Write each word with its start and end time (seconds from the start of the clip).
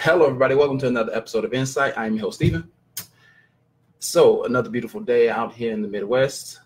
Hello, 0.00 0.26
everybody. 0.26 0.54
Welcome 0.54 0.78
to 0.80 0.88
another 0.88 1.12
episode 1.16 1.44
of 1.46 1.54
Insight. 1.54 1.96
I'm 1.96 2.14
your 2.14 2.26
host, 2.26 2.36
Stephen. 2.36 2.70
So, 3.98 4.44
another 4.44 4.68
beautiful 4.68 5.00
day 5.00 5.30
out 5.30 5.54
here 5.54 5.72
in 5.72 5.80
the 5.80 5.88
Midwest. 5.88 6.60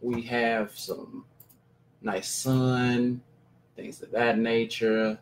We 0.00 0.22
have 0.22 0.70
some 0.78 1.24
nice 2.00 2.28
sun, 2.28 3.20
things 3.76 4.00
of 4.02 4.12
that 4.12 4.38
nature. 4.38 5.18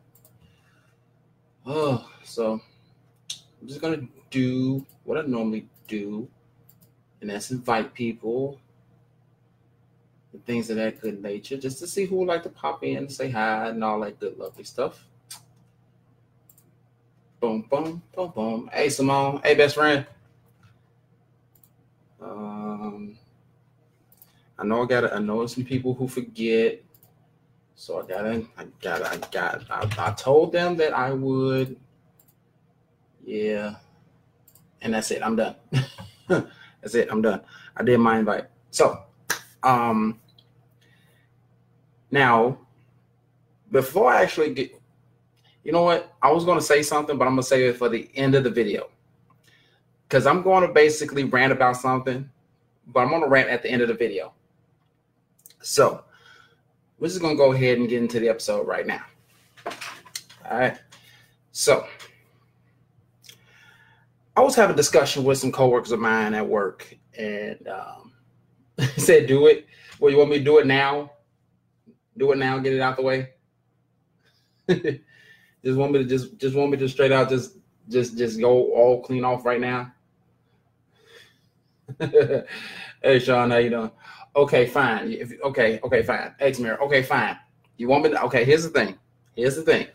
Oh, 1.65 2.09
so 2.23 2.61
I'm 3.61 3.67
just 3.67 3.81
going 3.81 3.99
to 3.99 4.09
do 4.29 4.87
what 5.05 5.19
I 5.19 5.23
normally 5.23 5.69
do, 5.89 6.29
and 7.23 7.31
that's 7.31 7.51
invite 7.51 7.95
people 7.95 8.61
and 10.33 10.45
things 10.45 10.69
of 10.69 10.77
that 10.77 11.01
good 11.01 11.21
nature 11.23 11.57
just 11.57 11.79
to 11.79 11.87
see 11.89 12.05
who 12.05 12.17
would 12.17 12.29
like 12.29 12.43
to 12.45 12.51
pop 12.51 12.85
in 12.85 12.99
and 12.99 13.11
say 13.11 13.31
hi 13.31 13.69
and 13.69 13.83
all 13.83 14.01
that 14.01 14.21
good, 14.21 14.39
lovely 14.39 14.65
stuff. 14.65 15.07
Boom, 17.41 17.63
boom, 17.71 18.03
boom, 18.15 18.33
boom. 18.35 18.71
Hey, 18.71 18.91
Simone. 18.91 19.41
Hey, 19.43 19.55
best 19.55 19.75
friend. 19.75 20.07
Um, 22.21 23.17
I 24.59 24.65
know 24.67 24.83
I 24.83 24.87
gotta. 24.87 25.15
I 25.15 25.21
know 25.21 25.47
some 25.47 25.65
people 25.65 25.95
who 25.95 26.07
forget, 26.07 26.83
so 27.75 28.03
I 28.03 28.07
gotta. 28.07 28.45
I 28.59 28.67
gotta. 28.83 29.11
I 29.11 29.17
got. 29.33 29.63
I, 29.71 29.89
I 30.09 30.13
told 30.13 30.53
them 30.53 30.77
that 30.77 30.93
I 30.93 31.13
would. 31.13 31.79
Yeah, 33.25 33.77
and 34.83 34.93
that's 34.93 35.11
it. 35.11 35.23
I'm 35.23 35.37
done. 35.37 35.55
that's 36.29 36.95
it. 36.95 37.09
I'm 37.11 37.23
done. 37.23 37.41
I 37.75 37.83
did 37.83 37.97
my 37.99 38.19
invite. 38.19 38.49
So, 38.71 39.03
um, 39.63 40.21
now, 42.11 42.59
before 43.71 44.13
I 44.13 44.21
actually 44.23 44.53
get 44.53 44.80
you 45.65 45.73
know 45.73 45.83
what? 45.83 46.15
I 46.23 46.31
was 46.31 46.45
going 46.45 46.59
to 46.59 46.65
say 46.65 46.83
something, 46.83 47.19
but 47.19 47.27
I'm 47.27 47.35
going 47.35 47.43
to 47.43 47.49
say 47.49 47.67
it 47.67 47.77
for 47.77 47.89
the 47.89 48.09
end 48.15 48.35
of 48.35 48.45
the 48.45 48.51
video. 48.51 48.89
Because 50.09 50.27
I'm 50.27 50.43
going 50.43 50.67
to 50.67 50.73
basically 50.73 51.25
rant 51.25 51.53
about 51.53 51.77
something, 51.77 52.29
but 52.89 53.01
I'm 53.01 53.11
going 53.11 53.23
to 53.23 53.29
rant 53.29 53.51
at 53.51 53.63
the 53.63 53.71
end 53.71 53.83
of 53.83 53.89
the 53.89 53.95
video. 53.95 54.33
So, 55.61 56.05
we're 56.99 57.09
just 57.09 57.21
going 57.21 57.37
to 57.37 57.43
go 57.43 57.53
ahead 57.53 57.79
and 57.79 57.89
get 57.89 58.03
into 58.03 58.19
the 58.19 58.29
episode 58.29 58.67
right 58.67 58.87
now. 58.87 59.05
All 60.51 60.59
right. 60.59 60.79
So, 61.53 61.87
I 64.37 64.41
was 64.41 64.55
having 64.55 64.75
a 64.75 64.77
discussion 64.77 65.23
with 65.23 65.39
some 65.39 65.53
coworkers 65.53 65.93
of 65.93 66.01
mine 66.01 66.35
at 66.35 66.49
work, 66.49 66.97
and 67.19 67.69
um, 67.69 68.13
said, 68.97 69.27
"Do 69.27 69.47
it. 69.47 69.67
Well, 69.99 70.11
you 70.11 70.17
want 70.19 70.31
me 70.31 70.39
to 70.39 70.45
do 70.45 70.59
it 70.59 70.67
now? 70.67 71.13
Do 72.17 72.33
it 72.33 72.39
now. 72.39 72.59
Get 72.59 72.73
it 72.73 72.81
out 72.81 72.97
the 72.97 73.03
way." 73.03 73.29
Just 75.65 75.79
want 75.79 75.93
me 75.93 75.99
to 75.99 76.05
just 76.05 76.39
just 76.39 76.57
want 76.57 76.71
me 76.71 76.79
to 76.79 76.89
straight 76.89 77.13
out 77.13 77.29
just 77.29 77.57
just 77.89 78.17
just 78.17 78.41
go 78.41 78.73
all 78.73 79.03
clean 79.03 79.25
off 79.25 79.45
right 79.45 79.61
now. 79.61 79.93
hey 83.03 83.19
Sean, 83.19 83.51
how 83.51 83.57
you 83.57 83.71
doing? 83.71 83.91
Okay, 84.37 84.67
fine. 84.67 85.13
If, 85.13 85.33
okay, 85.43 85.81
okay, 85.83 86.03
fine. 86.03 86.35
X 86.39 86.59
Mirror. 86.61 86.83
Okay, 86.85 87.03
fine. 87.03 87.37
You 87.77 87.89
want 87.89 88.05
me 88.05 88.11
to? 88.11 88.23
Okay, 88.25 88.45
here's 88.45 88.63
the 88.63 88.71
thing. 88.71 88.99
Here's 89.35 89.57
the 89.57 89.63
thing. 89.63 89.87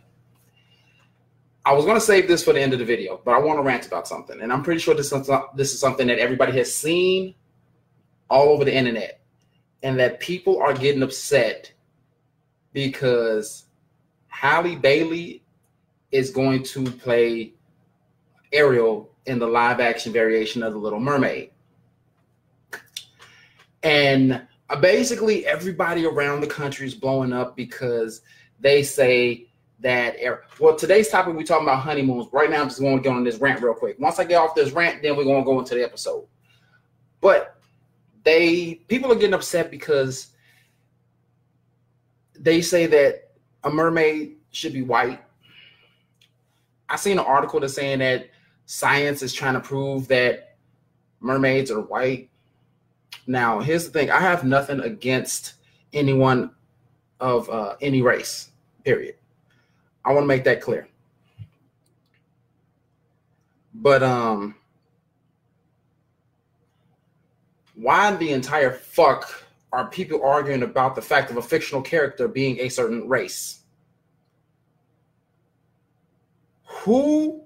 I 1.66 1.74
was 1.74 1.86
gonna 1.86 2.02
save 2.02 2.28
this 2.28 2.44
for 2.44 2.54
the 2.54 2.62
end 2.62 2.74
of 2.74 2.80
the 2.80 2.86
video, 2.86 3.22
but 3.26 3.34
I 3.34 3.40
want 3.40 3.58
to 3.58 3.64
rant 3.64 3.88
about 3.88 4.08
something, 4.08 4.40
and 4.42 4.54
I'm 4.54 4.62
pretty 4.62 4.80
sure 4.80 4.94
this 4.94 5.12
is 5.12 5.30
this 5.56 5.74
is 5.74 5.80
something 5.80 6.06
that 6.08 6.20
everybody 6.20 6.52
has 6.58 6.74
seen 6.74 7.34
all 8.30 8.50
over 8.50 8.66
the 8.66 8.76
internet, 8.76 9.22
and 9.82 9.98
that 10.00 10.20
people 10.20 10.60
are 10.60 10.74
getting 10.74 11.02
upset 11.02 11.72
because 12.74 13.66
Halle 14.28 14.76
Bailey 14.76 15.45
is 16.16 16.32
going 16.32 16.64
to 16.64 16.86
play 16.86 17.54
Ariel 18.54 19.12
in 19.26 19.38
the 19.38 19.46
live 19.46 19.82
action 19.82 20.14
variation 20.14 20.64
of 20.64 20.72
The 20.72 20.80
Little 20.80 21.00
Mermaid. 21.02 21.52
And 23.84 24.42
uh, 24.70 24.80
basically, 24.80 25.46
everybody 25.46 26.06
around 26.06 26.40
the 26.40 26.48
country 26.48 26.88
is 26.88 26.96
blowing 26.96 27.34
up 27.34 27.58
because 27.58 28.22
they 28.62 28.82
say 28.82 29.50
that. 29.82 30.16
Well, 30.58 30.78
today's 30.78 31.10
topic, 31.10 31.36
we're 31.36 31.44
talking 31.44 31.68
about 31.68 31.82
honeymoons. 31.82 32.28
Right 32.32 32.50
now, 32.50 32.62
I'm 32.62 32.70
just 32.70 32.80
going 32.80 32.96
to 32.96 33.04
go 33.04 33.12
on 33.12 33.26
this 33.26 33.38
rant 33.38 33.62
real 33.62 33.74
quick. 33.74 34.00
Once 34.00 34.18
I 34.18 34.24
get 34.24 34.38
off 34.38 34.56
this 34.56 34.72
rant, 34.72 35.04
then 35.04 35.18
we're 35.18 35.26
going 35.26 35.44
to 35.44 35.46
go 35.46 35.60
into 35.60 35.76
the 35.76 35.84
episode. 35.84 36.26
But 37.20 37.60
they 38.24 38.76
people 38.88 39.12
are 39.12 39.16
getting 39.16 39.34
upset 39.34 39.70
because 39.70 40.30
they 42.40 42.62
say 42.62 42.86
that 42.86 43.34
a 43.66 43.70
mermaid 43.70 44.38
should 44.52 44.72
be 44.72 44.82
white 44.82 45.25
I 46.90 46.96
seen 46.98 47.20
an 47.20 47.26
article 47.26 47.60
that's 47.60 47.74
saying 47.74 48.00
that 48.00 48.30
science 48.66 49.22
is 49.22 49.34
trying 49.34 49.56
to 49.56 49.60
prove 49.60 50.08
that 50.10 50.56
mermaids 51.20 51.72
are 51.72 51.82
white. 51.82 52.30
Now, 53.28 53.60
here's 53.60 53.86
the 53.86 53.92
thing: 53.92 54.12
I 54.12 54.20
have 54.20 54.44
nothing 54.44 54.80
against 54.82 55.54
anyone 55.94 56.52
of 57.20 57.50
uh, 57.50 57.76
any 57.82 58.02
race. 58.02 58.50
Period. 58.84 59.16
I 60.04 60.14
want 60.14 60.24
to 60.24 60.28
make 60.28 60.44
that 60.44 60.62
clear. 60.62 60.88
But 63.74 64.04
um, 64.04 64.56
why 67.74 68.16
the 68.16 68.32
entire 68.32 68.72
fuck 68.72 69.44
are 69.74 69.90
people 69.90 70.24
arguing 70.24 70.64
about 70.64 70.96
the 70.96 71.02
fact 71.02 71.32
of 71.32 71.38
a 71.38 71.42
fictional 71.42 71.82
character 71.82 72.28
being 72.28 72.60
a 72.60 72.70
certain 72.70 73.08
race? 73.10 73.62
Who 76.86 77.42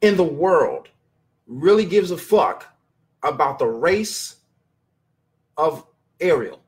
in 0.00 0.16
the 0.16 0.24
world 0.24 0.88
really 1.46 1.84
gives 1.84 2.10
a 2.10 2.18
fuck 2.18 2.66
about 3.22 3.60
the 3.60 3.66
race 3.66 4.36
of 5.56 5.86
Ariel? 6.20 6.60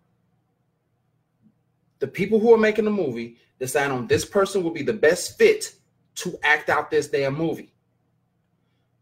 The 1.99 2.07
people 2.07 2.39
who 2.39 2.55
are 2.55 2.59
making 2.59 2.85
the 2.85 2.93
movie 2.93 3.39
decide 3.59 3.91
on 3.91 4.07
this 4.07 4.25
person 4.25 4.63
will 4.63 4.71
be 4.71 4.85
the 4.85 4.93
best 4.93 5.37
fit 5.37 5.75
to 6.15 6.39
act 6.45 6.71
out 6.71 6.93
this 6.93 7.09
damn 7.09 7.37
movie. 7.37 7.73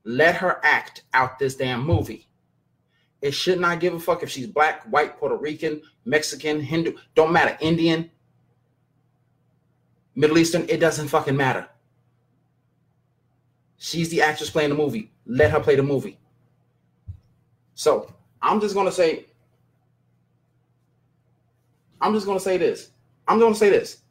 Let 0.04 0.37
her 0.37 0.59
act 0.65 1.03
out 1.12 1.38
this 1.38 1.56
damn 1.56 1.84
movie. 1.84 2.27
It 3.21 3.32
should 3.32 3.60
not 3.60 3.81
give 3.81 3.93
a 3.93 4.00
fuck 4.00 4.22
if 4.22 4.31
she's 4.31 4.47
black, 4.47 4.84
white, 4.84 5.19
Puerto 5.19 5.37
Rican, 5.37 5.82
Mexican, 6.06 6.60
Hindu, 6.60 6.94
don't 7.15 7.32
matter, 7.32 7.59
Indian, 7.60 8.10
Middle 10.15 10.38
Eastern, 10.38 10.65
it 10.71 10.78
doesn't 10.78 11.09
fucking 11.09 11.37
matter. 11.37 11.69
She's 13.78 14.09
the 14.11 14.21
actress 14.21 14.50
playing 14.50 14.71
the 14.71 14.77
movie. 14.77 15.12
Let 15.27 15.50
her 15.53 15.61
play 15.61 15.77
the 15.77 15.83
movie. 15.83 16.19
So 17.75 18.12
I'm 18.43 18.61
just 18.61 18.75
gonna 18.75 18.93
say, 18.93 19.27
I'm 22.00 22.12
just 22.12 22.27
gonna 22.27 22.41
say 22.41 22.59
this. 22.59 22.91
I'm 23.27 23.39
gonna 23.39 23.55
say 23.55 23.71
this 23.71 24.03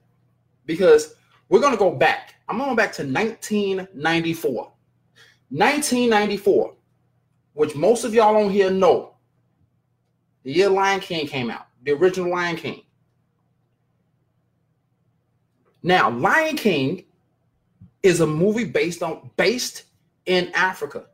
because 0.65 1.15
we're 1.49 1.59
gonna 1.59 1.77
go 1.77 1.91
back. 1.91 2.35
I'm 2.47 2.57
going 2.57 2.75
back 2.75 2.93
to 2.93 3.03
1994. 3.03 4.71
1994, 5.49 6.75
which 7.53 7.75
most 7.75 8.03
of 8.03 8.13
y'all 8.13 8.35
on 8.35 8.49
here 8.49 8.71
know. 8.71 9.15
The 10.43 10.53
year 10.53 10.69
Lion 10.69 11.01
King 11.01 11.27
came 11.27 11.49
out, 11.49 11.67
the 11.83 11.91
original 11.91 12.31
Lion 12.31 12.55
King. 12.55 12.83
Now, 15.83 16.09
Lion 16.09 16.55
King 16.55 17.05
is 18.07 18.21
a 18.21 18.27
movie 18.27 18.63
based 18.63 19.03
on 19.03 19.29
based 19.35 19.83
in 20.25 20.49
Africa. 20.53 21.05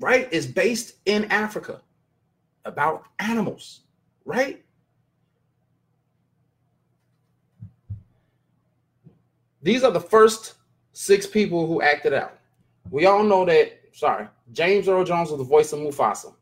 Right? 0.00 0.28
It's 0.30 0.46
based 0.46 0.96
in 1.06 1.24
Africa 1.26 1.80
about 2.64 3.04
animals, 3.18 3.80
right? 4.24 4.62
These 9.62 9.84
are 9.84 9.92
the 9.92 10.00
first 10.00 10.54
six 10.92 11.26
people 11.26 11.66
who 11.66 11.80
acted 11.80 12.12
out. 12.12 12.38
We 12.90 13.06
all 13.06 13.22
know 13.22 13.44
that, 13.46 13.80
sorry, 13.92 14.28
James 14.52 14.88
Earl 14.88 15.04
Jones 15.04 15.30
was 15.30 15.38
the 15.38 15.44
voice 15.44 15.72
of 15.72 15.78
Mufasa. 15.80 16.34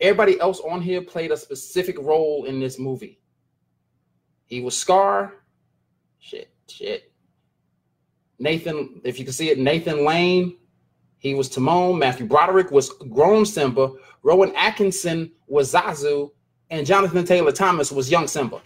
Everybody 0.00 0.40
else 0.40 0.60
on 0.60 0.80
here 0.80 1.02
played 1.02 1.30
a 1.30 1.36
specific 1.36 1.96
role 1.98 2.44
in 2.46 2.58
this 2.58 2.78
movie. 2.78 3.20
He 4.46 4.60
was 4.60 4.76
Scar. 4.76 5.34
Shit, 6.18 6.48
shit. 6.68 7.09
Nathan, 8.40 9.00
if 9.04 9.18
you 9.18 9.24
can 9.24 9.34
see 9.34 9.50
it, 9.50 9.58
Nathan 9.58 10.04
Lane, 10.04 10.56
he 11.18 11.34
was 11.34 11.50
Timon. 11.50 11.98
Matthew 11.98 12.26
Broderick 12.26 12.70
was 12.70 12.88
grown 13.10 13.44
Simba. 13.44 13.92
Rowan 14.22 14.56
Atkinson 14.56 15.30
was 15.46 15.72
Zazu. 15.72 16.32
And 16.70 16.86
Jonathan 16.86 17.24
Taylor 17.24 17.52
Thomas 17.52 17.92
was 17.92 18.10
young 18.10 18.26
Simba. 18.26 18.62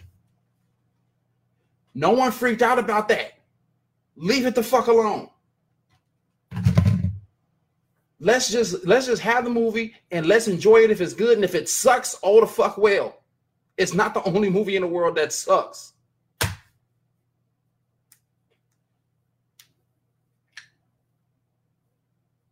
No 1.93 2.11
one 2.11 2.31
freaked 2.31 2.61
out 2.61 2.79
about 2.79 3.09
that. 3.09 3.33
Leave 4.15 4.45
it 4.45 4.55
the 4.55 4.63
fuck 4.63 4.87
alone. 4.87 5.29
Let's 8.21 8.49
just 8.49 8.85
let's 8.85 9.07
just 9.07 9.21
have 9.21 9.43
the 9.43 9.49
movie 9.49 9.93
and 10.11 10.25
let's 10.25 10.47
enjoy 10.47 10.77
it 10.77 10.91
if 10.91 11.01
it's 11.01 11.13
good. 11.13 11.37
And 11.37 11.43
if 11.43 11.55
it 11.55 11.67
sucks, 11.67 12.17
oh 12.23 12.39
the 12.39 12.47
fuck 12.47 12.77
well. 12.77 13.21
It's 13.77 13.93
not 13.93 14.13
the 14.13 14.23
only 14.23 14.49
movie 14.49 14.77
in 14.77 14.83
the 14.83 14.87
world 14.87 15.17
that 15.17 15.33
sucks. 15.33 15.93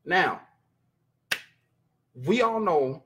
Now, 0.05 0.41
we 2.25 2.41
all 2.41 2.59
know 2.59 3.03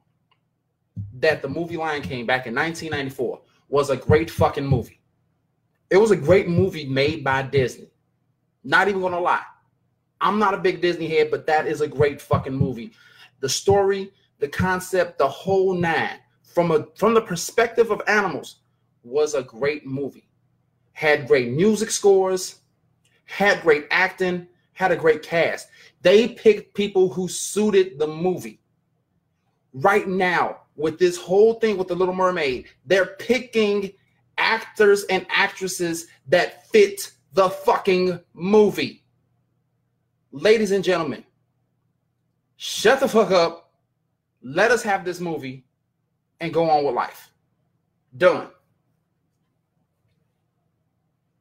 that 1.13 1.41
the 1.41 1.47
movie 1.47 1.77
Lion 1.77 2.01
King 2.01 2.25
back 2.25 2.47
in 2.47 2.55
1994 2.55 3.41
was 3.69 3.89
a 3.89 3.97
great 3.97 4.29
fucking 4.29 4.65
movie. 4.65 4.99
It 5.89 5.97
was 5.97 6.11
a 6.11 6.15
great 6.15 6.47
movie 6.47 6.85
made 6.85 7.23
by 7.23 7.43
Disney. 7.43 7.89
Not 8.63 8.87
even 8.87 9.01
gonna 9.01 9.19
lie. 9.19 9.45
I'm 10.19 10.39
not 10.39 10.53
a 10.53 10.57
big 10.57 10.81
Disney 10.81 11.07
head, 11.07 11.31
but 11.31 11.45
that 11.47 11.67
is 11.67 11.81
a 11.81 11.87
great 11.87 12.21
fucking 12.21 12.53
movie. 12.53 12.91
The 13.39 13.49
story, 13.49 14.11
the 14.39 14.47
concept, 14.47 15.17
the 15.17 15.27
whole 15.27 15.73
nine, 15.73 16.19
from 16.43 16.71
a 16.71 16.87
from 16.95 17.13
the 17.13 17.21
perspective 17.21 17.91
of 17.91 18.01
animals, 18.07 18.61
was 19.03 19.35
a 19.35 19.43
great 19.43 19.85
movie. 19.85 20.27
Had 20.93 21.27
great 21.27 21.49
music 21.49 21.91
scores, 21.91 22.59
had 23.25 23.61
great 23.61 23.85
acting, 23.91 24.47
had 24.77 24.91
a 24.91 24.95
great 24.95 25.23
cast. 25.23 25.69
They 26.03 26.27
picked 26.27 26.75
people 26.75 27.09
who 27.09 27.27
suited 27.27 27.97
the 27.97 28.05
movie. 28.05 28.61
Right 29.73 30.07
now, 30.07 30.61
with 30.75 30.99
this 30.99 31.17
whole 31.17 31.55
thing 31.55 31.77
with 31.77 31.87
the 31.87 31.95
Little 31.95 32.13
Mermaid, 32.13 32.67
they're 32.85 33.15
picking 33.17 33.91
actors 34.37 35.03
and 35.05 35.25
actresses 35.29 36.05
that 36.27 36.67
fit 36.67 37.11
the 37.33 37.49
fucking 37.49 38.19
movie. 38.35 39.03
Ladies 40.31 40.69
and 40.69 40.83
gentlemen, 40.83 41.23
shut 42.57 42.99
the 42.99 43.07
fuck 43.07 43.31
up. 43.31 43.71
Let 44.43 44.69
us 44.69 44.83
have 44.83 45.03
this 45.03 45.19
movie 45.19 45.65
and 46.39 46.53
go 46.53 46.69
on 46.69 46.85
with 46.85 46.93
life. 46.93 47.31
Done. 48.15 48.49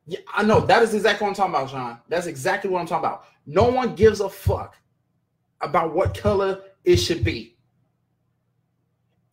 Yeah, 0.06 0.20
I 0.32 0.44
know 0.44 0.60
that 0.60 0.82
is 0.82 0.94
exactly 0.94 1.24
what 1.24 1.30
I'm 1.30 1.34
talking 1.34 1.54
about, 1.54 1.70
John. 1.70 1.98
That's 2.08 2.26
exactly 2.26 2.70
what 2.70 2.80
I'm 2.80 2.86
talking 2.86 3.06
about. 3.06 3.24
No 3.44 3.64
one 3.68 3.94
gives 3.94 4.20
a 4.20 4.28
fuck 4.28 4.76
about 5.60 5.94
what 5.94 6.16
color 6.16 6.62
it 6.84 6.96
should 6.96 7.24
be. 7.24 7.56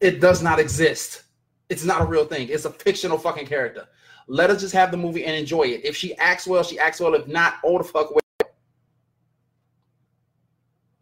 It 0.02 0.20
does 0.20 0.42
not 0.42 0.60
exist. 0.60 1.24
It's 1.70 1.86
not 1.86 2.02
a 2.02 2.06
real 2.06 2.26
thing. 2.26 2.50
It's 2.50 2.66
a 2.66 2.72
fictional 2.72 3.18
fucking 3.18 3.46
character. 3.46 3.88
Let 4.28 4.50
us 4.50 4.62
just 4.62 4.74
have 4.74 4.92
the 4.92 4.98
movie 4.98 5.26
and 5.26 5.36
enjoy 5.36 5.64
it. 5.64 5.86
If 5.86 5.96
she 5.96 6.16
acts 6.18 6.48
well, 6.48 6.64
she 6.64 6.80
acts 6.80 7.00
well. 7.00 7.14
If 7.14 7.28
not, 7.28 7.56
all 7.64 7.78
the 7.78 7.84
fuck 7.84 8.10
away. 8.10 8.22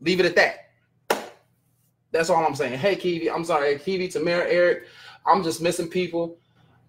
Leave 0.02 0.20
it 0.20 0.26
at 0.26 0.36
that. 0.36 1.24
That's 2.12 2.30
all 2.30 2.46
I'm 2.46 2.56
saying. 2.56 2.78
Hey, 2.78 2.96
Kiwi. 2.96 3.30
I'm 3.30 3.46
sorry, 3.46 3.78
Kiwi, 3.80 4.10
Tamara, 4.10 4.50
Eric. 4.50 4.84
I'm 5.26 5.44
just 5.44 5.62
missing 5.62 5.88
people. 5.88 6.38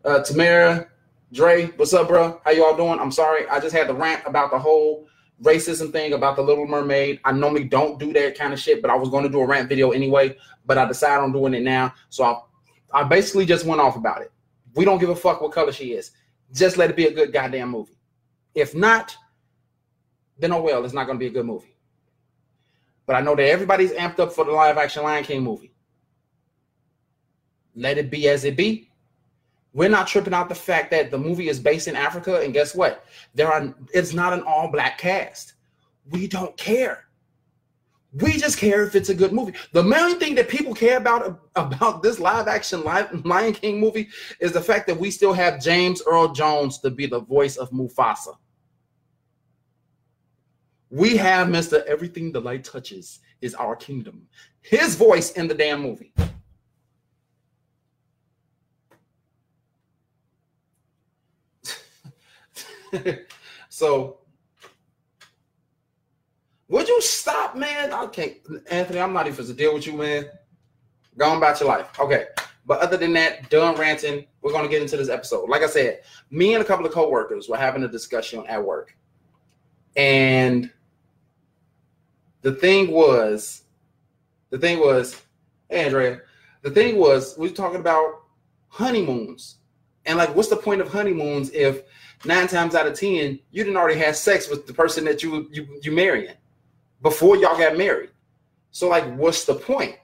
Uh, 0.05 0.23
Tamara, 0.23 0.89
Dre, 1.33 1.69
what's 1.77 1.95
up, 1.95 2.09
bro? 2.09 2.39
How 2.45 2.51
y'all 2.51 2.77
doing? 2.77 3.01
I'm 3.01 3.11
sorry. 3.11 3.49
I 3.49 3.59
just 3.59 3.75
had 3.75 3.89
to 3.89 3.95
rant 3.95 4.23
about 4.27 4.51
the 4.51 4.59
whole 4.59 5.09
racism 5.43 5.91
thing 5.91 6.13
about 6.13 6.37
the 6.37 6.43
Little 6.43 6.67
Mermaid. 6.67 7.21
I 7.25 7.33
normally 7.33 7.65
don't 7.65 7.99
do 7.99 8.13
that 8.13 8.37
kind 8.37 8.53
of 8.53 8.61
shit, 8.61 8.83
but 8.83 8.91
I 8.91 8.97
was 8.97 9.09
going 9.09 9.25
to 9.25 9.31
do 9.31 9.41
a 9.41 9.47
rant 9.47 9.67
video 9.67 9.93
anyway. 9.93 10.37
But 10.67 10.77
I 10.77 10.85
decided 10.85 11.23
on 11.23 11.33
doing 11.33 11.55
it 11.55 11.63
now, 11.63 11.95
so 12.11 12.25
I, 12.25 13.01
I 13.01 13.05
basically 13.05 13.47
just 13.47 13.65
went 13.65 13.81
off 13.81 13.97
about 13.97 14.21
it. 14.21 14.31
We 14.75 14.85
don't 14.85 14.99
give 14.99 15.09
a 15.09 15.17
fuck 15.17 15.41
what 15.41 15.53
color 15.53 15.73
she 15.73 15.95
is. 15.95 16.11
Just 16.53 16.77
let 16.77 16.91
it 16.91 16.97
be 16.97 17.07
a 17.07 17.13
good 17.13 17.33
goddamn 17.33 17.71
movie. 17.71 17.99
If 18.55 18.75
not, 18.75 19.17
then 20.39 20.53
oh 20.53 20.61
well, 20.61 20.85
it's 20.85 20.93
not 20.93 21.07
going 21.07 21.19
to 21.19 21.23
be 21.23 21.29
a 21.29 21.33
good 21.33 21.47
movie. 21.47 21.75
But 23.07 23.17
I 23.17 23.23
know 23.23 23.35
that 23.35 23.49
everybody's 23.49 23.93
amped 23.93 24.21
up 24.21 24.35
for 24.35 24.45
the 24.45 24.53
live 24.53 24.77
action 24.77 25.03
Lion 25.03 25.25
King 25.25 25.43
movie. 25.43 25.73
Let 27.75 27.97
it 27.97 28.11
be 28.11 28.29
as 28.29 28.45
it 28.45 28.55
be. 28.55 28.92
We're 29.75 29.89
not 29.89 30.07
tripping 30.07 30.35
out 30.35 30.49
the 30.49 30.55
fact 30.55 30.91
that 30.91 31.11
the 31.11 31.19
movie 31.19 31.49
is 31.49 31.59
based 31.59 31.89
in 31.89 31.97
Africa, 31.97 32.41
and 32.41 32.53
guess 32.53 32.75
what? 32.75 33.05
There 33.35 33.51
are 33.51 33.75
it's 33.93 34.13
not 34.13 34.33
an 34.33 34.43
all-black 34.43 34.99
cast. 34.99 35.55
We 36.11 36.27
don't 36.27 36.57
care. 36.57 37.07
We 38.13 38.33
just 38.33 38.59
care 38.59 38.83
if 38.83 38.95
it's 38.95 39.09
a 39.09 39.15
good 39.15 39.33
movie. 39.33 39.55
The 39.73 39.83
main 39.83 40.19
thing 40.19 40.35
that 40.35 40.51
people 40.51 40.75
care 40.75 40.99
about 40.99 41.41
about 41.57 42.03
this 42.03 42.19
live 42.19 42.49
action 42.49 42.85
Lion 42.85 43.55
King 43.55 43.81
movie 43.81 44.09
is 44.41 44.53
the 44.53 44.61
fact 44.61 44.87
that 44.89 45.01
we 45.01 45.11
still 45.11 45.33
have 45.33 45.63
James 45.63 46.03
Earl 46.07 46.33
Jones 46.33 46.79
to 46.81 46.91
be 46.91 47.07
the 47.07 47.21
voice 47.21 47.57
of 47.57 47.71
Mufasa. 47.71 48.37
We 50.91 51.17
have 51.17 51.49
Mr. 51.49 51.83
Everything 51.87 52.33
the 52.33 52.41
Light 52.41 52.65
Touches 52.65 53.21
is 53.41 53.55
Our 53.55 53.75
Kingdom. 53.75 54.29
His 54.61 54.95
voice 54.95 55.33
in 55.33 55.49
the 55.49 55.55
damn 55.55 55.81
movie. 55.81 56.13
so 63.69 64.19
would 66.69 66.89
you 66.89 67.03
stop, 67.03 67.55
man? 67.55 67.93
Okay, 67.93 68.41
Anthony, 68.71 69.01
I'm 69.01 69.13
not 69.13 69.27
even 69.27 69.35
supposed 69.35 69.51
to 69.51 69.57
deal 69.57 69.75
with 69.75 69.87
you, 69.87 69.93
man. 69.93 70.25
Go 71.19 71.29
on 71.29 71.37
about 71.37 71.61
your 71.61 71.69
life. 71.69 71.99
Okay. 72.01 72.27
But 72.65 72.81
other 72.81 72.97
than 72.97 73.13
that, 73.15 73.51
done 73.51 73.75
ranting. 73.77 74.25
We're 74.41 74.53
gonna 74.53 74.69
get 74.69 74.83
into 74.83 74.97
this 74.97 75.09
episode. 75.09 75.49
Like 75.49 75.63
I 75.63 75.67
said, 75.67 76.01
me 76.31 76.55
and 76.55 76.63
a 76.63 76.67
couple 76.67 76.87
of 76.87 76.93
co-workers 76.93 77.49
were 77.49 77.57
having 77.57 77.83
a 77.83 77.89
discussion 77.89 78.45
at 78.47 78.65
work. 78.65 78.97
And 79.97 80.71
the 82.41 82.53
thing 82.53 82.91
was, 82.91 83.65
the 84.51 84.59
thing 84.59 84.79
was, 84.79 85.21
hey 85.69 85.85
Andrea, 85.85 86.21
the 86.63 86.71
thing 86.71 86.97
was, 86.97 87.37
we 87.37 87.49
were 87.49 87.55
talking 87.55 87.81
about 87.81 88.23
honeymoons. 88.69 89.57
And 90.07 90.19
like, 90.19 90.35
what's 90.35 90.49
the 90.49 90.57
point 90.57 90.81
of 90.81 90.89
honeymoons 90.91 91.51
if 91.51 91.83
nine 92.25 92.47
times 92.47 92.75
out 92.75 92.87
of 92.87 92.99
ten 92.99 93.39
you 93.51 93.65
didn't 93.65 93.77
already 93.77 93.99
have 93.99 94.17
sex 94.17 94.49
with 94.49 94.67
the 94.67 94.73
person 94.75 95.05
that 95.05 95.23
you 95.23 95.49
you 95.51 95.67
you 95.83 95.93
marrying? 95.93 96.35
before 97.03 97.37
y'all 97.37 97.59
got 97.59 97.77
married. 97.77 98.11
So 98.71 98.89
like, 98.89 99.05
what's 99.17 99.45
the 99.45 99.55
point? 99.55 99.97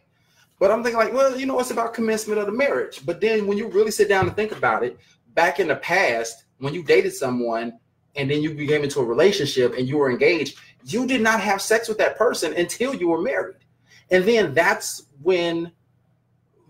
But 0.59 0.71
I'm 0.71 0.83
thinking 0.83 0.99
like, 0.99 1.13
well, 1.13 1.39
you 1.39 1.47
know, 1.47 1.59
it's 1.61 1.71
about 1.71 1.95
commencement 1.95 2.41
of 2.41 2.47
the 2.47 2.53
marriage. 2.53 3.07
But 3.07 3.21
then 3.21 3.47
when 3.47 3.57
you 3.57 3.69
really 3.69 3.93
sit 3.93 4.09
down 4.09 4.27
and 4.27 4.35
think 4.35 4.53
about 4.53 4.83
it, 4.83 4.99
back 5.35 5.61
in 5.61 5.69
the 5.69 5.77
past, 5.77 6.45
when 6.59 6.75
you 6.75 6.83
dated 6.83 7.15
someone 7.15 7.79
and 8.17 8.29
then 8.29 8.43
you 8.43 8.53
became 8.53 8.83
into 8.83 8.99
a 8.99 9.05
relationship 9.05 9.75
and 9.79 9.89
you 9.89 9.97
were 9.97 10.11
engaged, 10.11 10.59
you 10.85 11.07
did 11.07 11.21
not 11.21 11.41
have 11.41 11.63
sex 11.63 11.89
with 11.89 11.99
that 11.99 12.19
person 12.19 12.53
until 12.55 12.95
you 12.95 13.09
were 13.09 13.23
married. 13.23 13.57
And 14.11 14.25
then 14.25 14.53
that's 14.53 15.05
when 15.23 15.71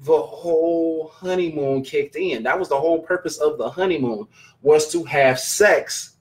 the 0.00 0.21
whole 0.21 1.09
honeymoon 1.09 1.83
kicked 1.83 2.17
in. 2.17 2.43
That 2.45 2.59
was 2.59 2.69
the 2.69 2.79
whole 2.79 3.00
purpose 3.00 3.39
of 3.39 3.59
the 3.59 3.69
honeymoon 3.69 4.29
was 4.62 4.91
to 4.93 5.05
have 5.05 5.39
sex 5.39 6.17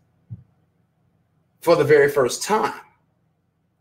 for 1.62 1.76
the 1.76 1.84
very 1.84 2.10
first 2.10 2.44
time 2.44 2.82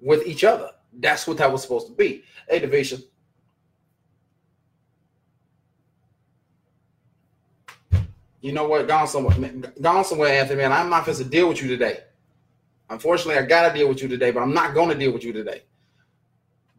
with 0.00 0.26
each 0.26 0.44
other. 0.44 0.70
That's 0.92 1.26
what 1.26 1.38
that 1.38 1.50
was 1.50 1.62
supposed 1.62 1.86
to 1.88 1.92
be. 1.92 2.24
Hey, 2.48 2.58
division. 2.58 3.02
You 8.40 8.52
know 8.52 8.68
what? 8.68 8.86
Gone 8.86 9.08
somewhere. 9.08 9.34
Gone 9.80 10.04
somewhere, 10.04 10.40
Anthony. 10.40 10.58
Man, 10.58 10.72
I'm 10.72 10.90
not 10.90 11.04
supposed 11.04 11.22
to 11.22 11.28
deal 11.28 11.48
with 11.48 11.62
you 11.62 11.68
today. 11.68 12.00
Unfortunately, 12.88 13.42
I 13.42 13.46
gotta 13.46 13.74
deal 13.76 13.88
with 13.88 14.00
you 14.00 14.08
today, 14.08 14.30
but 14.30 14.42
I'm 14.42 14.54
not 14.54 14.74
gonna 14.74 14.94
deal 14.94 15.12
with 15.12 15.24
you 15.24 15.32
today. 15.32 15.62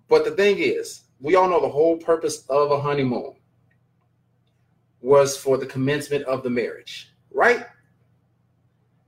But 0.08 0.24
the 0.24 0.32
thing 0.32 0.60
is, 0.60 1.02
we 1.20 1.36
all 1.36 1.50
know 1.50 1.62
the 1.62 1.70
whole 1.70 1.98
purpose 1.98 2.46
of 2.48 2.72
a 2.72 2.80
honeymoon 2.80 3.36
was 5.02 5.38
for 5.38 5.58
the 5.58 5.66
commencement 5.66 6.26
of 6.26 6.44
the 6.44 6.50
marriage, 6.50 7.12
right? 7.32 7.66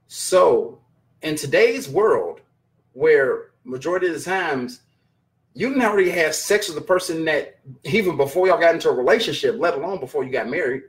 So, 0.07 0.81
in 1.21 1.35
today's 1.35 1.89
world, 1.89 2.41
where 2.93 3.51
majority 3.63 4.07
of 4.07 4.13
the 4.13 4.21
times 4.21 4.81
you 5.53 5.69
didn't 5.69 5.83
already 5.83 6.09
have 6.11 6.35
sex 6.35 6.67
with 6.67 6.75
the 6.75 6.83
person 6.83 7.25
that 7.25 7.59
even 7.83 8.17
before 8.17 8.47
y'all 8.47 8.59
got 8.59 8.73
into 8.73 8.89
a 8.89 8.93
relationship, 8.93 9.55
let 9.57 9.75
alone 9.75 9.99
before 9.99 10.23
you 10.23 10.31
got 10.31 10.49
married. 10.49 10.83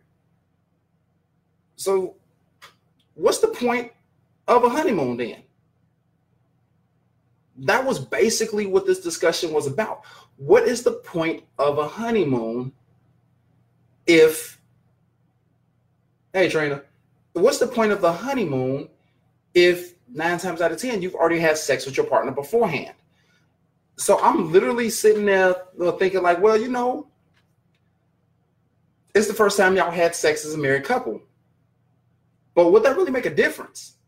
So, 1.77 2.17
what's 3.15 3.39
the 3.39 3.49
point 3.49 3.93
of 4.47 4.65
a 4.65 4.69
honeymoon 4.69 5.17
then? 5.17 5.43
That 7.59 7.85
was 7.85 7.99
basically 7.99 8.67
what 8.67 8.87
this 8.87 9.01
discussion 9.01 9.53
was 9.53 9.67
about. 9.67 10.05
What 10.41 10.67
is 10.67 10.83
the 10.83 10.93
point 10.93 11.45
of 11.59 11.77
a 11.77 11.87
honeymoon 11.87 12.73
if, 14.07 14.59
hey, 16.33 16.49
trainer, 16.49 16.83
what's 17.35 17.59
the 17.59 17.67
point 17.67 17.93
of 17.93 18.01
the 18.01 18.11
honeymoon 18.11 18.89
if 19.53 19.93
nine 20.09 20.39
times 20.39 20.63
out 20.63 20.73
of 20.73 20.79
10, 20.79 21.03
you've 21.03 21.15
already 21.15 21.39
had 21.39 21.59
sex 21.59 21.85
with 21.85 21.95
your 21.99 22.07
partner 22.07 22.33
beforehand. 22.33 22.95
So 23.99 24.19
I'm 24.19 24.51
literally 24.51 24.89
sitting 24.89 25.27
there 25.27 25.57
thinking, 25.99 26.23
like, 26.23 26.41
well, 26.41 26.57
you 26.57 26.69
know, 26.69 27.09
it's 29.15 29.29
the 29.29 29.35
first 29.35 29.59
time 29.59 29.77
y'all 29.77 29.91
had 29.91 30.17
sex 30.17 30.47
as 30.47 30.55
a 30.55 30.59
married 30.59 30.85
couple. 30.85 31.21
But 32.55 32.73
would 32.73 32.83
that 32.85 32.97
really 32.97 33.11
make 33.11 33.27
a 33.27 33.35
difference? 33.35 33.99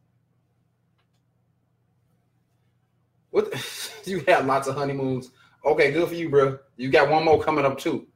What 3.28 3.52
you 4.06 4.24
had 4.26 4.46
lots 4.46 4.66
of 4.66 4.76
honeymoons. 4.76 5.30
Okay, 5.64 5.92
good 5.92 6.08
for 6.08 6.14
you, 6.14 6.28
bro. 6.28 6.58
You 6.76 6.90
got 6.90 7.10
one 7.10 7.24
more 7.24 7.42
coming 7.42 7.64
up 7.64 7.78
too. 7.78 8.06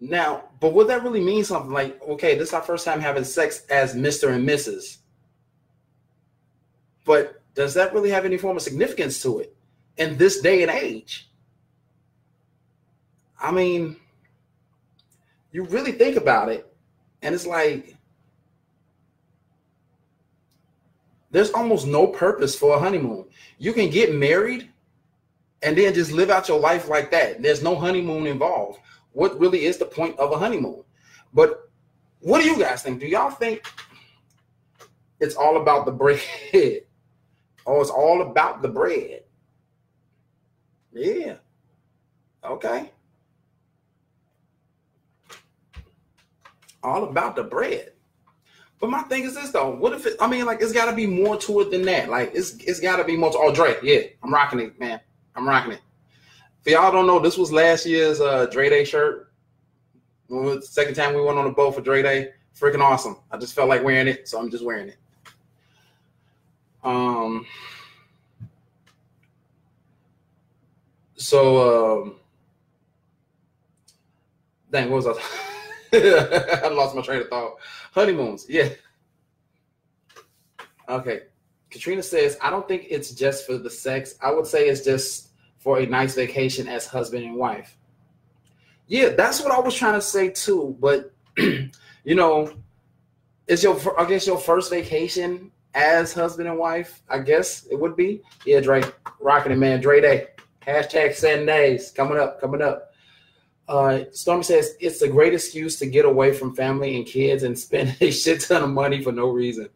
Now, 0.00 0.44
but 0.60 0.72
would 0.74 0.88
that 0.88 1.02
really 1.02 1.20
mean 1.20 1.44
something 1.44 1.72
like, 1.72 2.00
okay, 2.02 2.36
this 2.36 2.48
is 2.48 2.54
our 2.54 2.62
first 2.62 2.84
time 2.84 3.00
having 3.00 3.24
sex 3.24 3.64
as 3.68 3.94
Mr. 3.94 4.32
and 4.32 4.48
Mrs. 4.48 4.98
But 7.04 7.42
does 7.54 7.74
that 7.74 7.92
really 7.92 8.10
have 8.10 8.24
any 8.24 8.36
form 8.36 8.56
of 8.56 8.62
significance 8.62 9.20
to 9.22 9.40
it? 9.40 9.56
in 9.98 10.16
this 10.16 10.40
day 10.40 10.62
and 10.62 10.70
age. 10.70 11.28
I 13.40 13.50
mean, 13.50 13.96
you 15.52 15.64
really 15.64 15.92
think 15.92 16.16
about 16.16 16.48
it, 16.48 16.72
and 17.22 17.34
it's 17.34 17.46
like 17.46 17.96
there's 21.30 21.50
almost 21.50 21.86
no 21.86 22.06
purpose 22.06 22.56
for 22.56 22.76
a 22.76 22.78
honeymoon. 22.78 23.26
You 23.58 23.72
can 23.72 23.90
get 23.90 24.14
married 24.14 24.70
and 25.62 25.76
then 25.76 25.92
just 25.94 26.12
live 26.12 26.30
out 26.30 26.48
your 26.48 26.60
life 26.60 26.88
like 26.88 27.10
that. 27.10 27.42
There's 27.42 27.62
no 27.62 27.74
honeymoon 27.74 28.26
involved. 28.26 28.80
What 29.12 29.38
really 29.38 29.64
is 29.64 29.76
the 29.76 29.84
point 29.84 30.18
of 30.18 30.32
a 30.32 30.38
honeymoon? 30.38 30.84
But 31.34 31.70
what 32.20 32.40
do 32.40 32.48
you 32.48 32.58
guys 32.58 32.82
think? 32.82 33.00
Do 33.00 33.06
y'all 33.06 33.30
think 33.30 33.62
it's 35.20 35.34
all 35.34 35.60
about 35.60 35.84
the 35.84 35.92
bread? 35.92 36.20
oh, 37.66 37.80
it's 37.80 37.90
all 37.90 38.22
about 38.22 38.62
the 38.62 38.68
bread. 38.68 39.24
Yeah. 40.92 41.36
Okay. 42.44 42.90
All 46.82 47.04
about 47.04 47.36
the 47.36 47.44
bread. 47.44 47.92
But 48.80 48.90
my 48.90 49.02
thing 49.02 49.24
is 49.24 49.34
this 49.34 49.50
though. 49.50 49.70
What 49.70 49.92
if 49.92 50.06
it, 50.06 50.16
I 50.20 50.28
mean 50.28 50.46
like 50.46 50.60
it's 50.62 50.72
gotta 50.72 50.94
be 50.94 51.06
more 51.06 51.36
to 51.38 51.60
it 51.60 51.70
than 51.70 51.82
that. 51.82 52.08
Like 52.08 52.30
it's 52.34 52.54
it's 52.58 52.80
gotta 52.80 53.04
be 53.04 53.16
more 53.16 53.30
to 53.30 53.38
oh 53.38 53.52
Dre, 53.52 53.76
yeah, 53.82 54.00
I'm 54.22 54.32
rocking 54.32 54.60
it, 54.60 54.78
man. 54.78 55.00
I'm 55.34 55.46
rocking 55.46 55.72
it. 55.72 55.80
For 56.62 56.70
y'all 56.70 56.92
don't 56.92 57.06
know, 57.06 57.18
this 57.18 57.36
was 57.36 57.50
last 57.50 57.86
year's 57.86 58.20
uh 58.20 58.46
Dre 58.46 58.68
Day 58.68 58.84
shirt. 58.84 59.32
the 60.28 60.60
second 60.62 60.94
time 60.94 61.14
we 61.14 61.22
went 61.22 61.38
on 61.38 61.46
a 61.46 61.52
boat 61.52 61.74
for 61.74 61.80
Dre 61.80 62.02
Day. 62.02 62.30
Freaking 62.58 62.80
awesome. 62.80 63.16
I 63.30 63.36
just 63.36 63.54
felt 63.54 63.68
like 63.68 63.82
wearing 63.82 64.08
it, 64.08 64.28
so 64.28 64.38
I'm 64.38 64.50
just 64.50 64.64
wearing 64.64 64.88
it. 64.88 64.98
Um 66.84 67.46
so 71.16 72.02
um 72.04 72.14
dang, 74.70 74.88
what 74.88 75.04
was 75.04 75.18
I? 75.18 75.54
I 76.62 76.68
lost 76.68 76.94
my 76.94 77.02
train 77.02 77.22
of 77.22 77.28
thought. 77.28 77.58
Honeymoons, 77.92 78.46
yeah. 78.48 78.68
Okay. 80.88 81.22
Katrina 81.70 82.02
says, 82.02 82.38
I 82.40 82.50
don't 82.50 82.66
think 82.66 82.86
it's 82.88 83.10
just 83.12 83.46
for 83.46 83.58
the 83.58 83.70
sex. 83.70 84.14
I 84.22 84.30
would 84.30 84.46
say 84.46 84.68
it's 84.68 84.84
just 84.84 85.28
for 85.58 85.78
a 85.78 85.86
nice 85.86 86.14
vacation 86.14 86.66
as 86.66 86.86
husband 86.86 87.24
and 87.24 87.36
wife. 87.36 87.76
Yeah, 88.86 89.10
that's 89.10 89.42
what 89.42 89.52
I 89.52 89.60
was 89.60 89.74
trying 89.74 89.94
to 89.94 90.00
say 90.00 90.30
too. 90.30 90.76
But 90.80 91.12
you 91.36 92.14
know, 92.14 92.52
it's 93.46 93.62
your 93.62 93.78
I 94.00 94.06
guess 94.06 94.26
your 94.26 94.38
first 94.38 94.70
vacation 94.70 95.50
as 95.74 96.14
husband 96.14 96.48
and 96.48 96.58
wife. 96.58 97.02
I 97.08 97.18
guess 97.18 97.66
it 97.70 97.78
would 97.78 97.96
be. 97.96 98.22
Yeah, 98.46 98.60
Dre, 98.60 98.82
rocking 99.20 99.52
it, 99.52 99.58
man. 99.58 99.80
Dre 99.80 100.00
Day. 100.00 100.28
Hashtag 100.66 101.14
seven 101.14 101.46
days 101.46 101.90
coming 101.90 102.18
up, 102.18 102.40
coming 102.40 102.62
up. 102.62 102.87
Uh, 103.68 104.04
Stormy 104.12 104.42
says 104.42 104.76
it's 104.80 105.02
a 105.02 105.08
great 105.08 105.34
excuse 105.34 105.78
to 105.78 105.86
get 105.86 106.06
away 106.06 106.32
from 106.32 106.54
family 106.54 106.96
and 106.96 107.04
kids 107.04 107.42
and 107.42 107.58
spend 107.58 107.96
a 108.00 108.10
shit 108.10 108.40
ton 108.40 108.62
of 108.62 108.70
money 108.70 109.02
for 109.02 109.12
no 109.12 109.28
reason. 109.28 109.68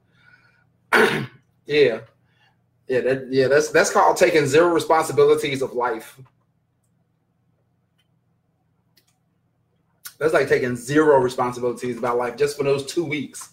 yeah, 0.93 1.27
yeah, 1.67 3.01
that, 3.01 3.27
yeah. 3.31 3.49
That's 3.49 3.71
that's 3.71 3.91
called 3.91 4.17
taking 4.17 4.47
zero 4.47 4.69
responsibilities 4.69 5.61
of 5.61 5.75
life. 5.75 6.19
That's 10.19 10.33
like 10.33 10.49
taking 10.49 10.77
zero 10.77 11.19
responsibilities 11.19 11.99
about 11.99 12.17
life 12.17 12.37
just 12.37 12.57
for 12.57 12.65
those 12.65 12.87
two 12.87 13.05
weeks. 13.05 13.51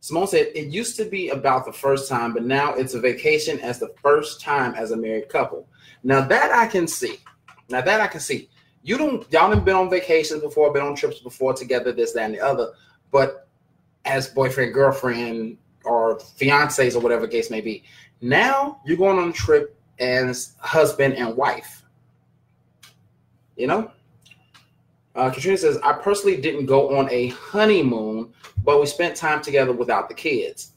Simone 0.00 0.28
said 0.28 0.48
it 0.54 0.68
used 0.68 0.96
to 0.98 1.04
be 1.04 1.30
about 1.30 1.64
the 1.64 1.72
first 1.72 2.08
time, 2.08 2.32
but 2.32 2.44
now 2.44 2.74
it's 2.74 2.94
a 2.94 3.00
vacation 3.00 3.58
as 3.60 3.80
the 3.80 3.92
first 4.00 4.40
time 4.40 4.74
as 4.74 4.92
a 4.92 4.96
married 4.96 5.28
couple. 5.28 5.68
Now 6.04 6.20
that 6.20 6.52
I 6.52 6.68
can 6.68 6.86
see. 6.86 7.16
Now 7.68 7.80
that 7.80 8.00
I 8.00 8.06
can 8.06 8.20
see 8.20 8.48
you 8.86 8.96
don't 8.96 9.30
y'all 9.32 9.50
have 9.50 9.64
been 9.64 9.74
on 9.74 9.90
vacations 9.90 10.40
before, 10.40 10.72
been 10.72 10.82
on 10.82 10.94
trips 10.94 11.18
before 11.18 11.52
together, 11.52 11.92
this, 11.92 12.12
that, 12.12 12.24
and 12.24 12.34
the 12.34 12.40
other. 12.40 12.72
But 13.10 13.48
as 14.04 14.28
boyfriend, 14.28 14.72
girlfriend, 14.72 15.58
or 15.84 16.18
fiancés 16.18 16.94
or 16.94 17.00
whatever 17.00 17.26
case 17.26 17.50
may 17.50 17.60
be. 17.60 17.82
Now 18.20 18.80
you're 18.84 18.96
going 18.96 19.18
on 19.18 19.30
a 19.30 19.32
trip 19.32 19.76
as 19.98 20.54
husband 20.58 21.14
and 21.14 21.36
wife. 21.36 21.82
You 23.56 23.66
know? 23.66 23.90
Uh, 25.14 25.30
Katrina 25.30 25.56
says, 25.56 25.78
I 25.82 25.94
personally 25.94 26.40
didn't 26.40 26.66
go 26.66 26.96
on 26.98 27.10
a 27.10 27.28
honeymoon, 27.28 28.32
but 28.62 28.80
we 28.80 28.86
spent 28.86 29.16
time 29.16 29.42
together 29.42 29.72
without 29.72 30.08
the 30.08 30.14
kids. 30.14 30.72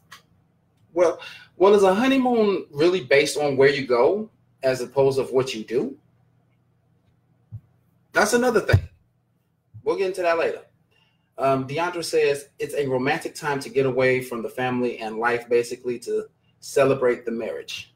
Well, 0.93 1.19
well, 1.57 1.75
is 1.75 1.83
a 1.83 1.93
honeymoon 1.93 2.65
really 2.71 3.03
based 3.03 3.37
on 3.37 3.57
where 3.57 3.69
you 3.69 3.85
go 3.85 4.29
as 4.63 4.81
opposed 4.81 5.19
of 5.19 5.31
what 5.31 5.53
you 5.53 5.65
do? 5.65 5.97
That's 8.11 8.33
another 8.33 8.61
thing. 8.61 8.81
We'll 9.83 9.97
get 9.97 10.07
into 10.07 10.21
that 10.21 10.37
later. 10.37 10.61
Um, 11.37 11.67
says 12.01 12.49
it's 12.59 12.73
a 12.73 12.85
romantic 12.85 13.33
time 13.33 13.59
to 13.61 13.69
get 13.69 13.85
away 13.85 14.21
from 14.21 14.41
the 14.41 14.49
family 14.49 14.99
and 14.99 15.17
life, 15.17 15.47
basically 15.47 15.97
to 15.99 16.25
celebrate 16.59 17.25
the 17.25 17.31
marriage. 17.31 17.95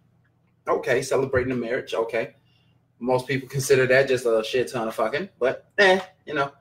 Okay, 0.68 1.02
celebrating 1.02 1.50
the 1.50 1.60
marriage. 1.60 1.94
Okay, 1.94 2.36
most 3.00 3.28
people 3.28 3.50
consider 3.50 3.86
that 3.88 4.08
just 4.08 4.26
a 4.26 4.42
shit 4.46 4.72
ton 4.72 4.88
of 4.88 4.96
fucking, 4.96 5.28
but 5.40 5.70
eh, 5.78 6.00
you 6.26 6.34
know, 6.34 6.52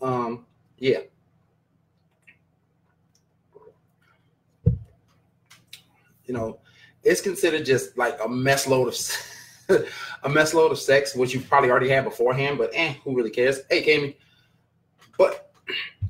um, 0.00 0.46
yeah. 0.78 1.00
You 6.24 6.34
know, 6.34 6.60
it's 7.02 7.20
considered 7.20 7.64
just 7.64 7.98
like 7.98 8.18
a 8.24 8.28
mess 8.28 8.68
load 8.68 8.86
of 8.88 8.94
a 10.22 10.28
mess 10.28 10.54
load 10.54 10.72
of 10.72 10.78
sex, 10.78 11.14
which 11.14 11.34
you 11.34 11.40
probably 11.40 11.70
already 11.70 11.88
had 11.88 12.04
beforehand, 12.04 12.58
but 12.58 12.70
eh, 12.74 12.94
who 13.04 13.16
really 13.16 13.30
cares? 13.30 13.60
Hey, 13.70 13.82
Kami. 13.82 14.16
But 15.18 15.52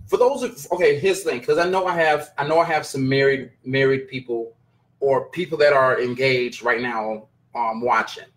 for 0.06 0.16
those 0.16 0.42
of 0.42 0.66
okay, 0.72 0.98
here's 0.98 1.22
the 1.22 1.30
thing, 1.30 1.40
because 1.40 1.58
I 1.58 1.68
know 1.68 1.86
I 1.86 1.94
have 1.94 2.32
I 2.38 2.46
know 2.46 2.58
I 2.58 2.64
have 2.64 2.86
some 2.86 3.08
married 3.08 3.50
married 3.64 4.08
people 4.08 4.56
or 5.00 5.28
people 5.30 5.58
that 5.58 5.72
are 5.72 6.00
engaged 6.00 6.62
right 6.62 6.80
now 6.80 7.28
um 7.54 7.80
watching. 7.80 8.28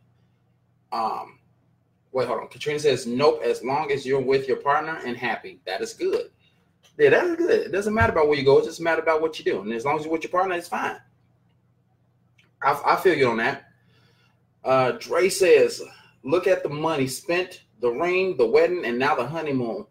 Um 0.92 1.40
wait, 2.16 2.28
hold 2.28 2.40
on. 2.40 2.48
Katrina 2.48 2.80
says, 2.80 3.06
Nope, 3.06 3.42
as 3.44 3.64
long 3.64 3.92
as 3.92 4.06
you're 4.06 4.22
with 4.22 4.48
your 4.48 4.58
partner 4.58 5.00
and 5.06 5.18
happy. 5.18 5.60
That 5.66 5.82
is 5.82 5.94
good. 5.94 6.32
Yeah, 6.98 7.10
that 7.10 7.26
is 7.26 7.36
good. 7.36 7.68
It 7.68 7.72
doesn't 7.74 7.94
matter 7.94 8.14
about 8.14 8.30
where 8.30 8.38
you 8.38 8.46
go, 8.46 8.60
it 8.60 8.64
just 8.64 8.80
matter 8.80 9.02
about 9.02 9.22
what 9.22 9.38
you 9.38 9.44
do. 9.44 9.62
And 9.62 9.72
as 9.74 9.84
long 9.84 9.98
as 9.98 10.06
you're 10.06 10.14
with 10.14 10.24
your 10.24 10.32
partner, 10.32 10.56
it's 10.56 10.70
fine. 10.70 10.98
I, 12.64 12.82
I 12.86 12.96
feel 12.96 13.16
you 13.16 13.30
on 13.30 13.38
that. 13.38 13.66
Uh, 14.66 14.92
Dre 14.94 15.30
says, 15.30 15.82
look 16.24 16.48
at 16.48 16.64
the 16.64 16.70
money 16.70 17.08
spent, 17.08 17.62
the 17.80 17.90
ring, 17.90 18.36
the 18.36 18.48
wedding, 18.48 18.84
and 18.84 18.98
now 18.98 19.16
the 19.16 19.26
honeymoon. 19.26 19.86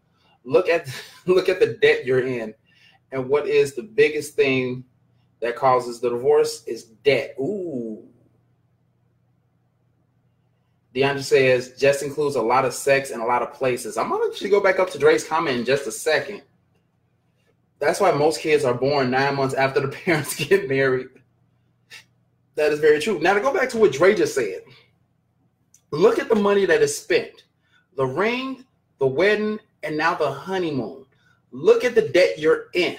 Look 0.45 0.69
at 0.69 0.89
look 1.27 1.49
at 1.49 1.61
the 1.61 1.79
debt 1.81 2.05
you're 2.05 2.27
in. 2.27 2.55
And 3.13 3.29
what 3.29 3.47
is 3.47 3.75
the 3.75 3.85
biggest 3.85 4.35
thing 4.35 4.85
that 5.41 5.57
causes 5.57 6.01
the 6.01 6.11
divorce 6.11 6.65
is 6.67 6.85
debt. 6.85 7.35
Ooh. 7.39 8.03
DeAndre 10.95 11.23
says 11.23 11.75
just 11.79 12.03
includes 12.03 12.37
a 12.37 12.43
lot 12.43 12.65
of 12.65 12.73
sex 12.73 13.11
and 13.11 13.21
a 13.21 13.27
lot 13.27 13.43
of 13.43 13.53
places. 13.53 13.97
I'm 13.97 14.09
gonna 14.09 14.27
actually 14.27 14.51
go 14.51 14.61
back 14.61 14.79
up 14.79 14.91
to 14.91 14.99
Dre's 14.99 15.27
comment 15.27 15.59
in 15.59 15.65
just 15.65 15.87
a 15.87 15.93
second. 15.93 16.43
That's 17.79 18.01
why 18.01 18.13
most 18.13 18.41
kids 18.41 18.65
are 18.65 18.75
born 18.75 19.11
nine 19.11 19.37
months 19.37 19.55
after 19.55 19.81
the 19.81 19.89
parents 20.05 20.35
get 20.37 20.69
married. 20.69 21.09
That 22.57 22.73
is 22.73 22.79
very 22.79 23.01
true. 23.01 23.19
Now 23.19 23.35
to 23.35 23.41
go 23.41 23.53
back 23.53 23.69
to 23.71 23.79
what 23.79 23.93
Dre 23.93 24.15
just 24.15 24.35
said, 24.35 24.63
look 25.91 26.19
at 26.19 26.29
the 26.29 26.37
money 26.37 26.67
that 26.67 26.83
is 26.83 26.97
spent: 26.97 27.45
the 27.97 28.07
ring, 28.07 28.65
the 28.99 29.07
wedding, 29.07 29.59
and 29.83 29.97
now 29.97 30.15
the 30.15 30.31
honeymoon. 30.31 31.07
Look 31.51 31.85
at 31.85 31.95
the 31.95 32.09
debt 32.09 32.39
you're 32.39 32.67
in. 32.75 32.99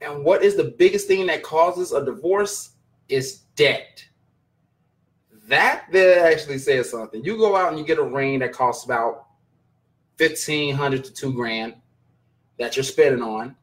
And 0.00 0.24
what 0.24 0.42
is 0.42 0.56
the 0.56 0.74
biggest 0.78 1.06
thing 1.06 1.26
that 1.26 1.42
causes 1.42 1.92
a 1.92 2.04
divorce 2.04 2.70
is 3.08 3.42
debt. 3.56 4.04
That 5.46 5.86
there 5.92 6.26
actually 6.26 6.58
says 6.58 6.90
something. 6.90 7.24
You 7.24 7.36
go 7.36 7.54
out 7.54 7.70
and 7.70 7.78
you 7.78 7.84
get 7.84 7.98
a 7.98 8.02
ring 8.02 8.38
that 8.40 8.52
costs 8.52 8.84
about 8.84 9.26
fifteen 10.16 10.74
hundred 10.74 11.04
to 11.04 11.12
two 11.12 11.32
grand 11.32 11.74
that 12.58 12.76
you're 12.76 12.84
spending 12.84 13.22
on. 13.22 13.56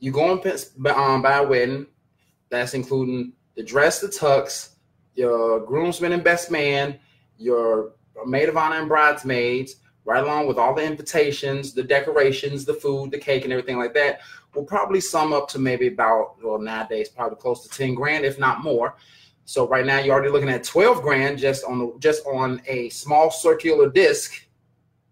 You 0.00 0.12
go 0.12 0.32
and 0.32 0.86
um, 0.88 1.22
buy 1.22 1.38
a 1.38 1.46
wedding 1.46 1.86
that's 2.50 2.74
including 2.74 3.32
the 3.54 3.62
dress, 3.62 4.00
the 4.00 4.08
tux, 4.08 4.70
your 5.14 5.60
groomsmen 5.60 6.12
and 6.12 6.24
best 6.24 6.50
man, 6.50 6.98
your 7.38 7.92
maid 8.26 8.48
of 8.48 8.56
honor 8.56 8.76
and 8.76 8.88
bridesmaids, 8.88 9.76
right 10.04 10.22
along 10.22 10.46
with 10.46 10.58
all 10.58 10.74
the 10.74 10.84
invitations, 10.84 11.72
the 11.72 11.82
decorations, 11.82 12.64
the 12.64 12.74
food, 12.74 13.10
the 13.10 13.18
cake, 13.18 13.44
and 13.44 13.52
everything 13.52 13.78
like 13.78 13.94
that, 13.94 14.20
will 14.54 14.64
probably 14.64 15.00
sum 15.00 15.32
up 15.32 15.48
to 15.48 15.58
maybe 15.58 15.88
about, 15.88 16.36
well, 16.42 16.58
nowadays, 16.58 17.08
probably 17.08 17.36
close 17.36 17.66
to 17.66 17.68
10 17.68 17.94
grand, 17.94 18.24
if 18.24 18.38
not 18.38 18.62
more. 18.62 18.96
So 19.46 19.68
right 19.68 19.84
now 19.84 19.98
you're 19.98 20.14
already 20.14 20.30
looking 20.30 20.48
at 20.48 20.64
12 20.64 21.02
grand 21.02 21.38
just 21.38 21.64
on 21.64 21.78
the, 21.78 21.94
just 21.98 22.24
on 22.26 22.62
a 22.66 22.88
small 22.88 23.30
circular 23.30 23.90
disc, 23.90 24.46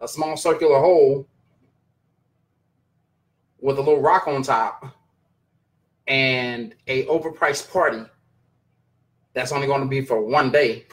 a 0.00 0.08
small 0.08 0.36
circular 0.36 0.78
hole 0.78 1.26
with 3.60 3.78
a 3.78 3.80
little 3.80 4.00
rock 4.00 4.26
on 4.26 4.42
top 4.42 4.96
and 6.08 6.74
a 6.88 7.04
overpriced 7.06 7.70
party 7.70 8.04
that's 9.34 9.52
only 9.52 9.66
going 9.66 9.82
to 9.82 9.88
be 9.88 10.02
for 10.02 10.20
one 10.22 10.50
day. 10.50 10.86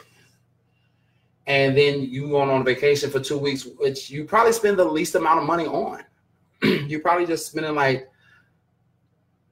And 1.47 1.75
then 1.75 2.01
you 2.03 2.29
going 2.29 2.49
on 2.49 2.63
vacation 2.63 3.09
for 3.09 3.19
two 3.19 3.37
weeks, 3.37 3.65
which 3.77 4.09
you 4.09 4.23
probably 4.23 4.53
spend 4.53 4.77
the 4.77 4.85
least 4.85 5.15
amount 5.15 5.39
of 5.39 5.45
money 5.45 5.65
on. 5.65 6.03
You're 6.61 6.99
probably 6.99 7.25
just 7.25 7.47
spending 7.47 7.75
like 7.75 8.09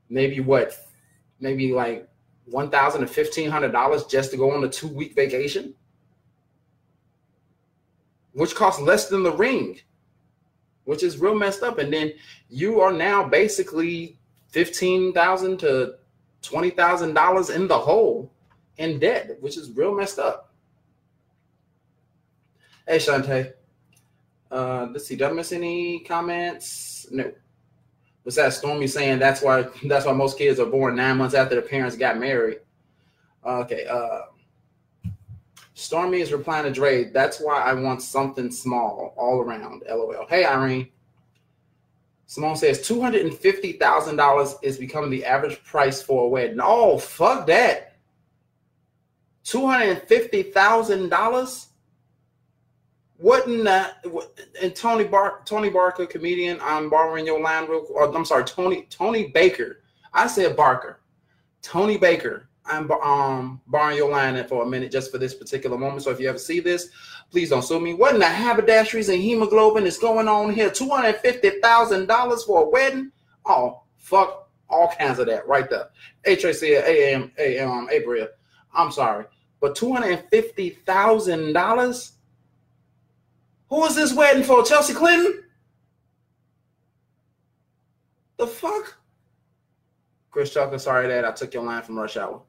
maybe 0.09 0.39
what, 0.39 0.77
maybe 1.39 1.73
like 1.73 2.07
one 2.45 2.69
thousand 2.69 3.01
to 3.01 3.07
fifteen 3.07 3.49
hundred 3.49 3.71
dollars 3.71 4.05
just 4.05 4.31
to 4.31 4.37
go 4.37 4.51
on 4.51 4.63
a 4.63 4.69
two 4.69 4.87
week 4.87 5.15
vacation, 5.15 5.73
which 8.33 8.53
costs 8.53 8.81
less 8.81 9.09
than 9.09 9.23
the 9.23 9.33
ring, 9.33 9.79
which 10.83 11.01
is 11.01 11.17
real 11.17 11.35
messed 11.35 11.63
up. 11.63 11.79
And 11.79 11.91
then 11.91 12.13
you 12.47 12.79
are 12.79 12.93
now 12.93 13.27
basically 13.27 14.19
fifteen 14.49 15.13
thousand 15.13 15.57
to 15.59 15.95
twenty 16.43 16.69
thousand 16.69 17.15
dollars 17.15 17.49
in 17.49 17.67
the 17.67 17.77
hole 17.77 18.31
in 18.77 18.99
debt, 18.99 19.37
which 19.41 19.57
is 19.57 19.71
real 19.71 19.95
messed 19.95 20.19
up. 20.19 20.53
Hey 22.87 22.97
Shantae. 22.97 23.53
Uh, 24.49 24.87
let's 24.91 25.05
see. 25.05 25.15
Miss 25.15 25.51
any 25.51 25.99
comments? 25.99 27.07
No. 27.11 27.31
What's 28.23 28.37
that? 28.37 28.53
Stormy 28.53 28.87
saying 28.87 29.19
that's 29.19 29.41
why 29.41 29.65
that's 29.85 30.05
why 30.05 30.13
most 30.13 30.37
kids 30.37 30.59
are 30.59 30.65
born 30.65 30.95
nine 30.95 31.17
months 31.17 31.35
after 31.35 31.55
their 31.55 31.67
parents 31.67 31.97
got 31.97 32.17
married. 32.17 32.59
Okay. 33.45 33.85
Uh, 33.85 34.21
Stormy 35.73 36.21
is 36.21 36.31
replying 36.31 36.63
to 36.65 36.71
Dre. 36.71 37.05
That's 37.11 37.39
why 37.39 37.61
I 37.61 37.73
want 37.73 38.01
something 38.01 38.51
small 38.51 39.13
all 39.15 39.39
around. 39.41 39.83
LOL. 39.87 40.25
Hey 40.29 40.45
Irene. 40.45 40.89
Simone 42.25 42.57
says 42.57 42.81
two 42.81 43.01
hundred 43.01 43.25
and 43.25 43.37
fifty 43.37 43.73
thousand 43.73 44.17
dollars 44.17 44.55
is 44.61 44.77
becoming 44.77 45.09
the 45.09 45.23
average 45.23 45.63
price 45.63 46.01
for 46.01 46.25
a 46.25 46.27
wedding. 46.27 46.59
Oh 46.61 46.97
fuck 46.97 47.47
that! 47.47 47.86
Two 49.47 49.65
hundred 49.65 49.89
and 49.91 50.01
fifty 50.09 50.43
thousand 50.43 51.07
dollars. 51.07 51.67
What 53.15 53.47
in 53.47 53.63
that? 53.63 54.05
And 54.61 54.75
Tony 54.75 55.05
Bar 55.05 55.39
Tony 55.45 55.69
Barker, 55.69 56.05
comedian. 56.05 56.59
I'm 56.61 56.89
borrowing 56.89 57.25
your 57.25 57.39
line 57.39 57.65
real. 57.69 57.85
Or, 57.91 58.13
I'm 58.13 58.25
sorry, 58.25 58.43
Tony 58.43 58.87
Tony 58.89 59.27
Baker. 59.27 59.83
I 60.13 60.27
said 60.27 60.57
Barker. 60.57 60.99
Tony 61.61 61.97
Baker. 61.97 62.49
I'm 62.65 62.91
um 62.91 63.61
borrowing 63.67 63.95
your 63.95 64.11
line 64.11 64.45
for 64.49 64.63
a 64.63 64.69
minute 64.69 64.91
just 64.91 65.11
for 65.11 65.17
this 65.17 65.33
particular 65.33 65.77
moment. 65.77 66.03
So 66.03 66.11
if 66.11 66.19
you 66.19 66.27
ever 66.27 66.37
see 66.37 66.59
this, 66.59 66.89
please 67.31 67.49
don't 67.49 67.63
sue 67.63 67.79
me. 67.79 67.93
What 67.93 68.15
in 68.15 68.19
the 68.19 68.25
haberdasheries 68.25 69.07
and 69.07 69.23
hemoglobin 69.23 69.85
is 69.85 69.97
going 69.97 70.27
on 70.27 70.53
here? 70.53 70.69
Two 70.69 70.89
hundred 70.89 71.21
fifty 71.21 71.61
thousand 71.61 72.07
dollars 72.07 72.43
for 72.43 72.63
a 72.63 72.69
wedding? 72.69 73.13
Oh 73.45 73.83
fuck, 73.95 74.49
all 74.69 74.89
kinds 74.99 75.19
of 75.19 75.27
that 75.27 75.47
right 75.47 75.69
there. 75.69 75.87
H 76.25 76.43
A 76.43 76.53
C 76.53 76.73
A 76.73 77.13
M 77.13 77.31
A 77.37 77.59
M 77.59 77.87
April. 77.89 78.27
I'm 78.73 78.91
sorry, 78.91 79.25
but 79.59 79.75
two 79.75 79.93
hundred 79.93 80.25
fifty 80.29 80.69
thousand 80.69 81.53
dollars 81.53 82.13
who 83.69 83.85
is 83.85 83.95
this 83.95 84.13
wedding 84.13 84.43
for? 84.43 84.63
Chelsea 84.63 84.93
Clinton? 84.93 85.43
The 88.37 88.47
fuck? 88.47 88.97
Chris 90.31 90.53
Tucker, 90.53 90.77
sorry 90.77 91.07
that 91.07 91.25
I 91.25 91.31
took 91.31 91.53
your 91.53 91.63
line 91.63 91.81
from 91.81 91.97
Rush 91.97 92.17
Hour. 92.17 92.41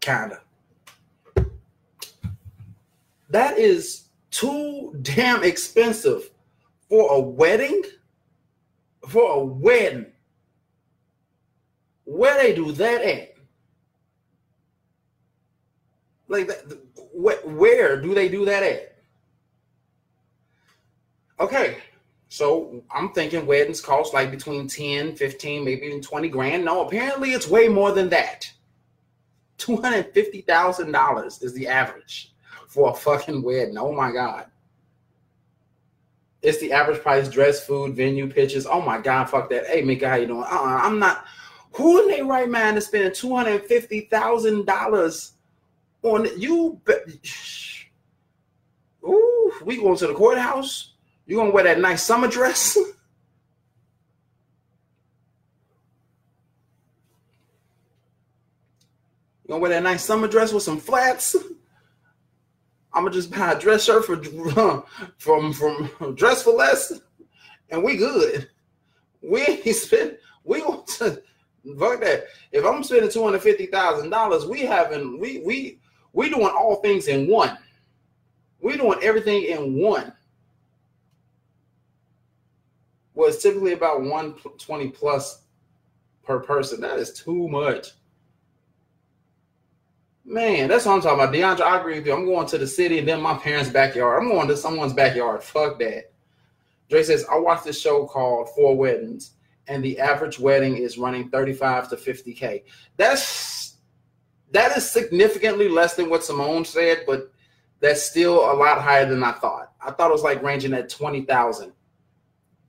Kinda. 0.00 0.40
That 3.30 3.58
is 3.58 4.08
too 4.30 4.94
damn 5.02 5.42
expensive 5.42 6.30
for 6.88 7.14
a 7.14 7.20
wedding. 7.20 7.82
For 9.08 9.32
a 9.32 9.44
wedding. 9.44 10.12
Where 12.04 12.36
they 12.42 12.54
do 12.54 12.72
that 12.72 13.02
at? 13.02 13.34
Like 16.28 16.48
that, 16.48 16.78
where 17.12 18.00
do 18.00 18.14
they 18.14 18.28
do 18.28 18.44
that 18.44 18.62
at? 18.62 18.96
Okay, 21.40 21.78
so 22.28 22.82
I'm 22.90 23.12
thinking 23.12 23.46
weddings 23.46 23.80
cost 23.80 24.14
like 24.14 24.30
between 24.30 24.68
10, 24.68 25.16
15, 25.16 25.64
maybe 25.64 25.86
even 25.86 26.00
20 26.00 26.28
grand. 26.28 26.64
No, 26.64 26.86
apparently 26.86 27.32
it's 27.32 27.48
way 27.48 27.68
more 27.68 27.92
than 27.92 28.08
that. 28.10 28.50
$250,000 29.58 31.42
is 31.42 31.52
the 31.54 31.68
average 31.68 32.34
for 32.68 32.90
a 32.90 32.94
fucking 32.94 33.42
wedding. 33.42 33.78
Oh 33.78 33.92
my 33.92 34.12
God. 34.12 34.46
It's 36.42 36.58
the 36.58 36.72
average 36.72 37.00
price, 37.00 37.28
dress, 37.28 37.64
food, 37.64 37.96
venue, 37.96 38.28
pitches. 38.28 38.66
Oh 38.66 38.80
my 38.80 39.00
God, 39.00 39.30
fuck 39.30 39.48
that. 39.50 39.66
Hey, 39.66 39.82
Mika, 39.82 40.08
how 40.08 40.16
you 40.16 40.26
doing? 40.26 40.42
Uh-uh, 40.42 40.80
I'm 40.82 40.98
not. 40.98 41.24
Who 41.76 42.02
in 42.02 42.08
their 42.08 42.24
right 42.24 42.48
mind 42.48 42.78
is 42.78 42.86
spending 42.86 43.10
$250,000 43.10 45.30
on 46.04 46.40
you. 46.40 46.80
Ooh, 49.06 49.52
we 49.64 49.76
going 49.76 49.96
to 49.96 50.06
the 50.06 50.14
courthouse. 50.14 50.92
You 51.26 51.36
gonna 51.36 51.50
wear 51.50 51.64
that 51.64 51.80
nice 51.80 52.02
summer 52.02 52.28
dress? 52.28 52.76
you 52.76 52.94
gonna 59.48 59.60
wear 59.60 59.70
that 59.70 59.82
nice 59.82 60.04
summer 60.04 60.28
dress 60.28 60.52
with 60.52 60.62
some 60.62 60.78
flats? 60.78 61.34
I'm 62.92 63.02
gonna 63.02 63.14
just 63.14 63.32
buy 63.32 63.52
a 63.52 63.58
dress 63.58 63.84
shirt 63.84 64.04
for 64.04 64.22
from 65.18 65.52
from 65.52 66.14
dress 66.14 66.44
for 66.44 66.52
less, 66.52 66.92
and 67.70 67.82
we 67.82 67.96
good. 67.96 68.48
We 69.22 69.42
ain't 69.42 69.66
spend. 69.74 70.18
We 70.44 70.60
want 70.60 70.86
to 70.98 71.20
fuck 71.78 72.00
that. 72.00 72.24
If 72.52 72.64
I'm 72.64 72.82
spending 72.84 73.10
two 73.10 73.24
hundred 73.24 73.42
fifty 73.42 73.66
thousand 73.66 74.10
dollars, 74.10 74.46
we 74.46 74.60
having 74.60 75.18
we 75.18 75.38
we 75.38 75.80
we're 76.12 76.30
doing 76.30 76.54
all 76.56 76.76
things 76.76 77.08
in 77.08 77.28
one. 77.28 77.58
We're 78.60 78.76
doing 78.76 78.98
everything 79.02 79.42
in 79.44 79.74
one. 79.74 80.12
Well, 83.14 83.28
it's 83.28 83.42
typically 83.42 83.72
about 83.72 84.00
120 84.00 84.88
plus 84.88 85.42
per 86.24 86.40
person. 86.40 86.80
That 86.80 86.98
is 86.98 87.12
too 87.12 87.48
much. 87.48 87.88
Man, 90.24 90.68
that's 90.68 90.86
what 90.86 90.94
I'm 90.94 91.00
talking 91.02 91.22
about. 91.22 91.34
DeAndre, 91.34 91.66
I 91.66 91.78
agree 91.78 91.98
with 91.98 92.06
you. 92.06 92.14
I'm 92.14 92.24
going 92.24 92.46
to 92.46 92.58
the 92.58 92.66
city 92.66 92.98
and 92.98 93.06
then 93.06 93.20
my 93.20 93.34
parents' 93.34 93.70
backyard. 93.70 94.22
I'm 94.22 94.30
going 94.30 94.48
to 94.48 94.56
someone's 94.56 94.94
backyard. 94.94 95.42
Fuck 95.42 95.78
that. 95.80 96.12
Dre 96.88 97.02
says, 97.02 97.26
I 97.30 97.38
watched 97.38 97.64
this 97.64 97.80
show 97.80 98.06
called 98.06 98.48
Four 98.54 98.76
Weddings, 98.76 99.32
and 99.68 99.82
the 99.82 99.98
average 99.98 100.38
wedding 100.38 100.76
is 100.76 100.98
running 100.98 101.30
35 101.30 101.88
to 101.90 101.96
50K. 101.96 102.64
That's 102.96 103.76
that 104.50 104.76
is 104.76 104.88
significantly 104.88 105.68
less 105.68 105.94
than 105.94 106.08
what 106.08 106.24
Simone 106.24 106.64
said, 106.64 107.02
but 107.06 107.32
that's 107.80 108.02
still 108.02 108.50
a 108.50 108.54
lot 108.54 108.80
higher 108.80 109.04
than 109.04 109.22
I 109.22 109.32
thought. 109.32 109.72
I 109.80 109.90
thought 109.90 110.10
it 110.10 110.12
was 110.12 110.22
like 110.22 110.42
ranging 110.42 110.72
at 110.74 110.88
twenty 110.88 111.22
thousand, 111.22 111.72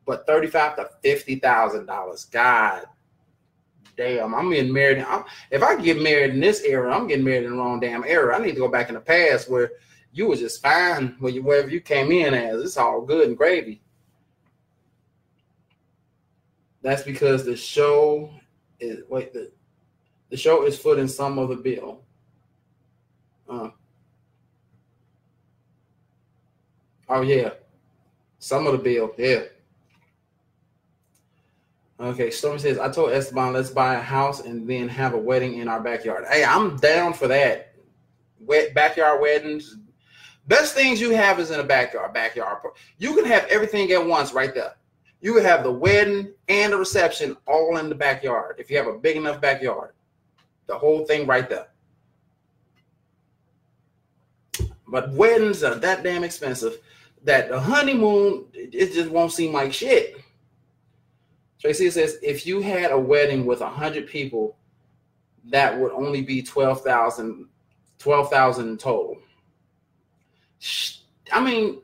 but 0.05 0.25
thirty-five 0.25 0.75
to 0.77 0.89
fifty 1.03 1.35
thousand 1.35 1.85
dollars. 1.85 2.25
God 2.25 2.85
damn, 3.95 4.33
I'm 4.33 4.51
getting 4.51 4.73
married. 4.73 5.05
I'm, 5.07 5.23
if 5.51 5.63
I 5.63 5.79
get 5.79 6.01
married 6.01 6.33
in 6.33 6.39
this 6.39 6.61
era, 6.63 6.93
I'm 6.93 7.07
getting 7.07 7.23
married 7.23 7.45
in 7.45 7.51
the 7.51 7.57
wrong 7.57 7.79
damn 7.79 8.03
era. 8.03 8.35
I 8.35 8.43
need 8.43 8.53
to 8.53 8.59
go 8.59 8.67
back 8.67 8.89
in 8.89 8.95
the 8.95 9.01
past 9.01 9.49
where 9.49 9.71
you 10.11 10.27
were 10.27 10.35
just 10.35 10.61
fine 10.61 11.15
wherever 11.19 11.69
you 11.69 11.81
came 11.81 12.11
in 12.11 12.33
as. 12.33 12.61
It's 12.61 12.77
all 12.77 13.01
good 13.01 13.27
and 13.27 13.37
gravy. 13.37 13.81
That's 16.85 17.01
because 17.01 17.43
the 17.43 17.55
show 17.55 18.29
is 18.79 18.99
wait 19.09 19.33
the 19.33 19.51
the 20.29 20.37
show 20.37 20.67
is 20.67 20.77
footing 20.77 21.07
some 21.07 21.39
of 21.39 21.49
the 21.49 21.55
bill. 21.55 22.03
Uh, 23.49 23.71
oh 27.09 27.21
yeah, 27.21 27.49
some 28.37 28.67
of 28.67 28.73
the 28.73 28.77
bill. 28.77 29.13
Yeah. 29.17 29.45
Okay, 31.99 32.29
Stormy 32.29 32.59
says, 32.59 32.77
I 32.77 32.91
told 32.91 33.13
Esteban, 33.13 33.53
let's 33.53 33.71
buy 33.71 33.95
a 33.95 33.99
house 33.99 34.41
and 34.41 34.69
then 34.69 34.87
have 34.87 35.15
a 35.15 35.17
wedding 35.17 35.57
in 35.57 35.67
our 35.67 35.79
backyard. 35.79 36.25
Hey, 36.29 36.43
I'm 36.43 36.77
down 36.77 37.13
for 37.13 37.27
that. 37.29 37.73
Wet 38.39 38.75
backyard 38.75 39.21
weddings. 39.21 39.77
Best 40.45 40.75
things 40.75 41.01
you 41.01 41.15
have 41.15 41.39
is 41.39 41.49
in 41.49 41.59
a 41.59 41.63
backyard. 41.63 42.13
Backyard. 42.13 42.59
You 42.99 43.15
can 43.15 43.25
have 43.25 43.45
everything 43.45 43.91
at 43.91 44.05
once 44.05 44.33
right 44.33 44.53
there. 44.53 44.75
You 45.25 45.37
have 45.37 45.63
the 45.63 45.71
wedding 45.71 46.33
and 46.49 46.71
the 46.71 46.77
reception 46.77 47.35
all 47.47 47.77
in 47.77 47.89
the 47.89 47.95
backyard 47.95 48.57
if 48.59 48.69
you 48.69 48.77
have 48.77 48.85
a 48.85 48.99
big 48.99 49.17
enough 49.17 49.41
backyard. 49.41 49.93
The 50.67 50.77
whole 50.77 51.03
thing 51.03 51.25
right 51.25 51.49
there. 51.49 51.69
But 54.87 55.11
weddings 55.13 55.63
are 55.63 55.73
that 55.73 56.03
damn 56.03 56.23
expensive 56.23 56.77
that 57.23 57.49
the 57.49 57.59
honeymoon 57.59 58.45
it 58.53 58.93
just 58.93 59.09
won't 59.09 59.31
seem 59.31 59.51
like 59.51 59.73
shit. 59.73 60.15
Tracy 61.59 61.89
says 61.89 62.19
if 62.21 62.45
you 62.45 62.61
had 62.61 62.91
a 62.91 62.99
wedding 62.99 63.47
with 63.47 63.61
hundred 63.61 64.05
people, 64.05 64.55
that 65.45 65.75
would 65.75 65.91
only 65.93 66.21
be 66.21 66.43
12,000 66.43 67.47
12,000 67.97 68.79
total. 68.79 69.17
I 71.31 71.43
mean, 71.43 71.81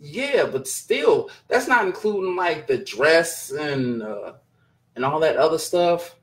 yeah, 0.00 0.46
but 0.46 0.68
still, 0.68 1.30
that's 1.48 1.68
not 1.68 1.86
including 1.86 2.36
like 2.36 2.66
the 2.66 2.78
dress 2.78 3.50
and 3.50 4.02
uh, 4.02 4.34
and 4.94 5.04
all 5.04 5.20
that 5.20 5.36
other 5.36 5.58
stuff. 5.58 6.16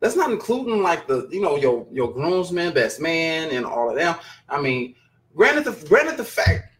That's 0.00 0.16
not 0.16 0.30
including 0.30 0.82
like 0.82 1.06
the 1.06 1.28
you 1.30 1.40
know 1.40 1.56
your 1.56 1.86
your 1.90 2.12
groomsmen, 2.12 2.74
best 2.74 3.00
man, 3.00 3.50
and 3.50 3.64
all 3.64 3.90
of 3.90 3.96
them. 3.96 4.16
I 4.48 4.60
mean, 4.60 4.94
granted 5.34 5.64
the 5.64 5.88
granted 5.88 6.16
the 6.16 6.24
fact, 6.24 6.72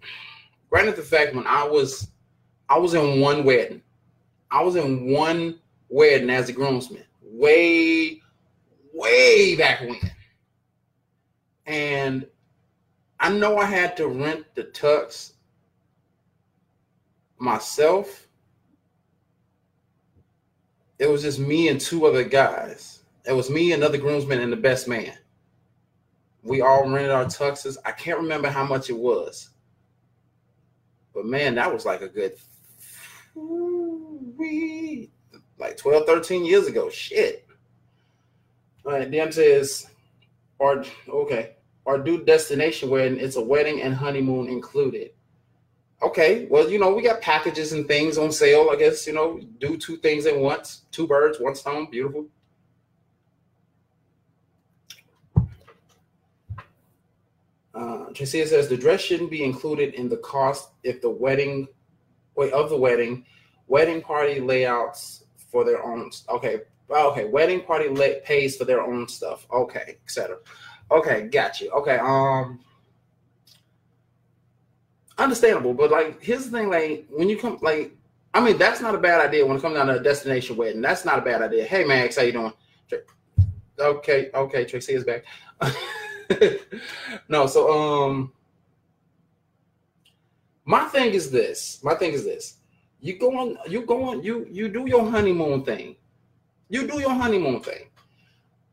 granted 0.70 0.96
the 0.96 1.02
fact 1.02 1.34
when 1.34 1.46
I 1.46 1.64
was 1.64 2.08
I 2.68 2.78
was 2.78 2.94
in 2.94 3.20
one 3.20 3.44
wedding, 3.44 3.82
I 4.50 4.62
was 4.62 4.76
in 4.76 5.10
one 5.10 5.58
wedding 5.88 6.30
as 6.30 6.48
a 6.48 6.52
groomsman, 6.52 7.04
way 7.22 8.20
way 8.92 9.56
back 9.56 9.80
when, 9.80 9.98
and 11.66 12.26
I 13.20 13.30
know 13.30 13.58
I 13.58 13.64
had 13.64 13.96
to 13.96 14.08
rent 14.08 14.44
the 14.54 14.64
tux 14.64 15.32
myself. 17.38 18.26
It 20.98 21.08
was 21.08 21.22
just 21.22 21.38
me 21.38 21.68
and 21.68 21.80
two 21.80 22.06
other 22.06 22.24
guys. 22.24 23.02
It 23.24 23.32
was 23.32 23.50
me, 23.50 23.72
another 23.72 23.98
groomsman, 23.98 24.40
and 24.40 24.52
the 24.52 24.56
best 24.56 24.88
man. 24.88 25.12
We 26.42 26.60
all 26.60 26.88
rented 26.88 27.10
our 27.10 27.26
tuxes. 27.26 27.76
I 27.84 27.92
can't 27.92 28.18
remember 28.20 28.48
how 28.48 28.64
much 28.64 28.90
it 28.90 28.96
was. 28.96 29.50
But 31.12 31.26
man, 31.26 31.56
that 31.56 31.72
was 31.72 31.84
like 31.84 32.00
a 32.00 32.08
good 32.08 32.34
like 35.58 35.76
12, 35.76 36.06
13 36.06 36.44
years 36.44 36.66
ago. 36.66 36.88
Shit. 36.88 37.46
All 38.84 38.92
right, 38.92 39.10
Dan 39.10 39.32
says, 39.32 39.88
or 40.58 40.84
okay, 41.08 41.56
or 41.88 41.96
do 41.96 42.22
destination 42.22 42.90
wedding. 42.90 43.18
It's 43.18 43.36
a 43.36 43.40
wedding 43.40 43.80
and 43.80 43.94
honeymoon 43.94 44.46
included. 44.46 45.12
Okay, 46.02 46.46
well, 46.50 46.68
you 46.68 46.78
know, 46.78 46.92
we 46.92 47.00
got 47.00 47.22
packages 47.22 47.72
and 47.72 47.88
things 47.88 48.18
on 48.18 48.30
sale. 48.30 48.68
I 48.70 48.76
guess, 48.76 49.06
you 49.06 49.14
know, 49.14 49.40
do 49.58 49.78
two 49.78 49.96
things 49.96 50.26
at 50.26 50.38
once, 50.38 50.82
two 50.90 51.06
birds, 51.06 51.40
one 51.40 51.54
stone. 51.54 51.90
Beautiful. 51.90 52.26
Uh, 57.74 58.10
Tracy 58.12 58.44
says 58.44 58.68
the 58.68 58.76
dress 58.76 59.00
shouldn't 59.00 59.30
be 59.30 59.42
included 59.42 59.94
in 59.94 60.10
the 60.10 60.18
cost 60.18 60.72
if 60.82 61.00
the 61.00 61.08
wedding, 61.08 61.68
wait, 62.36 62.52
of 62.52 62.68
the 62.68 62.76
wedding, 62.76 63.24
wedding 63.66 64.02
party 64.02 64.40
layouts 64.40 65.24
for 65.50 65.64
their 65.64 65.82
own. 65.82 66.10
Okay, 66.28 66.60
okay, 66.90 67.24
wedding 67.24 67.62
party 67.62 67.88
lay, 67.88 68.20
pays 68.26 68.58
for 68.58 68.66
their 68.66 68.82
own 68.82 69.08
stuff. 69.08 69.46
Okay, 69.50 69.96
etc. 70.04 70.36
Okay, 70.90 71.28
got 71.28 71.60
you. 71.60 71.70
Okay, 71.70 71.98
um, 71.98 72.60
understandable. 75.18 75.74
But 75.74 75.90
like, 75.90 76.22
here's 76.22 76.48
the 76.48 76.58
thing: 76.58 76.70
like, 76.70 77.06
when 77.10 77.28
you 77.28 77.38
come, 77.38 77.58
like, 77.60 77.94
I 78.34 78.40
mean, 78.40 78.58
that's 78.58 78.80
not 78.80 78.94
a 78.94 78.98
bad 78.98 79.26
idea 79.26 79.46
when 79.46 79.56
it 79.56 79.60
comes 79.60 79.76
down 79.76 79.88
to 79.88 79.96
a 79.96 80.02
destination 80.02 80.56
wedding. 80.56 80.80
That's 80.80 81.04
not 81.04 81.18
a 81.18 81.22
bad 81.22 81.42
idea. 81.42 81.64
Hey, 81.64 81.84
Max, 81.84 82.16
how 82.16 82.22
you 82.22 82.32
doing? 82.32 82.52
Okay, 83.78 84.30
okay, 84.34 84.64
Tracy 84.64 84.94
is 84.94 85.04
back. 85.04 85.24
no, 87.28 87.46
so 87.46 87.70
um, 87.72 88.32
my 90.64 90.84
thing 90.86 91.14
is 91.14 91.30
this. 91.30 91.80
My 91.82 91.94
thing 91.94 92.12
is 92.12 92.24
this. 92.24 92.56
You 93.00 93.18
go 93.18 93.36
on, 93.38 93.56
you 93.68 93.86
go 93.86 94.04
on, 94.04 94.22
you 94.22 94.46
you 94.50 94.68
do 94.68 94.88
your 94.88 95.08
honeymoon 95.08 95.64
thing. 95.64 95.96
You 96.68 96.86
do 96.86 96.98
your 97.00 97.14
honeymoon 97.14 97.60
thing. 97.60 97.88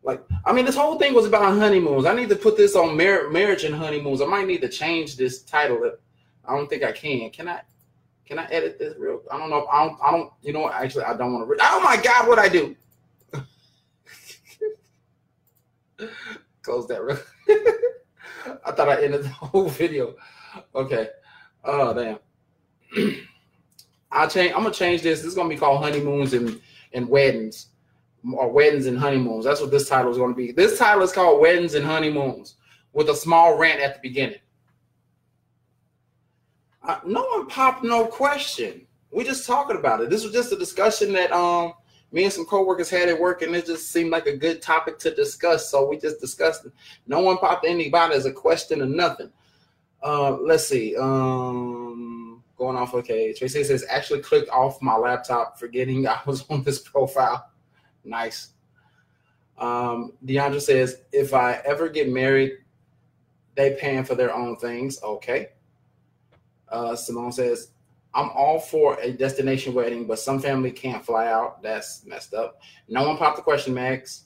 Like, 0.06 0.24
I 0.46 0.54
mean, 0.54 0.66
this 0.66 0.76
whole 0.76 1.00
thing 1.00 1.16
was 1.16 1.26
about 1.26 1.58
honeymoons. 1.58 2.06
I 2.06 2.14
need 2.14 2.30
to 2.30 2.36
put 2.36 2.56
this 2.56 2.76
on 2.76 2.96
mar- 2.96 3.30
marriage 3.30 3.64
and 3.64 3.74
honeymoons. 3.74 4.22
I 4.22 4.26
might 4.26 4.46
need 4.46 4.62
to 4.62 4.70
change 4.70 5.18
this 5.18 5.42
title 5.42 5.92
I 6.48 6.56
don't 6.56 6.70
think 6.70 6.84
I 6.84 6.92
can. 6.92 7.32
Can 7.32 7.48
I? 7.50 7.62
Can 8.26 8.38
I 8.40 8.46
edit 8.46 8.78
this 8.78 8.96
real? 8.98 9.22
I 9.32 9.38
don't 9.38 9.50
know. 9.50 9.66
I 9.72 9.86
don't. 9.86 9.98
I 10.04 10.12
don't. 10.12 10.32
You 10.44 10.54
know 10.54 10.62
what? 10.62 10.76
Actually, 10.76 11.06
I 11.06 11.18
don't 11.18 11.34
want 11.34 11.44
to. 11.44 11.52
Re- 11.52 11.58
oh 11.60 11.82
my 11.84 11.98
God! 11.98 12.28
What 12.28 12.38
I 12.38 12.50
do? 12.50 12.76
Close 16.62 16.88
that. 16.88 17.04
Real- 17.04 17.20
I 18.66 18.72
thought 18.72 18.90
I 18.90 19.04
ended 19.04 19.24
the 19.24 19.30
whole 19.30 19.70
video. 19.70 20.16
Okay. 20.76 21.10
Oh 21.64 21.94
damn. 21.94 22.20
I'll 24.12 24.30
change. 24.30 24.54
I'm 24.54 24.62
gonna 24.64 24.74
change 24.74 25.02
this. 25.02 25.20
This 25.20 25.30
is 25.30 25.36
gonna 25.36 25.50
be 25.50 25.58
called 25.58 25.84
honeymoons 25.84 26.34
and 26.34 26.62
and 26.94 27.10
weddings, 27.10 27.70
or 28.34 28.52
weddings 28.52 28.86
and 28.86 28.98
honeymoons. 28.98 29.46
That's 29.46 29.62
what 29.62 29.72
this 29.72 29.90
title 29.90 30.12
is 30.12 30.18
gonna 30.18 30.34
be. 30.34 30.52
This 30.52 30.78
title 30.78 31.04
is 31.04 31.12
called 31.12 31.42
weddings 31.42 31.74
and 31.74 31.86
honeymoons 31.86 32.56
with 32.94 33.10
a 33.10 33.16
small 33.16 33.58
rant 33.58 33.82
at 33.82 33.96
the 33.96 34.00
beginning. 34.02 34.40
Uh, 36.82 37.00
no 37.06 37.24
one 37.24 37.48
popped 37.48 37.84
no 37.84 38.06
question. 38.06 38.86
We 39.12 39.24
just 39.24 39.48
talking 39.48 39.78
about 39.78 40.02
it. 40.02 40.10
This 40.10 40.24
was 40.24 40.34
just 40.34 40.52
a 40.52 40.58
discussion 40.58 41.14
that 41.14 41.32
um 41.32 41.74
me 42.12 42.24
and 42.24 42.32
some 42.32 42.46
coworkers 42.46 42.90
had 42.90 43.10
at 43.10 43.20
work, 43.20 43.42
and 43.42 43.54
it 43.56 43.66
just 43.66 43.92
seemed 43.92 44.12
like 44.12 44.26
a 44.26 44.38
good 44.38 44.62
topic 44.62 44.98
to 45.00 45.14
discuss. 45.14 45.70
So 45.70 45.88
we 45.88 45.98
just 45.98 46.22
discussed 46.22 46.66
it. 46.66 46.72
No 47.08 47.20
one 47.20 47.38
popped 47.38 47.66
anybody 47.66 48.16
as 48.16 48.26
a 48.26 48.32
question 48.32 48.82
or 48.82 48.86
nothing. 48.86 49.32
Uh, 50.02 50.38
let's 50.38 50.68
see. 50.68 50.96
Um, 50.96 52.44
going 52.58 52.78
off. 52.78 52.94
Okay, 52.94 53.34
Tracy 53.34 53.64
says 53.64 53.86
actually 53.90 54.22
clicked 54.22 54.50
off 54.50 54.82
my 54.82 54.96
laptop, 54.96 55.60
forgetting 55.60 56.08
I 56.08 56.20
was 56.26 56.46
on 56.50 56.64
this 56.64 56.80
profile. 56.80 57.50
Nice. 58.06 58.50
Um, 59.58 60.14
Deandra 60.26 60.62
says 60.62 61.02
if 61.12 61.34
I 61.34 61.62
ever 61.66 61.90
get 61.90 62.10
married, 62.10 62.54
they 63.56 63.76
paying 63.76 64.04
for 64.04 64.16
their 64.16 64.34
own 64.34 64.58
things. 64.58 65.02
Okay. 65.02 65.50
Uh, 66.70 66.96
Simone 66.96 67.32
says, 67.32 67.70
I'm 68.14 68.30
all 68.30 68.60
for 68.60 69.00
a 69.02 69.12
destination 69.12 69.74
wedding, 69.74 70.06
but 70.08 70.20
some 70.20 70.40
family 70.40 70.72
can't 70.72 71.06
fly 71.06 71.28
out. 71.28 71.62
That's 71.62 72.06
messed 72.06 72.34
up. 72.34 72.62
No 72.88 73.08
one 73.08 73.18
popped 73.18 73.38
the 73.38 73.44
question, 73.44 73.74
Max. 73.74 74.26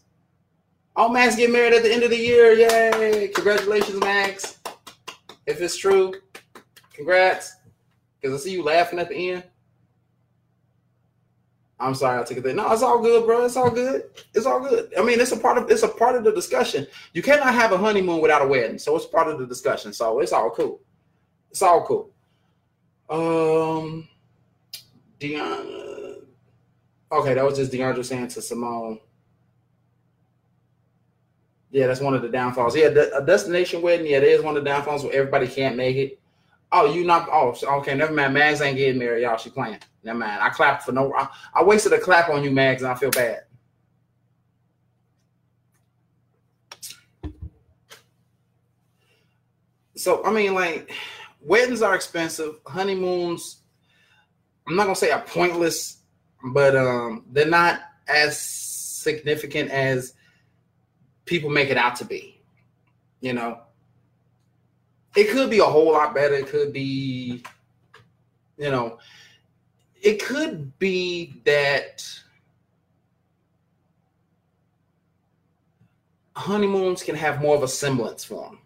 Oh, 0.95 1.09
Max 1.09 1.35
get 1.35 1.51
married 1.51 1.73
at 1.73 1.83
the 1.83 1.91
end 1.91 2.03
of 2.03 2.09
the 2.09 2.17
year. 2.17 2.53
Yay. 2.53 3.29
Congratulations, 3.29 3.99
Max. 3.99 4.59
If 5.47 5.61
it's 5.61 5.77
true, 5.77 6.13
congrats. 6.93 7.55
Because 8.19 8.39
I 8.39 8.43
see 8.43 8.51
you 8.51 8.63
laughing 8.63 8.99
at 8.99 9.09
the 9.09 9.31
end. 9.31 9.43
I'm 11.79 11.95
sorry, 11.95 12.19
I 12.19 12.23
took 12.23 12.37
it 12.37 12.43
there. 12.43 12.53
No, 12.53 12.71
it's 12.73 12.81
all 12.81 12.99
good, 12.99 13.25
bro. 13.25 13.45
It's 13.45 13.55
all 13.55 13.71
good. 13.71 14.03
It's 14.33 14.45
all 14.45 14.59
good. 14.59 14.91
I 14.97 15.01
mean, 15.01 15.19
it's 15.19 15.31
a 15.31 15.37
part 15.37 15.57
of 15.57 15.71
it's 15.71 15.83
a 15.83 15.87
part 15.87 16.15
of 16.15 16.25
the 16.25 16.31
discussion. 16.31 16.85
You 17.13 17.21
cannot 17.21 17.53
have 17.53 17.71
a 17.71 17.77
honeymoon 17.77 18.21
without 18.21 18.41
a 18.41 18.47
wedding, 18.47 18.77
so 18.77 18.95
it's 18.97 19.05
part 19.05 19.29
of 19.29 19.39
the 19.39 19.47
discussion. 19.47 19.93
So 19.93 20.19
it's 20.19 20.33
all 20.33 20.49
cool. 20.49 20.81
It's 21.51 21.61
all 21.61 21.85
cool. 21.85 22.11
Um, 23.09 24.07
Deanna. 25.19 26.17
Okay, 27.11 27.33
that 27.33 27.43
was 27.43 27.57
just 27.57 27.71
DeAndre 27.71 28.05
saying 28.05 28.27
to 28.29 28.41
Simone. 28.41 28.99
Yeah, 31.71 31.87
that's 31.87 32.01
one 32.01 32.13
of 32.13 32.21
the 32.21 32.29
downfalls. 32.29 32.75
Yeah, 32.75 32.87
a 32.87 33.23
destination 33.23 33.81
wedding. 33.81 34.07
Yeah, 34.07 34.19
that 34.19 34.29
is 34.29 34.43
one 34.43 34.57
of 34.57 34.63
the 34.63 34.69
downfalls 34.69 35.03
where 35.03 35.13
everybody 35.13 35.47
can't 35.47 35.75
make 35.75 35.95
it. 35.95 36.19
Oh, 36.71 36.93
you 36.93 37.03
not? 37.03 37.27
Oh, 37.32 37.55
okay. 37.79 37.95
Never 37.95 38.13
mind. 38.13 38.34
Mags 38.34 38.62
ain't 38.62 38.77
getting 38.77 38.99
married, 38.99 39.23
y'all. 39.23 39.38
She 39.38 39.49
playing. 39.49 39.79
Never 40.03 40.19
mind. 40.19 40.41
I 40.41 40.49
clapped 40.49 40.84
for 40.84 40.91
no. 40.91 41.13
I, 41.15 41.27
I 41.53 41.63
wasted 41.63 41.93
a 41.93 41.99
clap 41.99 42.29
on 42.29 42.43
you, 42.43 42.51
Mags, 42.51 42.84
and 42.84 42.91
I 42.91 42.95
feel 42.95 43.10
bad. 43.12 43.43
So 49.99 50.23
I 50.23 50.32
mean, 50.32 50.53
like 50.53 50.93
weddings 51.41 51.82
are 51.82 51.93
expensive. 51.93 52.60
Honeymoons, 52.65 53.58
I'm 54.65 54.77
not 54.77 54.84
gonna 54.84 54.95
say 54.95 55.12
are 55.12 55.21
pointless, 55.21 55.97
but 56.53 56.73
um, 56.75 57.25
they're 57.32 57.45
not 57.45 57.82
as 58.08 58.39
significant 58.39 59.71
as 59.71 60.13
people 61.25 61.49
make 61.49 61.69
it 61.69 61.77
out 61.77 61.97
to 61.97 62.05
be. 62.05 62.41
You 63.19 63.34
know, 63.34 63.60
it 65.19 65.29
could 65.32 65.49
be 65.49 65.60
a 65.60 65.65
whole 65.65 65.91
lot 65.91 66.15
better. 66.15 66.36
It 66.36 66.47
could 66.47 66.71
be, 66.71 67.43
you 68.58 68.71
know, 68.71 68.99
it 70.01 70.23
could 70.23 70.79
be 70.79 71.41
that 71.43 72.08
honeymoons 76.38 77.03
can 77.03 77.15
have 77.15 77.41
more 77.41 77.58
of 77.58 77.63
a 77.63 77.67
semblance 77.67 78.23
for 78.23 78.45
them. 78.45 78.60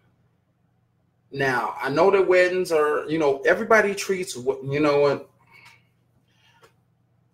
Now, 1.31 1.75
I 1.81 1.89
know 1.89 2.11
that 2.11 2.27
weddings 2.27 2.71
are, 2.71 3.09
you 3.09 3.17
know, 3.17 3.41
everybody 3.47 3.95
treats, 3.95 4.35
you 4.35 4.79
know 4.79 4.99
what? 4.99 5.29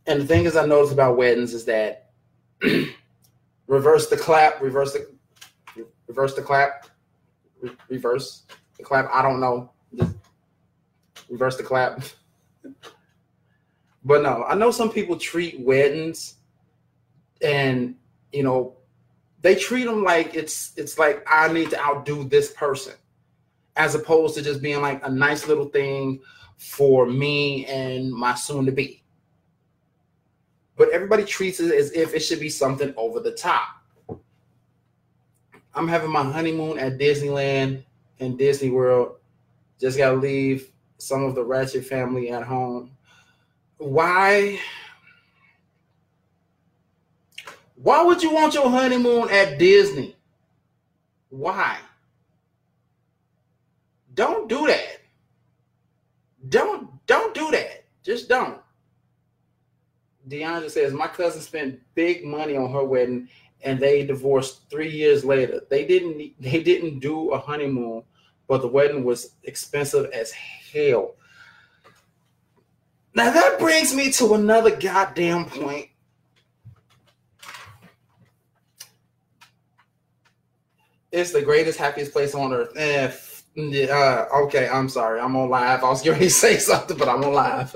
And 0.08 0.22
the 0.22 0.26
thing 0.26 0.46
is, 0.46 0.56
I 0.56 0.66
noticed 0.66 0.94
about 0.94 1.18
weddings 1.18 1.54
is 1.54 1.66
that 1.66 2.12
reverse 3.68 4.08
the 4.08 4.16
clap, 4.16 4.62
reverse 4.62 4.94
the, 4.94 5.86
reverse 6.08 6.36
the 6.36 6.42
clap, 6.42 6.88
re- 7.62 7.76
reverse 7.90 8.44
the 8.80 8.86
clap. 8.86 9.10
I 9.14 9.22
don't 9.22 9.40
know. 9.40 9.70
Just 9.94 10.16
reverse 11.30 11.58
the 11.58 11.64
clap. 11.64 12.02
but 14.04 14.24
no, 14.24 14.44
I 14.48 14.56
know 14.56 14.72
some 14.72 14.92
people 14.92 15.18
treat 15.18 15.60
weddings 15.60 16.36
and, 17.42 17.96
you 18.32 18.42
know, 18.42 18.76
they 19.42 19.56
treat 19.56 19.86
them 19.86 20.04
like 20.04 20.36
it's 20.36 20.74
it's 20.76 20.98
like 20.98 21.26
I 21.26 21.52
need 21.52 21.70
to 21.70 21.80
outdo 21.80 22.26
this 22.26 22.52
person 22.52 22.94
as 23.78 23.96
opposed 23.96 24.36
to 24.36 24.42
just 24.42 24.62
being 24.62 24.82
like 24.82 25.06
a 25.06 25.10
nice 25.10 25.48
little 25.48 25.70
thing 25.70 26.20
for 26.58 27.06
me 27.06 27.66
and 27.66 28.12
my 28.12 28.36
soon 28.36 28.66
to 28.66 28.72
be. 28.74 29.02
But 30.76 30.90
everybody 30.90 31.24
treats 31.24 31.62
it 31.62 31.74
as 31.74 31.92
if 31.94 32.14
it 32.14 32.20
should 32.20 32.42
be 32.42 32.50
something 32.50 32.94
over 32.98 33.22
the 33.22 33.32
top. 33.32 33.68
I'm 35.74 35.88
having 35.88 36.12
my 36.12 36.24
honeymoon 36.24 36.78
at 36.78 36.98
Disneyland 36.98 37.86
and 38.20 38.38
Disney 38.38 38.70
World. 38.70 39.16
Just 39.80 39.98
got 39.98 40.12
to 40.12 40.18
leave 40.18 40.72
some 40.98 41.24
of 41.24 41.36
the 41.36 41.44
Ratchet 41.44 41.86
family 41.86 42.30
at 42.30 42.44
home. 42.44 42.92
Why? 43.78 44.60
Why 47.76 48.04
would 48.04 48.22
you 48.22 48.34
want 48.34 48.54
your 48.54 48.70
honeymoon 48.70 49.30
at 49.30 49.58
Disney? 49.58 50.18
Why? 51.30 51.78
Don't 54.14 54.50
do 54.50 54.68
that. 54.68 54.98
Don't 56.50 56.90
don't 57.06 57.34
do 57.34 57.50
that. 57.52 57.86
Just 58.04 58.28
don't. 58.28 58.60
DeAndre 60.28 60.70
says 60.70 60.94
my 60.94 61.08
cousin 61.08 61.42
spent 61.42 61.80
big 61.96 62.26
money 62.26 62.58
on 62.58 62.72
her 62.72 62.84
wedding 62.84 63.30
and 63.62 63.80
they 63.80 64.06
divorced 64.06 64.70
three 64.70 64.90
years 64.90 65.26
later. 65.26 65.62
They 65.70 65.86
didn't 65.86 66.34
they 66.40 66.64
didn't 66.64 67.00
do 67.00 67.32
a 67.32 67.40
honeymoon, 67.40 68.04
but 68.48 68.62
the 68.62 68.68
wedding 68.68 69.04
was 69.04 69.36
expensive 69.44 70.10
as 70.12 70.32
hell. 70.32 71.16
Now 73.16 73.32
that 73.32 73.60
brings 73.60 73.94
me 73.94 74.12
to 74.14 74.34
another 74.34 74.76
goddamn 74.76 75.46
point. 75.46 75.88
It's 81.12 81.32
the 81.32 81.42
greatest, 81.42 81.80
happiest 81.80 82.12
place 82.12 82.36
on 82.36 82.54
earth. 82.54 82.72
Eh, 82.78 83.12
uh, 83.58 84.26
okay, 84.44 84.70
I'm 84.70 84.88
sorry. 84.88 85.20
I'm 85.20 85.36
on 85.36 85.50
live. 85.50 85.84
I 85.84 85.90
was 85.90 86.04
going 86.04 86.20
to 86.20 86.30
say 86.30 86.58
something, 86.58 86.98
but 86.98 87.10
I'm 87.10 87.24
on 87.24 87.34
live. 87.34 87.76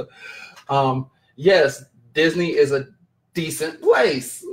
Um, 0.70 1.10
yes, 1.36 1.84
Disney 2.14 2.50
is 2.50 2.72
a 2.72 2.88
decent 3.34 3.82
place, 3.82 4.46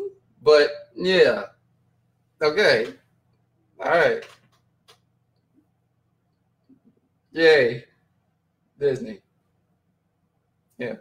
but 0.42 0.70
yeah. 0.94 1.44
Okay. 2.42 2.94
All 3.79 3.90
right. 3.90 4.24
Yay. 7.33 7.85
Disney. 8.79 9.20
Yeah. 10.79 10.94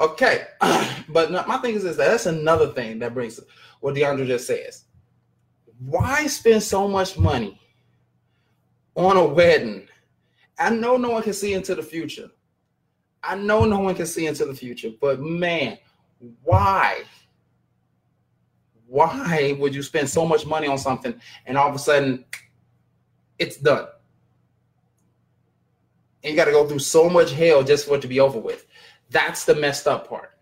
Okay. 0.00 0.46
but 1.08 1.30
my 1.46 1.58
thing 1.58 1.74
is 1.74 1.84
this 1.84 1.96
that's 1.96 2.26
another 2.26 2.72
thing 2.72 2.98
that 2.98 3.14
brings 3.14 3.40
what 3.80 3.94
DeAndre 3.94 4.26
just 4.26 4.46
says. 4.46 4.84
Why 5.78 6.26
spend 6.26 6.62
so 6.62 6.88
much 6.88 7.18
money 7.18 7.60
on 8.94 9.16
a 9.16 9.24
wedding? 9.24 9.86
I 10.58 10.70
know 10.70 10.96
no 10.96 11.10
one 11.10 11.22
can 11.22 11.34
see 11.34 11.54
into 11.54 11.74
the 11.74 11.82
future. 11.82 12.30
I 13.22 13.34
know 13.34 13.64
no 13.64 13.80
one 13.80 13.94
can 13.94 14.06
see 14.06 14.26
into 14.26 14.44
the 14.44 14.54
future, 14.54 14.90
but 15.00 15.20
man, 15.20 15.78
why? 16.42 17.02
Why 18.86 19.56
would 19.58 19.74
you 19.74 19.82
spend 19.82 20.08
so 20.08 20.24
much 20.24 20.46
money 20.46 20.68
on 20.68 20.78
something 20.78 21.14
and 21.46 21.58
all 21.58 21.68
of 21.68 21.74
a 21.74 21.78
sudden 21.78 22.24
it's 23.38 23.56
done? 23.56 23.86
And 26.22 26.32
you 26.32 26.36
got 26.36 26.46
to 26.46 26.52
go 26.52 26.66
through 26.66 26.80
so 26.80 27.08
much 27.08 27.32
hell 27.32 27.62
just 27.62 27.86
for 27.86 27.96
it 27.96 28.02
to 28.02 28.08
be 28.08 28.20
over 28.20 28.38
with. 28.38 28.66
That's 29.10 29.44
the 29.44 29.54
messed 29.54 29.86
up 29.86 30.08
part. 30.08 30.32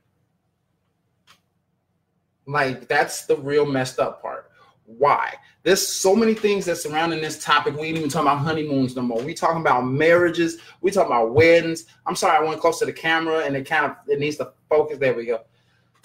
Like, 2.46 2.88
that's 2.88 3.26
the 3.26 3.36
real 3.36 3.66
messed 3.66 3.98
up 3.98 4.20
part. 4.20 4.50
Why? 4.84 5.34
There's 5.62 5.86
so 5.86 6.14
many 6.14 6.34
things 6.34 6.66
that 6.66 6.76
surrounding 6.76 7.22
this 7.22 7.42
topic. 7.42 7.74
We 7.74 7.88
ain't 7.88 7.96
even 7.96 8.10
talking 8.10 8.28
about 8.28 8.40
honeymoons 8.40 8.94
no 8.94 9.02
more. 9.02 9.22
We 9.22 9.32
talking 9.32 9.62
about 9.62 9.86
marriages. 9.86 10.58
We 10.82 10.90
talking 10.90 11.10
about 11.10 11.32
weddings. 11.32 11.86
I'm 12.06 12.16
sorry, 12.16 12.36
I 12.36 12.46
went 12.46 12.60
close 12.60 12.78
to 12.80 12.86
the 12.86 12.92
camera 12.92 13.44
and 13.44 13.56
it 13.56 13.66
kind 13.66 13.86
of 13.86 13.96
it 14.06 14.20
needs 14.20 14.36
to 14.36 14.52
focus. 14.68 14.98
There 14.98 15.14
we 15.14 15.24
go. 15.24 15.40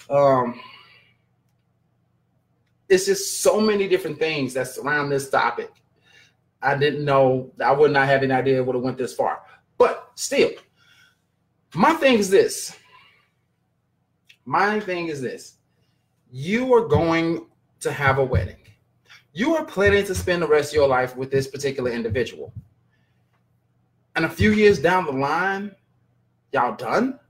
Um, 0.08 0.58
it's 2.90 3.06
just 3.06 3.40
so 3.40 3.60
many 3.60 3.88
different 3.88 4.18
things 4.18 4.52
that 4.54 4.66
surround 4.66 5.10
this 5.10 5.30
topic. 5.30 5.70
I 6.60 6.76
didn't 6.76 7.04
know. 7.04 7.52
I 7.64 7.72
would 7.72 7.92
not 7.92 8.08
have 8.08 8.22
any 8.22 8.32
idea 8.32 8.58
it 8.58 8.66
would 8.66 8.74
have 8.74 8.84
went 8.84 8.98
this 8.98 9.14
far. 9.14 9.42
But 9.78 10.10
still, 10.16 10.50
my 11.74 11.92
thing 11.94 12.18
is 12.18 12.28
this. 12.28 12.76
My 14.44 14.80
thing 14.80 15.06
is 15.06 15.22
this. 15.22 15.54
You 16.32 16.74
are 16.74 16.86
going 16.86 17.46
to 17.78 17.92
have 17.92 18.18
a 18.18 18.24
wedding. 18.24 18.56
You 19.32 19.54
are 19.54 19.64
planning 19.64 20.04
to 20.04 20.14
spend 20.14 20.42
the 20.42 20.48
rest 20.48 20.72
of 20.72 20.74
your 20.74 20.88
life 20.88 21.16
with 21.16 21.30
this 21.30 21.46
particular 21.46 21.92
individual. 21.92 22.52
And 24.16 24.24
a 24.24 24.28
few 24.28 24.50
years 24.50 24.80
down 24.80 25.06
the 25.06 25.12
line, 25.12 25.74
y'all 26.52 26.74
done? 26.74 27.20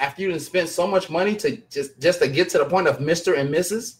After 0.00 0.22
you 0.22 0.38
spent 0.38 0.68
so 0.68 0.86
much 0.86 1.10
money 1.10 1.36
to 1.36 1.56
just 1.70 2.00
just 2.00 2.20
to 2.20 2.28
get 2.28 2.48
to 2.50 2.58
the 2.58 2.64
point 2.64 2.88
of 2.88 2.98
Mr. 2.98 3.38
and 3.38 3.54
Mrs. 3.54 3.96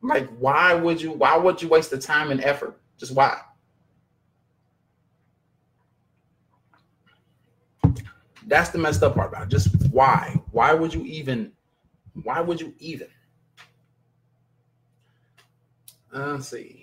Like, 0.00 0.28
why 0.38 0.74
would 0.74 1.00
you 1.00 1.12
why 1.12 1.36
would 1.36 1.62
you 1.62 1.68
waste 1.68 1.90
the 1.90 1.98
time 1.98 2.30
and 2.30 2.42
effort? 2.42 2.80
Just 2.98 3.14
why? 3.14 3.38
That's 8.46 8.70
the 8.70 8.78
messed 8.78 9.02
up 9.02 9.14
part 9.14 9.28
about 9.28 9.44
it. 9.44 9.48
Just 9.50 9.68
why? 9.92 10.34
Why 10.50 10.72
would 10.72 10.92
you 10.92 11.04
even? 11.04 11.52
Why 12.22 12.40
would 12.40 12.60
you 12.60 12.74
even? 12.78 13.08
Uh, 16.14 16.32
let's 16.32 16.48
see. 16.48 16.81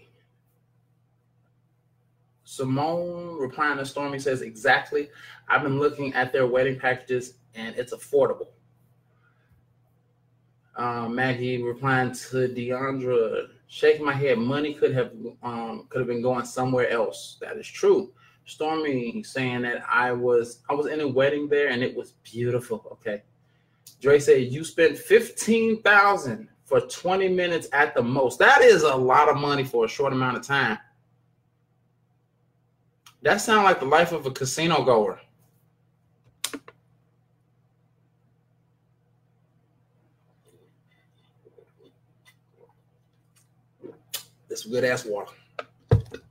Simone 2.60 3.38
replying 3.40 3.78
to 3.78 3.86
Stormy 3.86 4.20
says, 4.20 4.42
Exactly. 4.42 5.10
I've 5.48 5.64
been 5.64 5.80
looking 5.80 6.14
at 6.14 6.34
their 6.34 6.46
wedding 6.46 6.78
packages 6.78 7.36
and 7.56 7.74
it's 7.78 7.94
affordable. 7.94 8.48
Uh, 10.76 11.08
Maggie 11.08 11.64
replying 11.64 12.12
to 12.12 12.50
Deandra, 12.50 13.48
shaking 13.68 14.06
my 14.06 14.14
head. 14.14 14.40
Money 14.40 14.74
could 14.74 14.94
have 14.94 15.14
um, 15.42 15.88
could 15.88 16.00
have 16.00 16.08
been 16.08 16.22
going 16.22 16.44
somewhere 16.44 16.90
else. 16.90 17.38
That 17.40 17.56
is 17.56 17.68
true. 17.68 18.12
Stormy 18.46 19.24
saying 19.24 19.62
that 19.62 19.84
I 19.90 20.12
was 20.12 20.60
I 20.70 20.74
was 20.74 20.88
in 20.88 21.00
a 21.00 21.08
wedding 21.08 21.48
there 21.48 21.70
and 21.70 21.82
it 21.82 21.96
was 21.96 22.12
beautiful. 22.24 22.86
Okay. 22.92 23.24
Dre 24.02 24.20
said 24.20 24.52
you 24.52 24.66
spent 24.66 24.98
fifteen 24.98 25.82
thousand 25.82 26.50
for 26.66 26.82
twenty 26.82 27.30
minutes 27.30 27.70
at 27.72 27.96
the 27.96 28.04
most. 28.04 28.38
That 28.40 28.62
is 28.62 28.84
a 28.84 28.96
lot 28.96 29.30
of 29.30 29.38
money 29.38 29.64
for 29.64 29.86
a 29.86 29.90
short 29.90 30.12
amount 30.12 30.36
of 30.36 30.44
time. 30.44 30.78
That 33.22 33.42
sounds 33.42 33.66
like 33.66 33.80
the 33.80 33.86
life 33.86 34.12
of 34.12 34.26
a 34.26 34.32
casino 34.32 34.84
goer. 34.84 35.20
This 44.48 44.64
good 44.64 44.84
ass 44.84 45.06
water. 45.06 45.34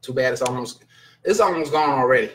Too 0.03 0.13
bad 0.13 0.33
it's 0.33 0.43
almost 0.43 0.85
it's 1.25 1.41
almost 1.41 1.71
gone 1.71 1.91
already. 1.91 2.33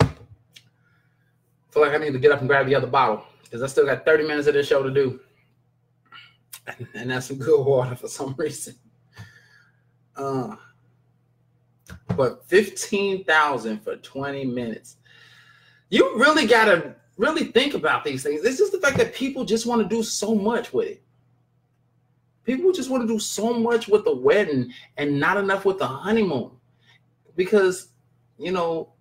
Feel 0.00 1.82
like 1.82 1.92
I 1.92 1.98
need 1.98 2.12
to 2.12 2.18
get 2.18 2.32
up 2.32 2.40
and 2.40 2.48
grab 2.48 2.66
the 2.66 2.74
other 2.74 2.86
bottle 2.86 3.24
because 3.42 3.62
I 3.62 3.66
still 3.66 3.86
got 3.86 4.04
30 4.04 4.24
minutes 4.24 4.48
of 4.48 4.54
this 4.54 4.66
show 4.66 4.82
to 4.82 4.90
do. 4.90 5.20
And 6.94 7.10
that's 7.10 7.26
some 7.26 7.38
good 7.38 7.64
water 7.64 7.94
for 7.94 8.08
some 8.08 8.34
reason. 8.36 8.74
Uh 10.16 10.56
but 12.16 12.44
15,000 12.46 13.82
for 13.82 13.96
20 13.96 14.44
minutes. 14.44 14.96
You 15.90 16.16
really 16.16 16.46
got 16.46 16.66
to 16.66 16.94
really 17.16 17.44
think 17.44 17.74
about 17.74 18.04
these 18.04 18.22
things. 18.22 18.44
It's 18.44 18.58
just 18.58 18.72
the 18.72 18.80
fact 18.80 18.96
that 18.98 19.14
people 19.14 19.44
just 19.44 19.66
want 19.66 19.82
to 19.82 19.88
do 19.88 20.02
so 20.02 20.34
much 20.34 20.72
with 20.72 20.88
it. 20.88 21.02
People 22.44 22.72
just 22.72 22.90
want 22.90 23.02
to 23.02 23.08
do 23.08 23.18
so 23.18 23.54
much 23.54 23.88
with 23.88 24.04
the 24.04 24.14
wedding 24.14 24.72
and 24.96 25.18
not 25.18 25.36
enough 25.36 25.64
with 25.64 25.78
the 25.78 25.86
honeymoon. 25.86 26.50
Because, 27.36 27.88
you 28.38 28.52
know, 28.52 28.92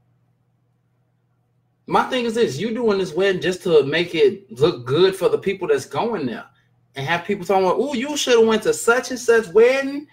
my 1.86 2.04
thing 2.04 2.26
is 2.26 2.36
this 2.36 2.58
you 2.58 2.74
doing 2.74 2.98
this 2.98 3.14
wedding 3.14 3.42
just 3.42 3.62
to 3.64 3.84
make 3.84 4.16
it 4.16 4.50
look 4.52 4.86
good 4.86 5.16
for 5.16 5.28
the 5.28 5.38
people 5.38 5.68
that's 5.68 5.86
going 5.86 6.26
there 6.26 6.46
and 6.96 7.06
have 7.06 7.26
people 7.26 7.46
talking 7.46 7.66
about, 7.66 7.78
oh, 7.80 7.94
you 7.94 8.16
should 8.16 8.40
have 8.40 8.48
went 8.48 8.64
to 8.64 8.74
such 8.74 9.12
and 9.12 9.20
such 9.20 9.48
wedding 9.50 10.08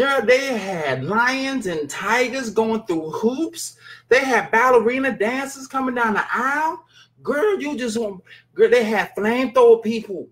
yeah, 0.00 0.22
they 0.22 0.56
had 0.56 1.04
lions 1.04 1.66
and 1.66 1.90
tigers 1.90 2.48
going 2.48 2.84
through 2.84 3.10
hoops. 3.10 3.76
They 4.08 4.24
had 4.24 4.50
ballerina 4.50 5.14
dancers 5.14 5.66
coming 5.66 5.94
down 5.94 6.14
the 6.14 6.24
aisle. 6.32 6.86
Girl, 7.22 7.60
you 7.60 7.76
just 7.76 7.98
want 7.98 8.22
girl, 8.54 8.70
they 8.70 8.82
had 8.82 9.14
flamethrower 9.14 9.82
people. 9.82 10.26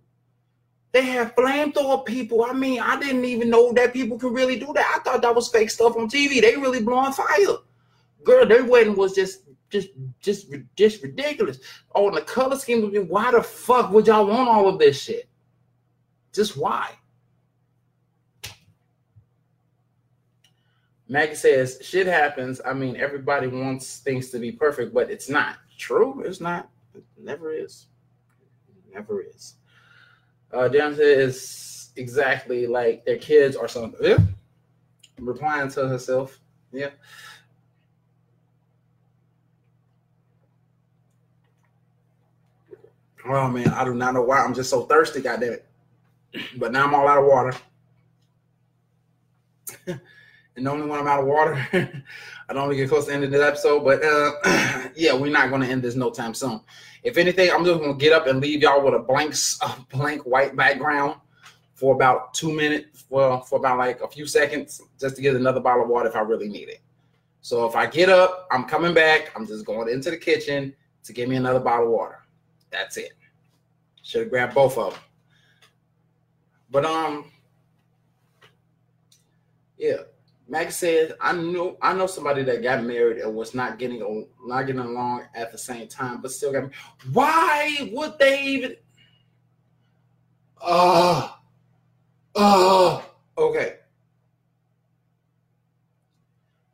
They 0.93 1.03
had 1.03 1.37
flamethrower 1.37 2.03
people. 2.07 2.45
I 2.45 2.55
mean, 2.55 2.81
I 2.81 2.99
didn't 2.99 3.27
even 3.27 3.51
know 3.51 3.71
that 3.75 3.93
people 3.93 4.19
could 4.19 4.33
really 4.33 4.59
do 4.59 4.73
that. 4.73 4.95
I 4.97 5.01
thought 5.01 5.21
that 5.21 5.35
was 5.35 5.51
fake 5.51 5.69
stuff 5.69 5.99
on 5.99 6.09
TV. 6.09 6.41
They 6.41 6.57
really 6.57 6.83
blowing 6.83 7.13
fire. 7.13 7.59
Girl, 8.25 8.47
their 8.47 8.65
wedding 8.65 8.97
was 8.97 9.15
just 9.15 9.43
just 9.69 9.89
just 10.23 10.47
just 10.77 11.03
ridiculous. 11.03 11.59
Oh, 11.95 12.11
the 12.11 12.23
color 12.23 12.57
scheme 12.57 12.91
why 13.07 13.33
the 13.33 13.43
fuck 13.43 13.91
would 13.91 14.07
y'all 14.07 14.29
want 14.29 14.49
all 14.49 14.67
of 14.67 14.79
this 14.79 15.03
shit? 15.03 15.29
Just 16.33 16.57
why? 16.57 16.93
Maggie 21.09 21.35
says, 21.35 21.79
shit 21.81 22.07
happens. 22.07 22.61
I 22.65 22.75
mean, 22.75 22.97
everybody 22.97 23.47
wants 23.47 23.99
things 23.99 24.31
to 24.31 24.39
be 24.39 24.53
perfect, 24.53 24.93
but 24.93 25.11
it's 25.11 25.31
not 25.31 25.57
true. 25.79 26.23
It's 26.25 26.41
not. 26.41 26.69
It 26.95 27.03
never 27.19 27.53
is. 27.53 27.87
It 28.69 28.95
never 28.95 29.23
is. 29.23 29.55
Uh, 30.53 30.69
Darren 30.69 30.99
is 30.99 31.91
exactly 31.97 32.67
like 32.67 33.05
their 33.07 33.17
kids 33.17 33.57
or 33.57 33.69
something. 33.69 34.01
Yeah. 34.03 34.19
Replying 35.19 35.71
to 35.71 35.89
herself. 35.89 36.39
Yeah. 36.73 36.91
Oh 43.25 43.49
man, 43.49 43.69
I 43.69 43.85
do 43.85 43.95
not 43.95 44.15
know 44.15 44.23
why. 44.23 44.39
I'm 44.43 44.55
just 44.55 44.71
so 44.71 44.83
thirsty, 44.83 45.21
goddamn 45.21 45.55
it. 45.55 45.67
But 46.57 46.73
now 46.73 46.85
I'm 46.87 46.95
all 46.95 47.09
out 47.09 47.19
of 47.19 47.27
water. 47.27 47.53
and 50.59 50.69
only 50.69 50.87
when 50.87 51.01
I'm 51.01 51.07
out 51.07 51.21
of 51.21 51.27
water, 51.27 51.55
I 52.49 52.53
don't 52.53 52.75
get 52.75 52.89
close 52.89 53.07
to 53.07 53.15
ending 53.15 53.31
this 53.31 53.41
episode. 53.41 53.85
But 53.85 54.05
uh, 54.05 54.89
yeah, 54.97 55.15
we're 55.15 55.33
not 55.33 55.49
going 55.49 55.63
to 55.63 55.69
end 55.69 55.83
this 55.83 55.95
no 55.95 56.11
time 56.11 56.35
soon. 56.35 56.61
If 57.03 57.17
anything, 57.17 57.51
I'm 57.51 57.65
just 57.65 57.81
going 57.81 57.97
to 57.97 58.05
get 58.05 58.13
up 58.13 58.27
and 58.27 58.41
leave 58.41 58.63
y'all 58.63 58.85
with 58.85 58.95
a 58.95 58.99
blank, 58.99 59.35
a 59.63 59.77
blank 59.91 60.23
white 60.27 60.55
background 60.57 61.17
for 61.75 61.95
about 61.95 62.35
two 62.35 62.53
minutes, 62.53 63.05
well, 63.09 63.41
for 63.41 63.59
about 63.59 63.79
like 63.79 64.01
a 64.01 64.09
few 64.09 64.27
seconds, 64.27 64.83
just 64.99 65.17
to 65.17 65.23
get 65.23 65.37
another 65.37 65.61
bottle 65.61 65.85
of 65.85 65.89
water 65.89 66.09
if 66.09 66.17
I 66.17 66.21
really 66.21 66.49
need 66.49 66.69
it. 66.69 66.81
So 67.41 67.67
if 67.67 67.77
I 67.77 67.87
get 67.87 68.09
up, 68.09 68.49
I'm 68.51 68.65
coming 68.65 68.93
back. 68.93 69.31
I'm 69.37 69.47
just 69.47 69.65
going 69.65 69.89
into 69.89 70.11
the 70.11 70.17
kitchen 70.17 70.75
to 71.05 71.13
get 71.13 71.29
me 71.29 71.37
another 71.37 71.61
bottle 71.61 71.87
of 71.87 71.93
water. 71.93 72.19
That's 72.71 72.97
it. 72.97 73.13
Should 74.03 74.23
have 74.23 74.31
grabbed 74.31 74.55
both 74.55 74.77
of 74.77 74.93
them. 74.93 75.03
But 76.71 76.85
um, 76.85 77.31
yeah. 79.79 79.99
Max 80.49 80.77
said, 80.77 81.15
"I 81.21 81.33
know 81.33 81.77
I 81.83 81.93
know 81.93 82.07
somebody 82.07 82.43
that 82.45 82.63
got 82.63 82.83
married 82.83 83.19
and 83.19 83.35
was 83.35 83.55
not 83.55 83.79
getting 83.79 84.27
not 84.47 84.63
getting 84.67 84.81
along 84.81 85.25
at 85.35 85.53
the 85.53 85.59
same 85.59 85.89
time, 85.89 86.23
but 86.23 86.33
still 86.33 86.53
got 86.53 86.61
married. 86.61 86.75
Why 87.13 87.91
would 87.93 88.19
they 88.19 88.43
even? 88.45 88.77
Uh, 90.61 91.33
uh, 92.35 93.03
okay. 93.37 93.75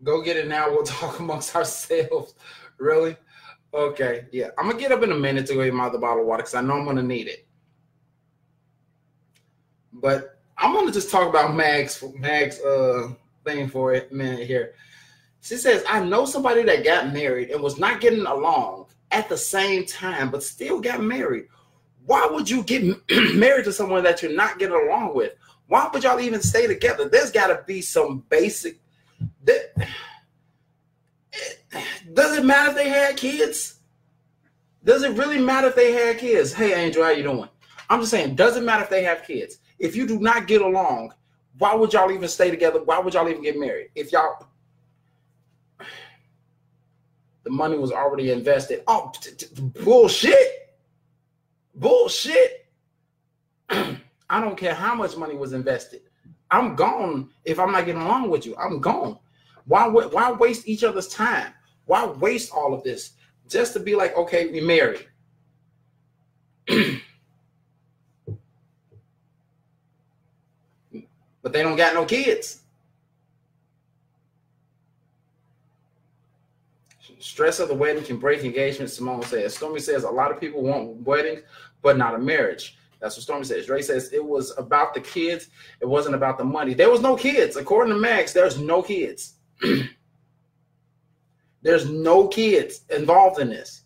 Go 0.05 0.23
get 0.23 0.37
it 0.37 0.47
now. 0.47 0.71
We'll 0.71 0.83
talk 0.85 1.19
amongst 1.19 1.57
ourselves. 1.57 2.35
really? 2.79 3.17
Okay. 3.73 4.27
Yeah. 4.31 4.51
I'm 4.57 4.69
gonna 4.69 4.79
get 4.79 4.93
up 4.93 5.03
in 5.03 5.11
a 5.11 5.17
minute 5.17 5.47
to 5.47 5.55
go 5.55 5.65
get 5.65 5.75
my 5.75 5.87
other 5.87 5.99
bottle 5.99 6.21
of 6.21 6.29
water 6.29 6.45
because 6.45 6.55
I 6.55 6.61
know 6.61 6.75
I'm 6.75 6.85
gonna 6.85 7.03
need 7.03 7.27
it. 7.27 7.49
But 9.93 10.41
I'm 10.57 10.73
gonna 10.75 10.93
just 10.93 11.11
talk 11.11 11.29
about 11.29 11.57
Max 11.57 12.05
Max 12.15 12.61
uh 12.61 13.15
thing 13.45 13.69
for 13.69 13.95
a 13.95 14.07
minute 14.11 14.47
here. 14.47 14.75
She 15.41 15.57
says, 15.57 15.85
I 15.89 16.03
know 16.03 16.25
somebody 16.25 16.63
that 16.63 16.85
got 16.85 17.13
married 17.13 17.51
and 17.51 17.63
was 17.63 17.79
not 17.79 18.01
getting 18.01 18.25
along 18.25 18.87
at 19.11 19.29
the 19.29 19.37
same 19.37 19.85
time, 19.85 20.31
but 20.31 20.43
still 20.43 20.81
got 20.81 21.03
married. 21.03 21.47
Why 22.07 22.27
would 22.31 22.49
you 22.49 22.63
get 22.63 22.83
married 23.35 23.65
to 23.67 23.73
someone 23.73 24.05
that 24.05 24.23
you're 24.23 24.35
not 24.35 24.59
getting 24.59 24.75
along 24.75 25.15
with? 25.15 25.35
Why 25.67 25.89
would 25.93 26.03
y'all 26.03 26.21
even 26.21 26.43
stay 26.43 26.67
together? 26.67 27.09
There's 27.09 27.31
got 27.31 27.49
to 27.49 27.63
be 27.67 27.81
some 27.81 28.25
basic. 28.29 28.81
Does 32.13 32.39
it 32.39 32.45
matter 32.45 32.71
if 32.71 32.77
they 32.77 32.89
had 32.89 33.17
kids? 33.17 33.81
Does 34.85 35.03
it 35.03 35.17
really 35.17 35.41
matter 35.41 35.69
if 35.69 35.75
they 35.75 35.93
had 35.93 36.19
kids? 36.19 36.53
Hey, 36.53 36.75
Angel, 36.75 37.03
how 37.03 37.11
you 37.11 37.23
doing? 37.23 37.49
I'm 37.89 38.01
just 38.01 38.11
saying, 38.11 38.35
doesn't 38.35 38.65
matter 38.65 38.85
if 38.85 38.91
they 38.91 39.03
have 39.03 39.25
kids? 39.25 39.59
If 39.79 39.97
you 39.97 40.07
do 40.07 40.19
not 40.19 40.47
get 40.47 40.63
along, 40.63 41.13
why 41.59 41.75
would 41.75 41.93
y'all 41.93 42.11
even 42.11 42.29
stay 42.29 42.51
together? 42.51 42.83
Why 42.83 42.99
would 42.99 43.15
y'all 43.15 43.29
even 43.29 43.43
get 43.43 43.59
married? 43.59 43.89
If 43.95 44.13
y'all 44.13 44.47
the 47.45 47.51
money 47.51 47.79
was 47.79 47.93
already 47.93 48.31
invested. 48.31 48.83
Oh, 48.87 49.13
t- 49.21 49.33
t- 49.33 49.47
bullshit. 49.85 50.75
Bullshit. 51.75 52.67
I 53.69 54.41
don't 54.41 54.57
care 54.57 54.75
how 54.75 54.95
much 54.95 55.17
money 55.17 55.37
was 55.37 55.53
invested. 55.53 56.01
I'm 56.51 56.75
gone 56.75 57.31
if 57.45 57.59
I'm 57.59 57.71
not 57.71 57.85
getting 57.85 58.01
along 58.01 58.31
with 58.31 58.47
you. 58.47 58.57
I'm 58.57 58.81
gone. 58.81 59.19
Why 59.67 59.89
why 59.89 60.33
waste 60.33 60.69
each 60.69 60.85
other's 60.85 61.09
time? 61.09 61.53
Why 61.87 62.07
waste 62.07 62.53
all 62.53 62.75
of 62.75 62.83
this 62.83 63.13
just 63.49 63.75
to 63.75 63.81
be 63.81 63.95
like, 63.95 64.17
okay, 64.17 64.47
we 64.49 64.61
married? 64.61 65.07
But 71.45 71.53
they 71.53 71.63
don't 71.63 71.77
got 71.77 71.95
no 71.95 72.07
kids. 72.07 72.63
Stress 77.21 77.61
of 77.61 77.69
the 77.69 77.75
wedding 77.75 78.03
can 78.03 78.17
break 78.17 78.45
engagement, 78.45 78.91
Simone 78.91 79.23
says. 79.23 79.55
Stormy 79.55 79.79
says 79.79 80.05
a 80.05 80.11
lot 80.11 80.33
of 80.33 80.41
people 80.41 80.63
want 80.63 80.97
weddings, 81.03 81.43
but 81.83 81.99
not 81.99 82.15
a 82.15 82.19
marriage. 82.19 82.79
That's 82.99 83.17
what 83.17 83.25
Stormy 83.25 83.45
says. 83.45 83.67
Dre 83.67 83.83
says 83.83 84.13
it 84.13 84.25
was 84.25 84.57
about 84.57 84.95
the 84.95 85.01
kids. 85.01 85.49
It 85.81 85.87
wasn't 85.87 86.15
about 86.15 86.39
the 86.39 86.45
money. 86.45 86.73
There 86.73 86.91
was 86.91 87.03
no 87.03 87.15
kids. 87.15 87.57
According 87.57 87.93
to 87.93 88.01
Max, 88.01 88.33
there's 88.33 88.59
no 88.59 88.83
kids. 88.83 89.35
there's 91.63 91.91
no 91.91 92.29
kids 92.29 92.85
involved 92.89 93.39
in 93.39 93.51
this. 93.51 93.83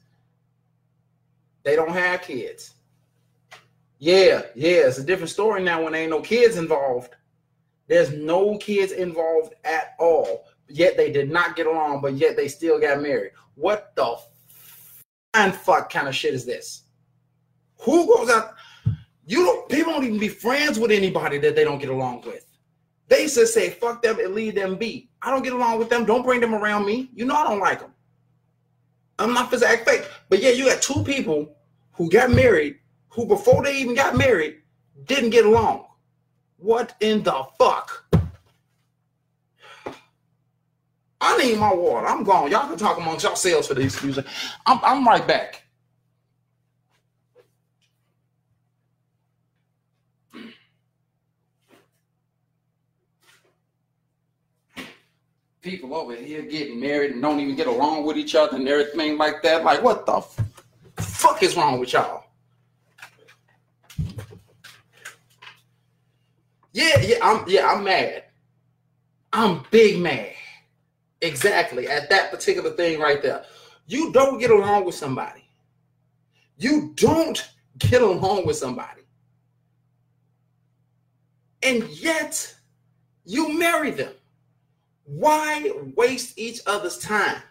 They 1.65 1.75
don't 1.75 1.91
have 1.91 2.23
kids. 2.23 2.75
Yeah, 3.99 4.43
yeah, 4.55 4.87
it's 4.87 4.99
a 4.99 5.05
different 5.05 5.31
story 5.31 5.63
now 5.63 5.83
when 5.83 5.93
there 5.93 6.03
ain't 6.03 6.11
no 6.11 6.21
kids 6.21 6.57
involved. 6.57 7.15
There's 7.89 8.13
no 8.13 8.57
kids 8.59 8.93
involved 8.93 9.55
at 9.65 9.95
all. 9.99 10.45
Yet 10.69 10.97
they 10.97 11.11
did 11.11 11.31
not 11.31 11.57
get 11.57 11.67
along, 11.67 12.03
but 12.03 12.15
yet 12.15 12.37
they 12.37 12.47
still 12.49 12.79
got 12.79 13.03
married. 13.03 13.33
What 13.55 13.93
the 13.97 14.17
fine 15.35 15.53
fuck 15.53 15.91
kind 15.91 16.07
of 16.07 16.15
shit 16.15 16.35
is 16.35 16.45
this? 16.45 16.83
Who 17.81 18.07
goes 18.07 18.31
out? 18.31 18.55
You 19.27 19.45
don't. 19.45 19.69
People 19.69 19.93
don't 19.93 20.05
even 20.05 20.19
be 20.19 20.29
friends 20.29 20.79
with 20.79 20.91
anybody 20.91 21.39
that 21.39 21.57
they 21.57 21.65
don't 21.65 21.79
get 21.79 21.89
along 21.89 22.23
with. 22.23 22.45
They 23.09 23.27
just 23.27 23.55
say 23.55 23.71
fuck 23.71 24.03
them 24.03 24.19
and 24.21 24.35
leave 24.35 24.55
them 24.55 24.77
be. 24.77 25.11
I 25.23 25.31
don't 25.31 25.43
get 25.43 25.55
along 25.55 25.79
with 25.79 25.89
them. 25.89 26.05
Don't 26.05 26.25
bring 26.25 26.41
them 26.41 26.55
around 26.55 26.85
me. 26.85 27.11
You 27.15 27.25
know 27.25 27.35
I 27.35 27.45
don't 27.45 27.61
like 27.61 27.81
them. 27.81 27.95
I'm 29.19 29.33
not 29.33 29.51
for 29.51 29.65
act 29.65 29.89
fake. 29.89 30.07
But 30.29 30.43
yeah, 30.43 30.51
you 30.51 30.67
got 30.67 30.83
two 30.83 31.03
people 31.03 31.57
who 31.93 32.11
got 32.11 32.31
married 32.31 32.77
who 33.09 33.27
before 33.27 33.65
they 33.65 33.77
even 33.79 33.95
got 33.95 34.17
married 34.17 34.59
didn't 35.05 35.31
get 35.31 35.47
along. 35.47 35.87
What 36.59 36.95
in 37.01 37.23
the 37.23 37.45
fuck? 37.57 38.05
I 41.21 41.37
need 41.39 41.59
my 41.59 41.73
water. 41.73 42.07
I'm 42.07 42.25
gone. 42.25 42.51
Y'all 42.51 42.69
can 42.69 42.77
talk 42.77 42.99
amongst 42.99 43.25
yourselves 43.25 43.69
for 43.69 43.75
the 43.75 43.83
excuse. 43.83 44.19
I'm, 44.67 44.81
I'm 44.83 45.07
right 45.07 45.27
back. 45.27 45.63
People 55.61 55.95
over 55.95 56.15
here 56.15 56.43
getting 56.43 56.81
married 56.81 57.13
and 57.13 57.23
don't 57.23 57.41
even 57.41 57.57
get 57.57 57.67
along 57.67 58.05
with 58.05 58.17
each 58.17 58.35
other 58.35 58.57
and 58.57 58.69
everything 58.69 59.19
like 59.19 59.43
that. 59.43 59.65
Like, 59.65 59.83
what 59.83 60.07
the 60.07 60.23
fuck 61.03 61.43
is 61.43 61.57
wrong 61.57 61.79
with 61.79 61.93
y'all? 61.93 62.25
Yeah, 66.79 67.01
yeah, 67.01 67.17
I'm 67.23 67.45
yeah, 67.49 67.67
I'm 67.73 67.83
mad. 67.83 68.23
I'm 69.33 69.65
big 69.73 70.01
mad. 70.01 70.31
Exactly 71.21 71.89
at 71.89 72.09
that 72.09 72.31
particular 72.31 72.71
thing 72.71 73.01
right 73.01 73.21
there. 73.21 73.45
You 73.89 74.13
don't 74.13 74.39
get 74.39 74.53
along 74.53 74.85
with 74.85 74.95
somebody. 74.95 75.43
You 76.57 76.93
don't 76.95 77.51
get 77.79 78.01
along 78.01 78.47
with 78.47 78.55
somebody. 78.55 79.03
And 81.65 81.83
yet 81.89 82.55
you 83.25 83.59
marry 83.59 83.91
them. 83.91 84.13
Why 85.03 85.73
waste 85.97 86.39
each 86.39 86.61
other's 86.65 86.99
time? 86.99 87.43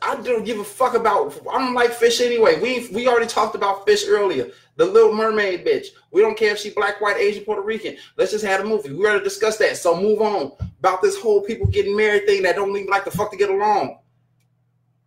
I 0.00 0.16
don't 0.22 0.44
give 0.44 0.58
a 0.58 0.64
fuck 0.64 0.94
about. 0.94 1.38
I 1.50 1.58
don't 1.58 1.74
like 1.74 1.92
fish 1.92 2.20
anyway. 2.20 2.60
We 2.60 2.88
we 2.88 3.06
already 3.06 3.26
talked 3.26 3.54
about 3.54 3.86
fish 3.86 4.04
earlier. 4.08 4.50
The 4.76 4.86
Little 4.86 5.12
Mermaid 5.12 5.64
bitch. 5.66 5.88
We 6.10 6.22
don't 6.22 6.36
care 6.36 6.52
if 6.52 6.58
she 6.58 6.70
black, 6.70 7.00
white, 7.00 7.18
Asian, 7.18 7.44
Puerto 7.44 7.62
Rican. 7.62 7.96
Let's 8.16 8.32
just 8.32 8.44
have 8.44 8.62
a 8.62 8.64
movie. 8.64 8.92
We 8.92 9.04
already 9.04 9.24
discussed 9.24 9.58
that. 9.58 9.76
So 9.76 10.00
move 10.00 10.22
on 10.22 10.52
about 10.78 11.02
this 11.02 11.18
whole 11.18 11.42
people 11.42 11.66
getting 11.66 11.96
married 11.96 12.26
thing 12.26 12.42
that 12.42 12.56
don't 12.56 12.74
even 12.74 12.88
like 12.88 13.04
the 13.04 13.10
fuck 13.10 13.30
to 13.30 13.36
get 13.36 13.50
along. 13.50 13.98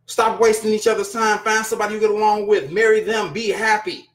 Stop 0.06 0.40
wasting 0.40 0.72
each 0.72 0.88
other's 0.88 1.12
time. 1.12 1.40
Find 1.40 1.66
somebody 1.66 1.96
you 1.96 2.00
get 2.00 2.12
along 2.12 2.48
with. 2.48 2.72
Marry 2.72 3.00
them. 3.02 3.34
Be 3.34 3.50
happy. 3.50 4.10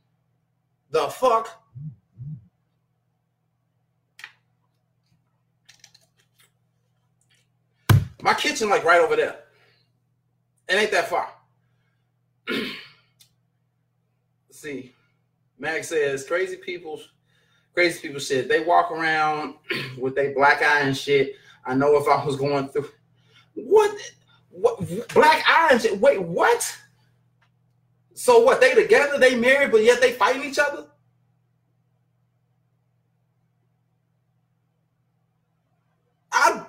The 0.91 1.09
fuck. 1.09 1.61
My 8.23 8.35
kitchen 8.35 8.69
like 8.69 8.85
right 8.85 9.01
over 9.01 9.17
there. 9.17 9.41
It 10.71 10.77
ain't 10.77 10.93
that 10.93 11.09
far. 11.09 11.29
See. 14.51 14.95
Max 15.59 15.89
says 15.89 16.25
crazy 16.25 16.57
people, 16.57 17.01
crazy 17.75 18.01
people 18.01 18.19
shit. 18.19 18.49
They 18.49 18.61
walk 18.61 18.91
around 18.91 19.57
with 19.99 20.15
their 20.15 20.35
black 20.35 20.63
eye 20.63 20.81
and 20.81 20.97
shit. 20.97 21.35
I 21.67 21.75
know 21.75 21.99
if 21.99 22.09
I 22.09 22.25
was 22.25 22.37
going 22.37 22.69
through 22.69 22.89
what 23.55 23.95
What 24.51 25.09
black 25.13 25.45
irons? 25.47 25.87
Wait, 26.01 26.23
what? 26.23 26.79
So 28.15 28.41
what? 28.41 28.61
They 28.61 28.75
together, 28.75 29.19
they 29.19 29.35
married, 29.35 29.71
but 29.71 29.85
yet 29.85 30.01
they 30.01 30.13
fighting 30.13 30.45
each 30.45 30.59
other? 30.59 30.87
I 36.33 36.65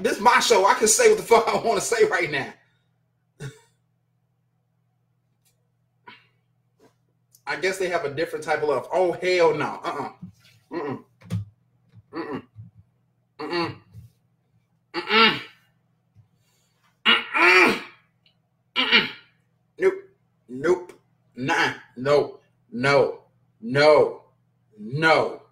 this 0.00 0.16
is 0.16 0.20
my 0.20 0.40
show. 0.40 0.64
I 0.66 0.74
can 0.74 0.88
say 0.88 1.08
what 1.10 1.18
the 1.18 1.24
fuck 1.24 1.48
I 1.48 1.56
want 1.56 1.78
to 1.78 1.84
say 1.84 2.04
right 2.04 2.30
now. 2.30 2.52
I 7.50 7.56
guess 7.56 7.78
they 7.78 7.88
have 7.88 8.04
a 8.04 8.14
different 8.14 8.44
type 8.44 8.62
of 8.62 8.68
love. 8.68 8.88
Oh 8.92 9.10
hell 9.10 9.52
no. 9.52 9.80
Uh-uh. 9.82 10.12
Mm-mm. 10.72 11.02
Mm-mm. 12.12 12.42
Mm-mm. 13.40 13.76
Mm-mm. 14.94 15.40
Mm-mm. 17.06 17.80
Mm-mm. 18.76 19.08
Nope. 19.80 19.94
Nope. 20.48 20.92
Nah. 21.34 21.72
No. 21.96 22.38
No. 22.70 23.22
No. 23.60 24.22
No. 24.78 25.42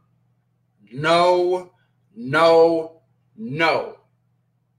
No. 0.93 1.71
No. 2.15 3.01
No. 3.37 3.97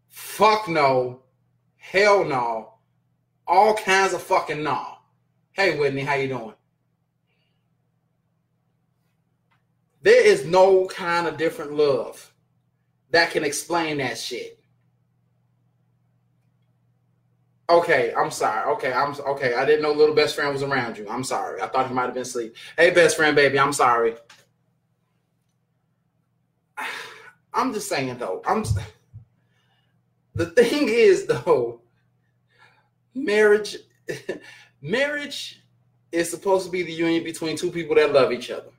Fuck 0.08 0.70
no. 0.70 1.20
Hell 1.76 2.24
no. 2.24 2.76
All 3.46 3.74
kinds 3.74 4.14
of 4.14 4.24
fucking 4.24 4.64
no. 4.64 4.86
Hey 5.52 5.78
Whitney, 5.78 6.04
how 6.04 6.14
you 6.14 6.30
doing? 6.30 6.54
There 10.10 10.26
is 10.26 10.44
no 10.44 10.88
kind 10.88 11.28
of 11.28 11.38
different 11.38 11.74
love 11.74 12.34
that 13.12 13.30
can 13.30 13.44
explain 13.44 14.00
that 14.00 14.18
shit. 14.18 14.60
Okay, 17.70 18.12
I'm 18.18 18.32
sorry. 18.32 18.72
Okay, 18.72 18.92
I'm 18.92 19.14
okay. 19.14 19.54
I 19.54 19.66
didn't 19.66 19.84
know 19.84 19.92
little 19.92 20.16
best 20.16 20.34
friend 20.34 20.52
was 20.52 20.64
around 20.64 20.98
you. 20.98 21.08
I'm 21.08 21.24
sorry. 21.24 21.62
I 21.62 21.68
thought 21.68 21.90
he 21.90 21.94
might 21.94 22.06
have 22.06 22.16
been 22.16 22.24
asleep. 22.24 22.56
Hey, 22.76 22.90
best 22.90 23.18
friend, 23.18 23.36
baby. 23.36 23.60
I'm 23.60 23.72
sorry. 23.72 24.16
I'm 27.54 27.72
just 27.72 27.88
saying 27.88 28.18
though. 28.18 28.42
I'm. 28.48 28.64
The 30.34 30.48
thing 30.48 30.90
is 30.90 31.28
though, 31.28 31.82
marriage, 33.14 33.78
marriage 34.82 35.62
is 36.12 36.32
supposed 36.32 36.66
to 36.66 36.72
be 36.72 36.82
the 36.82 36.94
union 36.94 37.24
between 37.24 37.56
two 37.56 37.70
people 37.70 37.94
that 37.94 38.12
love 38.12 38.32
each 38.32 38.50
other. 38.50 38.72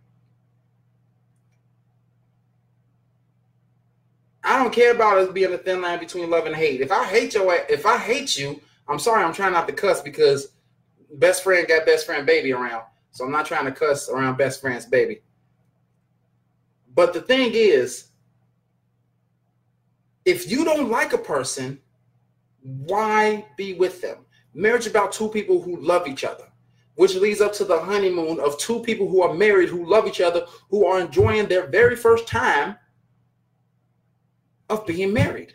I 4.51 4.61
don't 4.61 4.73
care 4.73 4.93
about 4.93 5.17
us 5.17 5.31
being 5.31 5.53
a 5.53 5.59
thin 5.59 5.81
line 5.81 6.01
between 6.01 6.29
love 6.29 6.45
and 6.47 6.57
hate. 6.57 6.81
If 6.81 6.91
I 6.91 7.05
hate 7.05 7.35
your, 7.35 7.55
if 7.69 7.87
I 7.87 7.97
hate 7.97 8.37
you, 8.37 8.61
I'm 8.89 8.99
sorry. 8.99 9.23
I'm 9.23 9.33
trying 9.33 9.53
not 9.53 9.69
to 9.69 9.73
cuss 9.73 10.03
because 10.03 10.49
best 11.15 11.45
friend 11.45 11.69
got 11.69 11.87
best 11.87 12.05
friend 12.05 12.27
baby 12.27 12.53
around, 12.53 12.83
so 13.13 13.25
I'm 13.25 13.31
not 13.31 13.47
trying 13.47 13.67
to 13.67 13.71
cuss 13.71 14.09
around 14.09 14.39
best 14.39 14.61
friend's 14.61 14.87
baby. 14.87 15.21
But 16.97 17.13
the 17.13 17.21
thing 17.21 17.53
is, 17.55 18.09
if 20.25 20.51
you 20.51 20.65
don't 20.65 20.91
like 20.91 21.13
a 21.13 21.19
person, 21.19 21.79
why 22.61 23.47
be 23.57 23.75
with 23.75 24.03
them? 24.03 24.27
Marriage 24.53 24.89
about 24.89 25.13
two 25.13 25.29
people 25.29 25.63
who 25.63 25.81
love 25.81 26.09
each 26.09 26.25
other, 26.25 26.49
which 26.97 27.15
leads 27.15 27.41
up 27.41 27.53
to 27.53 27.65
the 27.65 27.79
honeymoon 27.79 28.41
of 28.41 28.59
two 28.59 28.81
people 28.81 29.09
who 29.09 29.23
are 29.23 29.33
married, 29.33 29.69
who 29.69 29.89
love 29.89 30.09
each 30.09 30.21
other, 30.21 30.45
who 30.71 30.87
are 30.87 30.99
enjoying 30.99 31.47
their 31.47 31.69
very 31.69 31.95
first 31.95 32.27
time 32.27 32.75
of 34.71 34.87
being 34.87 35.13
married. 35.13 35.55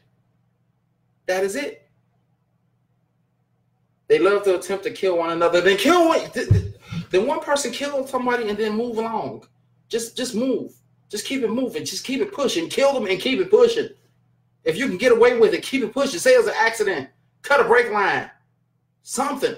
That 1.26 1.43
is 1.43 1.55
it. 1.55 1.89
They 4.07 4.20
love 4.20 4.43
to 4.43 4.59
attempt 4.59 4.84
to 4.84 4.91
kill 4.91 5.18
one 5.18 5.32
another. 5.32 5.61
Then 5.61 5.78
kill 5.78 6.09
one. 6.09 6.22
Then 7.09 7.26
one 7.26 7.39
person 7.39 7.72
kill 7.72 8.05
somebody 8.05 8.49
and 8.49 8.57
then 8.57 8.76
move 8.76 8.97
along. 8.97 9.47
Just 9.89 10.16
just 10.16 10.36
move. 10.36 10.74
Just 11.09 11.26
keep 11.26 11.41
it 11.41 11.49
moving. 11.49 11.86
Just 11.86 12.05
keep 12.05 12.22
it 12.22 12.34
pushing. 12.34 12.70
Kill 12.70 12.93
them 12.93 13.07
and 13.07 13.20
keep 13.20 13.39
it 13.39 13.49
pushing. 13.49 13.89
If 14.63 14.78
you 14.78 14.88
can 14.88 14.97
get 14.97 15.11
away 15.11 15.39
with 15.39 15.53
it, 15.53 15.63
keep 15.63 15.84
it 15.84 15.93
pushing. 15.93 16.20
Say 16.20 16.32
it's 16.32 16.47
an 16.47 16.53
accident. 16.57 17.09
Cut 17.41 17.59
a 17.59 17.63
brake 17.63 17.91
line. 17.91 18.30
Something. 19.03 19.55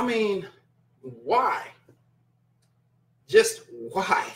I 0.00 0.06
mean, 0.06 0.46
why? 1.02 1.66
Just 3.28 3.64
why? 3.92 4.32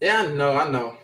Yeah, 0.00 0.22
I 0.22 0.26
know, 0.26 0.56
I 0.56 0.68
know. 0.68 0.96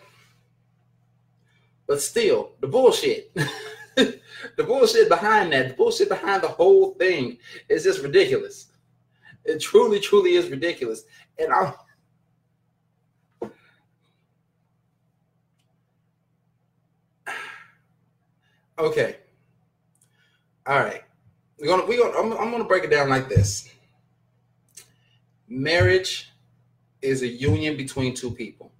But 1.87 2.01
still, 2.01 2.51
the 2.59 2.67
bullshit. 2.67 3.33
the 3.95 4.19
bullshit 4.57 5.07
behind 5.07 5.53
that, 5.53 5.69
the 5.69 5.75
bullshit 5.75 6.09
behind 6.09 6.43
the 6.43 6.49
whole 6.49 6.95
thing 6.95 7.37
is 7.69 7.85
just 7.85 8.03
ridiculous. 8.03 8.67
It 9.45 9.61
truly, 9.61 10.01
truly 10.01 10.33
is 10.33 10.49
ridiculous. 10.49 11.05
And 11.39 11.53
I'm 11.53 11.71
Okay. 18.77 19.15
All 20.65 20.79
right. 20.79 21.06
We're 21.59 21.67
gonna 21.67 21.85
we're 21.85 21.99
gonna 21.99 22.17
I'm, 22.17 22.33
I'm 22.39 22.51
gonna 22.51 22.63
break 22.65 22.83
it 22.83 22.91
down 22.91 23.09
like 23.09 23.29
this. 23.29 23.69
Marriage 25.47 26.31
is 27.01 27.21
a 27.21 27.27
union 27.27 27.77
between 27.77 28.13
two 28.13 28.31
people 28.31 28.71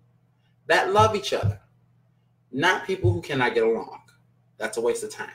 that 0.68 0.92
love 0.92 1.16
each 1.16 1.34
other, 1.34 1.60
not 2.52 2.86
people 2.86 3.12
who 3.12 3.22
cannot 3.22 3.54
get 3.54 3.64
along. 3.64 4.02
That's 4.58 4.78
a 4.78 4.82
waste 4.82 5.04
of 5.04 5.12
time. 5.12 5.30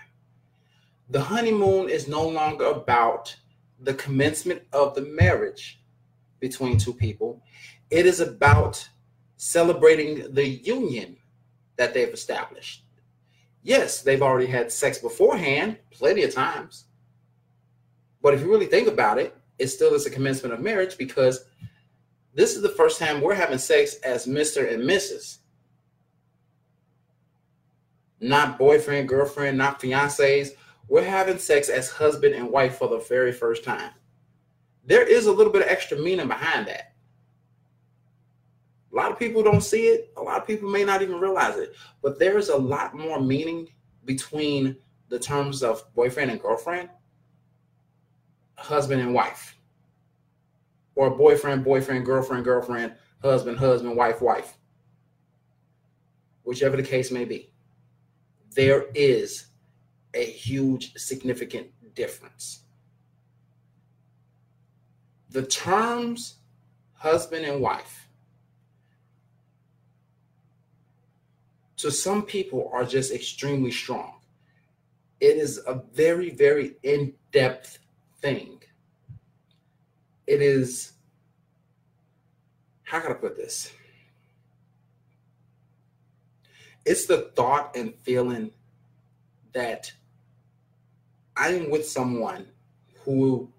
The 1.11 1.20
honeymoon 1.20 1.88
is 1.88 2.07
no 2.07 2.26
longer 2.26 2.66
about 2.66 3.34
the 3.80 3.95
commencement 3.95 4.62
of 4.72 4.95
the 4.95 5.03
marriage 5.03 5.80
between 6.38 6.78
two 6.78 6.93
people. 6.93 7.43
It 7.90 8.07
is 8.07 8.20
about 8.20 8.88
celebrating 9.36 10.32
the 10.32 10.47
union 10.47 11.16
that 11.76 11.95
they've 11.95 12.12
established. 12.12 12.84
Yes, 13.62 14.03
they've 14.03 14.22
already 14.22 14.47
had 14.47 14.70
sex 14.70 14.99
beforehand, 14.99 15.78
plenty 15.90 16.22
of 16.22 16.34
times. 16.34 16.84
But 18.22 18.34
if 18.34 18.40
you 18.40 18.50
really 18.50 18.66
think 18.66 18.88
about 18.88 19.18
it, 19.18 19.36
it 19.58 19.66
still 19.68 19.94
is 19.94 20.06
a 20.06 20.10
commencement 20.10 20.54
of 20.54 20.60
marriage 20.60 20.96
because 20.96 21.44
this 22.34 22.54
is 22.56 22.62
the 22.62 22.68
first 22.68 22.98
time 22.98 23.20
we're 23.20 23.34
having 23.34 23.58
sex 23.58 23.96
as 24.04 24.26
Mr. 24.26 24.72
and 24.72 24.82
Mrs. 24.84 25.38
Not 28.20 28.58
boyfriend, 28.58 29.08
girlfriend, 29.08 29.58
not 29.58 29.80
fiancés. 29.80 30.50
We're 30.88 31.04
having 31.04 31.38
sex 31.38 31.68
as 31.68 31.90
husband 31.90 32.34
and 32.34 32.50
wife 32.50 32.78
for 32.78 32.88
the 32.88 33.00
very 33.00 33.32
first 33.32 33.64
time. 33.64 33.90
There 34.84 35.06
is 35.06 35.26
a 35.26 35.32
little 35.32 35.52
bit 35.52 35.62
of 35.62 35.68
extra 35.68 35.98
meaning 35.98 36.28
behind 36.28 36.68
that. 36.68 36.94
A 38.92 38.96
lot 38.96 39.10
of 39.10 39.18
people 39.18 39.42
don't 39.42 39.62
see 39.62 39.86
it. 39.86 40.12
A 40.16 40.22
lot 40.22 40.40
of 40.40 40.46
people 40.46 40.70
may 40.70 40.84
not 40.84 41.02
even 41.02 41.18
realize 41.18 41.56
it. 41.56 41.74
But 42.02 42.18
there 42.18 42.38
is 42.38 42.48
a 42.48 42.56
lot 42.56 42.94
more 42.94 43.20
meaning 43.20 43.68
between 44.04 44.76
the 45.08 45.18
terms 45.18 45.62
of 45.62 45.82
boyfriend 45.94 46.30
and 46.30 46.40
girlfriend 46.40 46.88
husband 48.62 49.00
and 49.00 49.12
wife, 49.12 49.56
or 50.94 51.10
boyfriend, 51.10 51.64
boyfriend, 51.64 52.06
girlfriend, 52.06 52.44
girlfriend, 52.44 52.94
husband, 53.20 53.58
husband, 53.58 53.96
wife, 53.96 54.20
wife, 54.20 54.56
whichever 56.44 56.76
the 56.76 56.82
case 56.82 57.10
may 57.10 57.24
be. 57.24 57.52
There 58.54 58.86
is 58.94 59.46
a 60.14 60.24
huge, 60.24 60.94
significant 60.96 61.68
difference. 61.94 62.64
The 65.30 65.46
terms 65.46 66.36
husband 66.94 67.44
and 67.46 67.60
wife 67.60 68.06
to 71.78 71.90
some 71.90 72.22
people 72.22 72.70
are 72.72 72.84
just 72.84 73.12
extremely 73.12 73.72
strong. 73.72 74.20
It 75.20 75.36
is 75.36 75.58
a 75.66 75.82
very, 75.92 76.30
very 76.30 76.76
in 76.82 77.14
depth 77.32 77.78
thing. 78.22 78.62
It 80.26 80.40
is, 80.40 80.92
how 82.84 83.00
can 83.00 83.10
I 83.10 83.14
put 83.14 83.36
this? 83.36 83.72
It's 86.86 87.06
the 87.06 87.30
thought 87.36 87.76
and 87.76 87.94
feeling 88.02 88.52
that 89.52 89.92
I 91.36 91.48
am 91.48 91.70
with 91.70 91.86
someone 91.86 92.46
who 93.04 93.52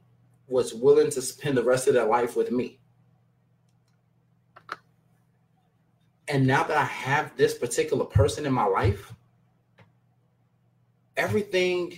was 0.47 0.74
willing 0.74 1.09
to 1.11 1.22
spend 1.22 1.57
the 1.57 1.64
rest 1.64 1.88
of 1.88 1.93
their 1.93 2.05
life 2.05 2.36
with 2.36 2.51
me. 2.51 2.80
And 6.28 6.47
now 6.47 6.64
that 6.64 6.78
I 6.78 6.86
have 6.86 7.36
this 7.36 7.57
particular 7.57 8.05
person 8.05 8.45
in 8.45 8.53
my 8.53 8.66
life, 8.66 9.14
everything 11.18 11.97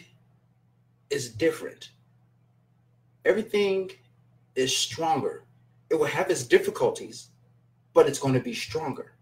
is 1.10 1.30
different 1.30 1.92
everything 3.26 3.92
is 4.56 4.76
stronger. 4.76 5.44
It 5.90 5.96
will 5.96 6.06
have 6.06 6.30
its 6.30 6.44
difficulties, 6.44 7.30
but 7.94 8.08
it's 8.08 8.20
going 8.20 8.34
to 8.34 8.40
be 8.40 8.54
stronger. 8.54 9.14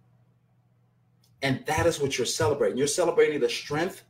And 1.41 1.65
that 1.65 1.85
is 1.85 1.99
what 1.99 2.17
you're 2.17 2.25
celebrating. 2.25 2.77
You're 2.77 2.87
celebrating 2.87 3.39
the 3.39 3.49
strength, 3.49 4.03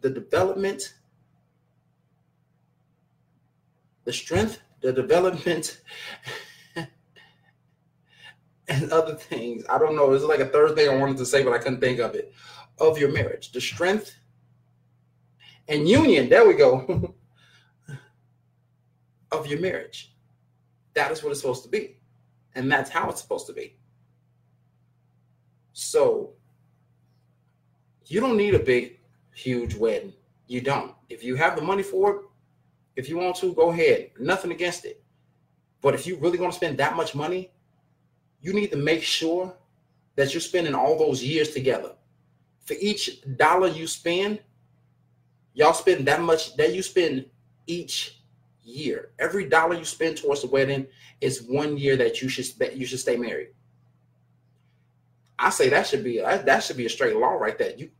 the 0.00 0.10
development, 0.10 0.94
the 4.04 4.12
strength, 4.12 4.60
the 4.80 4.92
development, 4.92 5.80
and 8.68 8.92
other 8.92 9.14
things. 9.14 9.64
I 9.68 9.78
don't 9.78 9.96
know. 9.96 10.12
It's 10.12 10.24
like 10.24 10.40
a 10.40 10.46
third 10.46 10.76
thing 10.76 10.88
I 10.88 10.96
wanted 10.96 11.16
to 11.16 11.26
say, 11.26 11.42
but 11.42 11.52
I 11.52 11.58
couldn't 11.58 11.80
think 11.80 11.98
of 11.98 12.14
it. 12.14 12.32
Of 12.78 12.98
your 12.98 13.12
marriage, 13.12 13.52
the 13.52 13.60
strength 13.60 14.14
and 15.68 15.88
union. 15.88 16.28
There 16.28 16.46
we 16.46 16.54
go. 16.54 17.14
of 19.38 19.46
your 19.46 19.60
marriage. 19.60 20.14
That 20.94 21.10
is 21.10 21.22
what 21.22 21.30
it's 21.30 21.40
supposed 21.40 21.64
to 21.64 21.68
be. 21.68 21.98
And 22.54 22.70
that's 22.70 22.90
how 22.90 23.08
it's 23.10 23.20
supposed 23.20 23.46
to 23.48 23.52
be. 23.52 23.76
So 25.72 26.34
you 28.06 28.20
don't 28.20 28.36
need 28.36 28.54
a 28.54 28.60
big, 28.60 29.00
huge 29.34 29.74
wedding. 29.74 30.12
You 30.46 30.60
don't. 30.60 30.94
If 31.08 31.24
you 31.24 31.34
have 31.36 31.56
the 31.56 31.62
money 31.62 31.82
for 31.82 32.10
it, 32.10 32.20
if 32.96 33.08
you 33.08 33.16
want 33.16 33.36
to, 33.36 33.52
go 33.54 33.70
ahead. 33.70 34.10
Nothing 34.20 34.52
against 34.52 34.84
it. 34.84 35.02
But 35.80 35.94
if 35.94 36.06
you 36.06 36.16
really 36.16 36.38
going 36.38 36.50
to 36.50 36.56
spend 36.56 36.78
that 36.78 36.96
much 36.96 37.14
money, 37.14 37.50
you 38.40 38.52
need 38.52 38.70
to 38.70 38.76
make 38.76 39.02
sure 39.02 39.54
that 40.16 40.32
you're 40.32 40.40
spending 40.40 40.74
all 40.74 40.96
those 40.96 41.22
years 41.22 41.50
together. 41.50 41.92
For 42.64 42.74
each 42.80 43.22
dollar 43.36 43.68
you 43.68 43.86
spend, 43.86 44.40
y'all 45.54 45.72
spend 45.72 46.06
that 46.06 46.20
much 46.20 46.56
that 46.56 46.72
you 46.72 46.82
spend 46.82 47.26
each 47.66 48.22
year. 48.64 49.10
Every 49.18 49.48
dollar 49.48 49.76
you 49.76 49.84
spend 49.84 50.16
towards 50.16 50.42
the 50.42 50.48
wedding 50.48 50.86
is 51.20 51.42
one 51.42 51.76
year 51.76 51.96
that 51.96 52.22
you 52.22 52.28
should 52.28 52.46
you 52.74 52.86
should 52.86 53.00
stay 53.00 53.16
married. 53.16 53.48
I 55.38 55.50
say 55.50 55.68
that 55.68 55.86
should 55.86 56.04
be 56.04 56.20
that 56.20 56.62
should 56.62 56.76
be 56.76 56.86
a 56.86 56.90
straight 56.90 57.16
law 57.16 57.32
right 57.32 57.58
there. 57.58 57.74
You, 57.76 57.90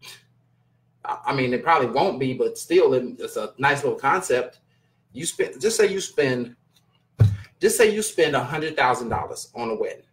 I 1.04 1.34
mean, 1.34 1.52
it 1.52 1.62
probably 1.62 1.88
won't 1.88 2.18
be, 2.18 2.32
but 2.32 2.56
still, 2.56 2.94
it's 2.94 3.36
a 3.36 3.52
nice 3.58 3.82
little 3.82 3.98
concept. 3.98 4.60
You 5.12 5.26
spend 5.26 5.60
just 5.60 5.76
say 5.76 5.92
you 5.92 6.00
spend, 6.00 6.56
just 7.60 7.76
say 7.76 7.92
you 7.92 8.02
spend 8.02 8.34
a 8.34 8.42
hundred 8.42 8.76
thousand 8.76 9.10
dollars 9.10 9.50
on 9.54 9.70
a 9.70 9.74
wedding. 9.74 10.06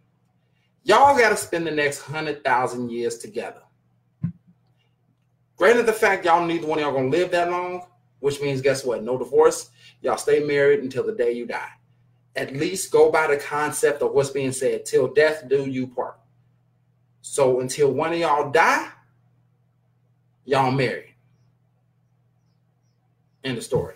Y'all 0.84 1.16
got 1.16 1.30
to 1.30 1.36
spend 1.36 1.66
the 1.66 1.70
next 1.70 2.00
hundred 2.00 2.44
thousand 2.44 2.90
years 2.90 3.18
together. 3.18 3.62
Granted, 5.56 5.86
the 5.86 5.92
fact 5.92 6.24
y'all 6.24 6.44
neither 6.44 6.66
one 6.66 6.78
of 6.78 6.82
y'all 6.82 6.92
gonna 6.92 7.08
live 7.08 7.30
that 7.30 7.50
long, 7.50 7.86
which 8.20 8.40
means 8.40 8.60
guess 8.60 8.84
what? 8.84 9.02
No 9.02 9.16
divorce. 9.16 9.70
Y'all 10.02 10.16
stay 10.16 10.40
married 10.40 10.80
until 10.80 11.06
the 11.06 11.12
day 11.12 11.32
you 11.32 11.46
die. 11.46 11.70
At 12.34 12.54
least 12.54 12.90
go 12.90 13.10
by 13.10 13.28
the 13.28 13.36
concept 13.36 14.02
of 14.02 14.12
what's 14.12 14.30
being 14.30 14.52
said. 14.52 14.84
Till 14.84 15.06
death 15.08 15.48
do 15.48 15.68
you 15.68 15.86
part. 15.86 16.18
So 17.20 17.60
until 17.60 17.92
one 17.92 18.12
of 18.12 18.18
y'all 18.18 18.50
die, 18.50 18.88
y'all 20.44 20.72
married. 20.72 21.14
End 23.44 23.58
of 23.58 23.64
story. 23.64 23.94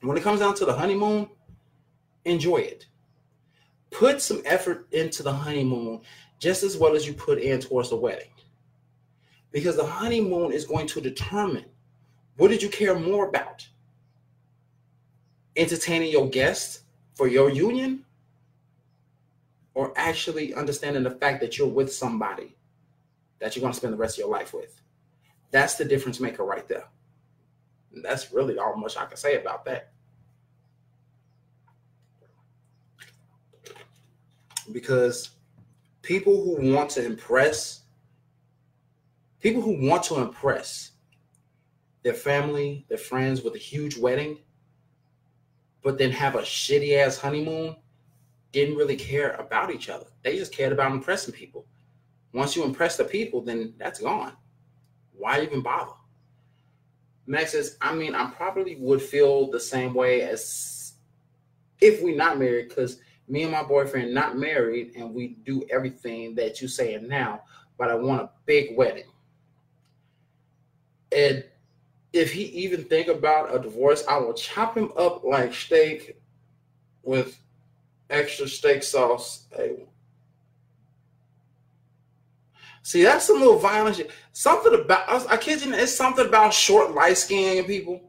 When 0.00 0.16
it 0.16 0.22
comes 0.22 0.40
down 0.40 0.54
to 0.56 0.64
the 0.64 0.72
honeymoon, 0.72 1.28
enjoy 2.24 2.58
it. 2.58 2.86
Put 3.90 4.20
some 4.20 4.42
effort 4.44 4.86
into 4.92 5.22
the 5.22 5.32
honeymoon 5.32 6.00
just 6.38 6.62
as 6.62 6.76
well 6.76 6.94
as 6.94 7.06
you 7.06 7.14
put 7.14 7.38
in 7.38 7.60
towards 7.60 7.90
the 7.90 7.96
wedding. 7.96 8.28
Because 9.52 9.76
the 9.76 9.86
honeymoon 9.86 10.52
is 10.52 10.64
going 10.64 10.86
to 10.88 11.00
determine 11.00 11.64
what 12.36 12.48
did 12.48 12.62
you 12.62 12.68
care 12.68 12.98
more 12.98 13.28
about? 13.28 13.66
Entertaining 15.56 16.10
your 16.10 16.28
guests 16.28 16.80
for 17.14 17.28
your 17.28 17.50
union 17.50 18.04
or 19.74 19.92
actually 19.96 20.54
understanding 20.54 21.02
the 21.02 21.10
fact 21.10 21.40
that 21.40 21.58
you're 21.58 21.68
with 21.68 21.92
somebody 21.92 22.56
that 23.40 23.54
you're 23.54 23.60
going 23.60 23.72
to 23.72 23.76
spend 23.76 23.92
the 23.92 23.98
rest 23.98 24.16
of 24.16 24.20
your 24.20 24.30
life 24.30 24.54
with. 24.54 24.80
That's 25.50 25.74
the 25.74 25.84
difference 25.84 26.20
maker 26.20 26.44
right 26.44 26.66
there. 26.66 26.84
And 27.92 28.04
that's 28.04 28.32
really 28.32 28.58
all 28.58 28.76
much 28.76 28.96
I 28.96 29.06
can 29.06 29.16
say 29.16 29.40
about 29.40 29.64
that. 29.66 29.92
Because 34.72 35.30
people 36.02 36.42
who 36.42 36.72
want 36.72 36.90
to 36.90 37.04
impress, 37.04 37.82
people 39.40 39.62
who 39.62 39.88
want 39.88 40.02
to 40.04 40.16
impress 40.16 40.92
their 42.02 42.14
family, 42.14 42.84
their 42.88 42.98
friends 42.98 43.42
with 43.42 43.54
a 43.54 43.58
huge 43.58 43.96
wedding, 43.96 44.38
but 45.84 45.98
then 45.98 46.10
have 46.10 46.34
a 46.34 46.40
shitty 46.40 46.96
ass 46.96 47.18
honeymoon, 47.18 47.76
didn't 48.50 48.76
really 48.76 48.96
care 48.96 49.32
about 49.32 49.70
each 49.70 49.88
other. 49.88 50.06
They 50.22 50.36
just 50.36 50.52
cared 50.52 50.72
about 50.72 50.92
impressing 50.92 51.34
people. 51.34 51.66
Once 52.32 52.56
you 52.56 52.64
impress 52.64 52.96
the 52.96 53.04
people, 53.04 53.42
then 53.42 53.74
that's 53.78 54.00
gone. 54.00 54.32
Why 55.12 55.42
even 55.42 55.60
bother? 55.62 55.92
Max 57.26 57.52
says, 57.52 57.76
I 57.80 57.94
mean, 57.94 58.14
I 58.14 58.30
probably 58.30 58.76
would 58.76 59.00
feel 59.00 59.50
the 59.50 59.60
same 59.60 59.94
way 59.94 60.22
as 60.22 60.94
if 61.80 62.02
we 62.02 62.14
not 62.14 62.38
married, 62.38 62.70
because 62.70 62.98
me 63.28 63.42
and 63.42 63.52
my 63.52 63.62
boyfriend 63.62 64.12
not 64.12 64.38
married 64.38 64.92
and 64.96 65.14
we 65.14 65.36
do 65.44 65.64
everything 65.70 66.34
that 66.36 66.60
you 66.60 66.68
saying 66.68 67.06
now, 67.08 67.42
but 67.78 67.90
I 67.90 67.94
want 67.94 68.22
a 68.22 68.30
big 68.46 68.76
wedding. 68.76 69.10
And 71.12 71.44
if 72.14 72.32
he 72.32 72.44
even 72.44 72.84
think 72.84 73.08
about 73.08 73.54
a 73.54 73.58
divorce, 73.58 74.04
I 74.08 74.18
will 74.18 74.34
chop 74.34 74.76
him 74.76 74.92
up 74.96 75.24
like 75.24 75.52
steak 75.52 76.16
with 77.02 77.36
extra 78.08 78.46
steak 78.46 78.84
sauce. 78.84 79.46
Hey. 79.54 79.84
See, 82.82 83.02
that's 83.02 83.26
some 83.26 83.40
little 83.40 83.58
violence. 83.58 84.00
Something 84.32 84.74
about 84.80 85.28
I 85.28 85.36
kid 85.36 85.64
you, 85.64 85.74
it's 85.74 85.94
something 85.94 86.24
about 86.24 86.54
short, 86.54 86.94
light 86.94 87.18
skinned 87.18 87.66
people. 87.66 88.00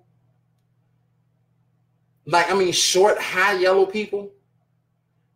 Like, 2.27 2.51
I 2.51 2.53
mean, 2.53 2.73
short, 2.73 3.19
high 3.19 3.57
yellow 3.57 3.87
people. 3.87 4.31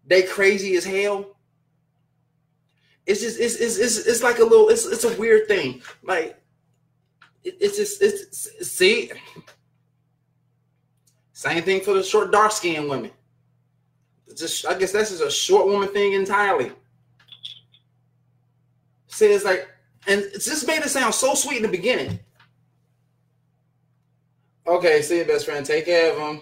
They 0.06 0.24
crazy 0.24 0.76
as 0.76 0.86
hell. 0.86 1.38
It's 3.08 3.22
just 3.22 3.40
it's 3.40 3.56
it's 3.56 3.78
it's, 3.78 3.98
it's 3.98 4.22
like 4.22 4.38
a 4.38 4.44
little 4.44 4.70
it's 4.70 4.86
it's 4.86 5.06
a 5.06 5.18
weird 5.18 5.48
thing. 5.48 5.82
Like 6.04 6.40
it's 7.44 7.78
just 7.78 8.02
it's 8.02 8.68
see 8.68 9.12
same 11.32 11.64
thing 11.64 11.82
for 11.82 11.94
the 11.94 12.04
short 12.04 12.32
dark 12.32 12.52
skinned 12.52 12.90
women 12.90 13.12
just 14.40 14.66
I 14.66 14.78
guess 14.78 14.92
that's 14.92 15.12
just 15.12 15.24
a 15.24 15.30
short 15.30 15.68
woman 15.68 15.90
thing 15.90 16.14
entirely. 16.14 16.72
See, 19.08 19.26
it's 19.26 19.46
like, 19.46 19.68
and 20.08 20.22
it's 20.22 20.46
just 20.46 20.66
made 20.66 20.82
it 20.82 20.90
sound 20.90 21.14
so 21.14 21.34
sweet 21.34 21.58
in 21.58 21.64
the 21.64 21.70
beginning. 21.70 22.20
Okay, 24.66 25.02
see 25.02 25.20
you, 25.20 25.26
best 25.26 25.46
friend. 25.46 25.66
Take 25.66 25.86
care 25.86 26.14
of 26.14 26.18
him. 26.18 26.42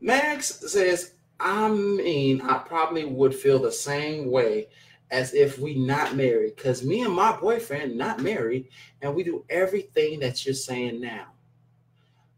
Max 0.00 0.60
says, 0.70 1.14
I 1.40 1.68
mean, 1.68 2.40
I 2.42 2.58
probably 2.58 3.04
would 3.04 3.34
feel 3.34 3.58
the 3.58 3.72
same 3.72 4.30
way 4.30 4.68
as 5.10 5.34
if 5.34 5.58
we 5.58 5.74
not 5.74 6.16
married, 6.16 6.56
because 6.56 6.84
me 6.84 7.02
and 7.02 7.14
my 7.14 7.36
boyfriend 7.36 7.96
not 7.96 8.20
married, 8.20 8.68
and 9.02 9.14
we 9.14 9.22
do 9.22 9.44
everything 9.48 10.20
that 10.20 10.44
you're 10.44 10.54
saying 10.54 11.00
now 11.00 11.26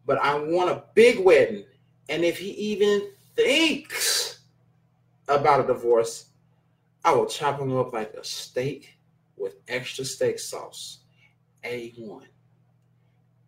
but 0.09 0.19
I 0.23 0.35
want 0.37 0.71
a 0.71 0.85
big 0.95 1.21
wedding. 1.21 1.65
And 2.09 2.25
if 2.25 2.39
he 2.39 2.49
even 2.53 3.11
thinks 3.37 4.41
about 5.29 5.61
a 5.61 5.67
divorce, 5.67 6.31
I 7.05 7.13
will 7.13 7.27
chop 7.27 7.61
him 7.61 7.77
up 7.77 7.93
like 7.93 8.15
a 8.15 8.25
steak 8.25 8.97
with 9.37 9.57
extra 9.69 10.07
steak 10.07 10.39
sauce. 10.39 11.01
A1. 11.63 12.23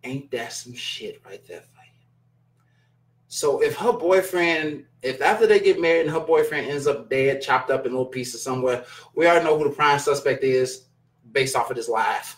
Ain't 0.04 0.30
that 0.32 0.52
some 0.52 0.74
shit 0.74 1.22
right 1.24 1.42
there? 1.48 1.64
So 3.32 3.62
if 3.62 3.76
her 3.76 3.92
boyfriend, 3.92 4.86
if 5.02 5.22
after 5.22 5.46
they 5.46 5.60
get 5.60 5.80
married 5.80 6.00
and 6.00 6.10
her 6.10 6.18
boyfriend 6.18 6.66
ends 6.66 6.88
up 6.88 7.08
dead, 7.08 7.40
chopped 7.40 7.70
up 7.70 7.86
in 7.86 7.92
little 7.92 8.04
pieces 8.06 8.42
somewhere, 8.42 8.84
we 9.14 9.24
already 9.24 9.44
know 9.44 9.56
who 9.56 9.68
the 9.68 9.70
prime 9.70 10.00
suspect 10.00 10.42
is 10.42 10.86
based 11.30 11.54
off 11.54 11.70
of 11.70 11.76
this 11.76 11.88
life. 11.88 12.36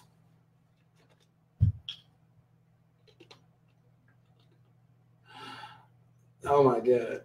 Oh 6.44 6.62
my 6.62 6.78
god. 6.78 7.22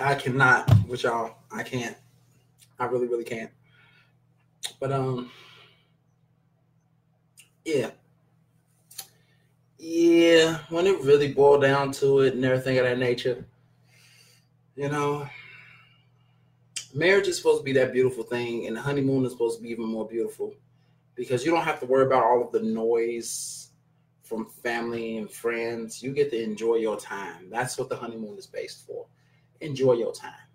I 0.00 0.16
cannot 0.16 0.68
with 0.88 1.04
y'all. 1.04 1.36
I 1.52 1.62
can't. 1.62 1.96
I 2.76 2.86
really, 2.86 3.06
really 3.06 3.22
can't. 3.22 3.52
But 4.80 4.90
um 4.90 5.30
yeah. 7.64 7.90
Yeah, 9.82 10.58
when 10.68 10.86
it 10.86 11.00
really 11.00 11.32
boiled 11.32 11.62
down 11.62 11.90
to 11.92 12.20
it 12.20 12.34
and 12.34 12.44
everything 12.44 12.76
of 12.76 12.84
that 12.84 12.98
nature, 12.98 13.46
you 14.76 14.90
know, 14.90 15.26
marriage 16.94 17.28
is 17.28 17.38
supposed 17.38 17.60
to 17.60 17.64
be 17.64 17.72
that 17.72 17.94
beautiful 17.94 18.22
thing, 18.22 18.66
and 18.66 18.76
the 18.76 18.80
honeymoon 18.82 19.24
is 19.24 19.32
supposed 19.32 19.56
to 19.56 19.62
be 19.62 19.70
even 19.70 19.86
more 19.86 20.06
beautiful 20.06 20.52
because 21.14 21.46
you 21.46 21.50
don't 21.50 21.64
have 21.64 21.80
to 21.80 21.86
worry 21.86 22.04
about 22.04 22.24
all 22.24 22.44
of 22.44 22.52
the 22.52 22.60
noise 22.60 23.70
from 24.22 24.50
family 24.50 25.16
and 25.16 25.30
friends. 25.30 26.02
You 26.02 26.12
get 26.12 26.30
to 26.32 26.42
enjoy 26.42 26.74
your 26.74 27.00
time. 27.00 27.48
That's 27.48 27.78
what 27.78 27.88
the 27.88 27.96
honeymoon 27.96 28.36
is 28.36 28.46
based 28.46 28.86
for. 28.86 29.06
Enjoy 29.62 29.94
your 29.94 30.12
time. 30.12 30.46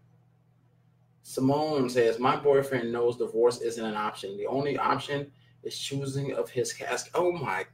Simone 1.23 1.89
says, 1.89 2.19
My 2.19 2.36
boyfriend 2.36 2.91
knows 2.91 3.17
divorce 3.17 3.59
isn't 3.61 3.84
an 3.84 3.95
option. 3.95 4.38
The 4.38 4.45
only 4.45 4.78
option 4.78 5.32
is 5.63 5.80
choosing 5.80 6.36
of 6.36 6.47
his 6.51 6.71
casket. 6.71 7.11
Oh 7.15 7.32
my. 7.32 7.65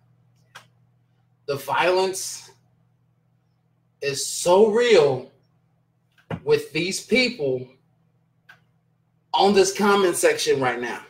The 1.48 1.56
violence 1.56 2.52
is 4.02 4.28
so 4.28 4.70
real 4.72 5.32
with 6.44 6.72
these 6.74 7.06
people 7.06 7.68
on 9.34 9.54
this 9.54 9.76
comment 9.76 10.16
section 10.16 10.60
right 10.60 10.80
now. 10.80 11.02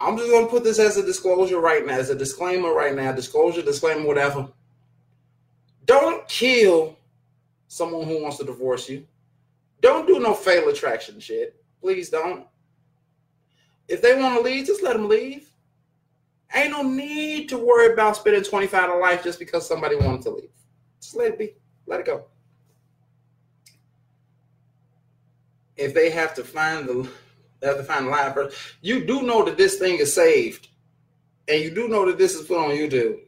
I'm 0.00 0.16
just 0.16 0.30
going 0.30 0.44
to 0.44 0.50
put 0.50 0.62
this 0.62 0.78
as 0.78 0.96
a 0.96 1.04
disclosure 1.04 1.60
right 1.60 1.84
now, 1.84 1.94
as 1.94 2.10
a 2.10 2.14
disclaimer 2.14 2.72
right 2.72 2.94
now, 2.94 3.12
disclosure, 3.12 3.62
disclaimer, 3.62 4.06
whatever. 4.06 4.48
Don't 5.84 6.26
kill 6.28 6.96
someone 7.66 8.06
who 8.06 8.22
wants 8.22 8.38
to 8.38 8.44
divorce 8.44 8.88
you. 8.88 9.06
Don't 9.80 10.06
do 10.06 10.20
no 10.20 10.34
Fatal 10.34 10.68
Attraction 10.68 11.18
shit. 11.18 11.62
Please 11.80 12.10
don't. 12.10 12.46
If 13.88 14.02
they 14.02 14.18
want 14.20 14.36
to 14.36 14.42
leave, 14.42 14.66
just 14.66 14.82
let 14.82 14.94
them 14.94 15.08
leave. 15.08 15.50
Ain't 16.54 16.70
no 16.70 16.82
need 16.82 17.48
to 17.50 17.58
worry 17.58 17.92
about 17.92 18.16
spending 18.16 18.42
25 18.42 18.90
of 18.90 19.00
life 19.00 19.22
just 19.22 19.38
because 19.38 19.66
somebody 19.68 19.96
wanted 19.96 20.22
to 20.22 20.30
leave. 20.30 20.50
Just 21.00 21.16
let 21.16 21.32
it 21.32 21.38
be. 21.38 21.54
Let 21.86 22.00
it 22.00 22.06
go. 22.06 22.24
If 25.76 25.94
they 25.94 26.10
have 26.10 26.34
to 26.34 26.44
find 26.44 26.88
the 26.88 27.08
they 27.60 27.66
have 27.66 27.76
to 27.76 27.84
find 27.84 28.06
the 28.06 28.10
live 28.10 28.34
person, 28.34 28.56
you 28.80 29.04
do 29.04 29.22
know 29.22 29.44
that 29.44 29.56
this 29.56 29.78
thing 29.78 29.98
is 29.98 30.14
saved. 30.14 30.68
And 31.48 31.62
you 31.62 31.70
do 31.70 31.88
know 31.88 32.06
that 32.06 32.18
this 32.18 32.34
is 32.34 32.46
put 32.46 32.58
on 32.58 32.70
YouTube. 32.70 33.18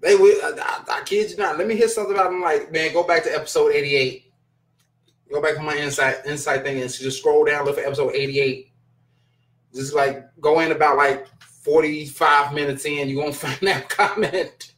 They 0.00 0.16
will 0.16 0.38
I, 0.42 0.52
I, 0.60 1.00
I 1.00 1.02
kid 1.04 1.30
you 1.30 1.36
not. 1.36 1.58
Let 1.58 1.66
me 1.66 1.76
hear 1.76 1.88
something 1.88 2.14
about 2.14 2.30
them 2.30 2.40
like, 2.40 2.72
man, 2.72 2.92
go 2.92 3.02
back 3.02 3.24
to 3.24 3.34
episode 3.34 3.72
88 3.72 4.24
go 5.34 5.42
back 5.42 5.58
on 5.58 5.66
my 5.66 5.76
insight 5.76 6.16
insight 6.26 6.62
thing 6.62 6.80
and 6.80 6.90
just 6.90 7.18
scroll 7.18 7.44
down, 7.44 7.64
look 7.64 7.76
for 7.76 7.82
episode 7.82 8.14
88. 8.14 8.70
Just 9.74 9.94
like 9.94 10.24
go 10.40 10.60
in 10.60 10.72
about 10.72 10.96
like 10.96 11.26
45 11.64 12.52
minutes 12.52 12.84
in, 12.84 13.08
you 13.08 13.18
won't 13.18 13.34
find 13.34 13.58
that 13.62 13.88
comment. 13.88 14.72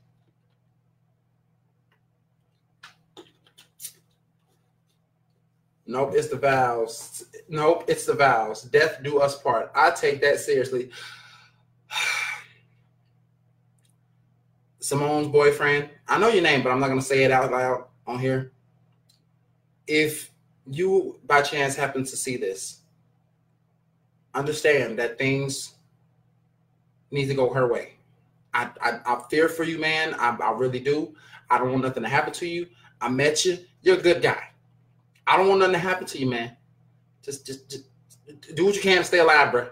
Nope, 5.88 6.12
it's 6.14 6.28
the 6.28 6.36
vows. 6.36 7.24
Nope, 7.48 7.84
it's 7.88 8.06
the 8.06 8.14
vows. 8.14 8.62
Death 8.62 9.00
do 9.02 9.18
us 9.18 9.40
part. 9.40 9.70
I 9.74 9.90
take 9.90 10.20
that 10.20 10.40
seriously. 10.40 10.90
Simone's 14.80 15.28
boyfriend. 15.28 15.90
I 16.08 16.18
know 16.18 16.28
your 16.28 16.42
name, 16.42 16.62
but 16.62 16.70
I'm 16.70 16.80
not 16.80 16.88
gonna 16.88 17.02
say 17.02 17.24
it 17.24 17.30
out 17.30 17.52
loud 17.52 17.84
on 18.06 18.18
here. 18.18 18.52
If 19.86 20.30
you 20.68 21.20
by 21.24 21.42
chance 21.42 21.76
happen 21.76 22.04
to 22.04 22.16
see 22.16 22.36
this, 22.36 22.80
understand 24.34 24.98
that 24.98 25.18
things 25.18 25.75
need 27.10 27.26
to 27.26 27.34
go 27.34 27.52
her 27.52 27.70
way. 27.70 27.94
I, 28.54 28.70
I, 28.80 29.00
I 29.04 29.22
fear 29.28 29.48
for 29.48 29.64
you, 29.64 29.78
man. 29.78 30.14
I, 30.14 30.36
I 30.36 30.52
really 30.52 30.80
do. 30.80 31.14
I 31.50 31.58
don't 31.58 31.70
want 31.70 31.82
nothing 31.82 32.02
to 32.02 32.08
happen 32.08 32.32
to 32.34 32.46
you. 32.46 32.66
I 33.00 33.08
met 33.08 33.44
you. 33.44 33.58
You're 33.82 33.98
a 33.98 34.02
good 34.02 34.22
guy. 34.22 34.50
I 35.26 35.36
don't 35.36 35.48
want 35.48 35.60
nothing 35.60 35.74
to 35.74 35.78
happen 35.78 36.06
to 36.06 36.18
you, 36.18 36.26
man. 36.26 36.56
Just, 37.22 37.46
just, 37.46 37.70
just 37.70 37.84
do 38.54 38.64
what 38.64 38.74
you 38.74 38.80
can 38.80 38.98
to 38.98 39.04
stay 39.04 39.18
alive, 39.18 39.52
bro. 39.52 39.68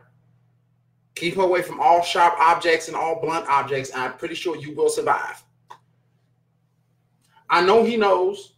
Keep 1.14 1.36
her 1.36 1.42
away 1.42 1.62
from 1.62 1.80
all 1.80 2.02
sharp 2.02 2.34
objects 2.38 2.88
and 2.88 2.96
all 2.96 3.20
blunt 3.20 3.46
objects, 3.48 3.90
and 3.90 4.02
I'm 4.02 4.14
pretty 4.14 4.34
sure 4.34 4.56
you 4.56 4.74
will 4.74 4.88
survive. 4.88 5.42
I 7.48 7.64
know 7.64 7.84
he 7.84 7.96
knows. 7.96 8.54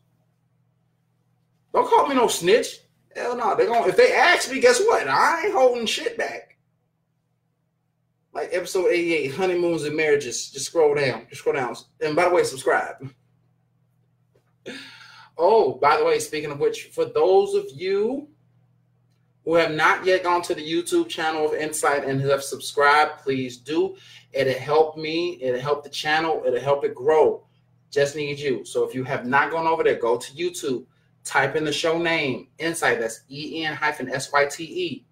Don't 1.74 1.88
call 1.88 2.06
me 2.06 2.14
no 2.14 2.28
snitch. 2.28 2.80
Hell 3.14 3.36
no. 3.36 3.54
They're 3.54 3.66
gonna 3.66 3.88
if 3.88 3.96
they 3.96 4.14
ask 4.14 4.50
me, 4.50 4.60
guess 4.60 4.80
what? 4.80 5.06
I 5.06 5.44
ain't 5.44 5.54
holding 5.54 5.86
shit 5.86 6.16
back. 6.16 6.45
Like 8.36 8.50
episode 8.52 8.88
88, 8.88 9.28
honeymoons 9.34 9.84
and 9.84 9.96
marriages. 9.96 10.50
Just 10.50 10.66
scroll 10.66 10.94
down. 10.94 11.26
Just 11.30 11.40
scroll 11.40 11.56
down. 11.56 11.74
And 12.02 12.14
by 12.14 12.28
the 12.28 12.34
way, 12.34 12.44
subscribe. 12.44 12.96
Oh, 15.38 15.78
by 15.80 15.96
the 15.96 16.04
way, 16.04 16.18
speaking 16.18 16.50
of 16.50 16.60
which, 16.60 16.90
for 16.94 17.06
those 17.06 17.54
of 17.54 17.64
you 17.74 18.28
who 19.42 19.54
have 19.54 19.70
not 19.70 20.04
yet 20.04 20.22
gone 20.22 20.42
to 20.42 20.54
the 20.54 20.60
YouTube 20.60 21.08
channel 21.08 21.46
of 21.46 21.54
En-Syte 21.54 22.06
and 22.06 22.20
have 22.20 22.42
subscribed, 22.42 23.20
please 23.22 23.56
do. 23.56 23.96
It'll 24.34 24.52
help 24.52 24.98
me, 24.98 25.38
it'll 25.40 25.58
help 25.58 25.82
the 25.82 25.88
channel, 25.88 26.42
it'll 26.46 26.60
help 26.60 26.84
it 26.84 26.94
grow. 26.94 27.46
Just 27.90 28.16
need 28.16 28.38
you. 28.38 28.66
So 28.66 28.86
if 28.86 28.94
you 28.94 29.02
have 29.04 29.24
not 29.24 29.50
gone 29.50 29.66
over 29.66 29.82
there, 29.82 29.98
go 29.98 30.18
to 30.18 30.32
YouTube 30.32 30.84
type 31.24 31.56
in 31.56 31.64
the 31.64 31.72
show 31.72 31.96
name, 31.96 32.48
En-Syte. 32.58 33.00
That's 33.00 33.22
E 33.30 33.64
N 33.64 33.74
hyphen 33.74 34.10
S 34.10 34.30
Y 34.30 34.44
T 34.44 34.64
E. 34.64 35.06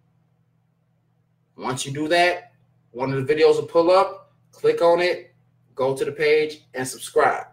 Once 1.56 1.86
you 1.86 1.92
do 1.92 2.06
that, 2.08 2.50
one 2.94 3.12
of 3.12 3.26
the 3.26 3.34
videos 3.34 3.56
will 3.56 3.66
pull 3.66 3.90
up. 3.90 4.32
Click 4.52 4.80
on 4.80 5.00
it, 5.00 5.34
go 5.74 5.96
to 5.96 6.04
the 6.04 6.12
page, 6.12 6.64
and 6.74 6.86
subscribe. 6.86 7.46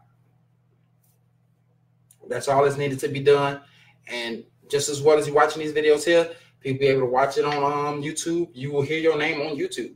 That's 2.29 2.47
all 2.47 2.63
that's 2.63 2.77
needed 2.77 2.99
to 2.99 3.07
be 3.07 3.19
done. 3.19 3.61
And 4.07 4.43
just 4.69 4.87
as 4.87 5.01
well 5.01 5.17
as 5.17 5.25
you're 5.25 5.35
watching 5.35 5.61
these 5.61 5.73
videos 5.73 6.05
here, 6.05 6.29
people 6.59 6.79
be 6.79 6.87
able 6.87 7.01
to 7.01 7.07
watch 7.07 7.37
it 7.37 7.43
on 7.43 7.55
um, 7.55 8.03
YouTube. 8.03 8.49
You 8.53 8.71
will 8.71 8.83
hear 8.83 8.99
your 8.99 9.17
name 9.17 9.41
on 9.41 9.57
YouTube. 9.57 9.95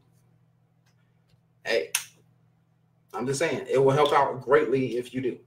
Hey, 1.64 1.92
I'm 3.14 3.28
just 3.28 3.40
saying, 3.40 3.68
it 3.70 3.78
will 3.78 3.92
help 3.92 4.12
out 4.14 4.42
greatly 4.42 4.98
if 4.98 5.14
you 5.14 5.22
do. 5.22 5.38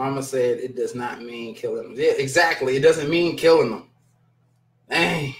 Mama 0.00 0.22
said 0.22 0.60
it 0.60 0.76
does 0.76 0.94
not 0.94 1.20
mean 1.20 1.54
killing 1.54 1.82
them. 1.82 1.94
Yeah, 1.94 2.12
exactly. 2.12 2.74
It 2.74 2.80
doesn't 2.80 3.10
mean 3.10 3.36
killing 3.36 3.70
them. 3.70 3.90
Dang. 4.88 5.34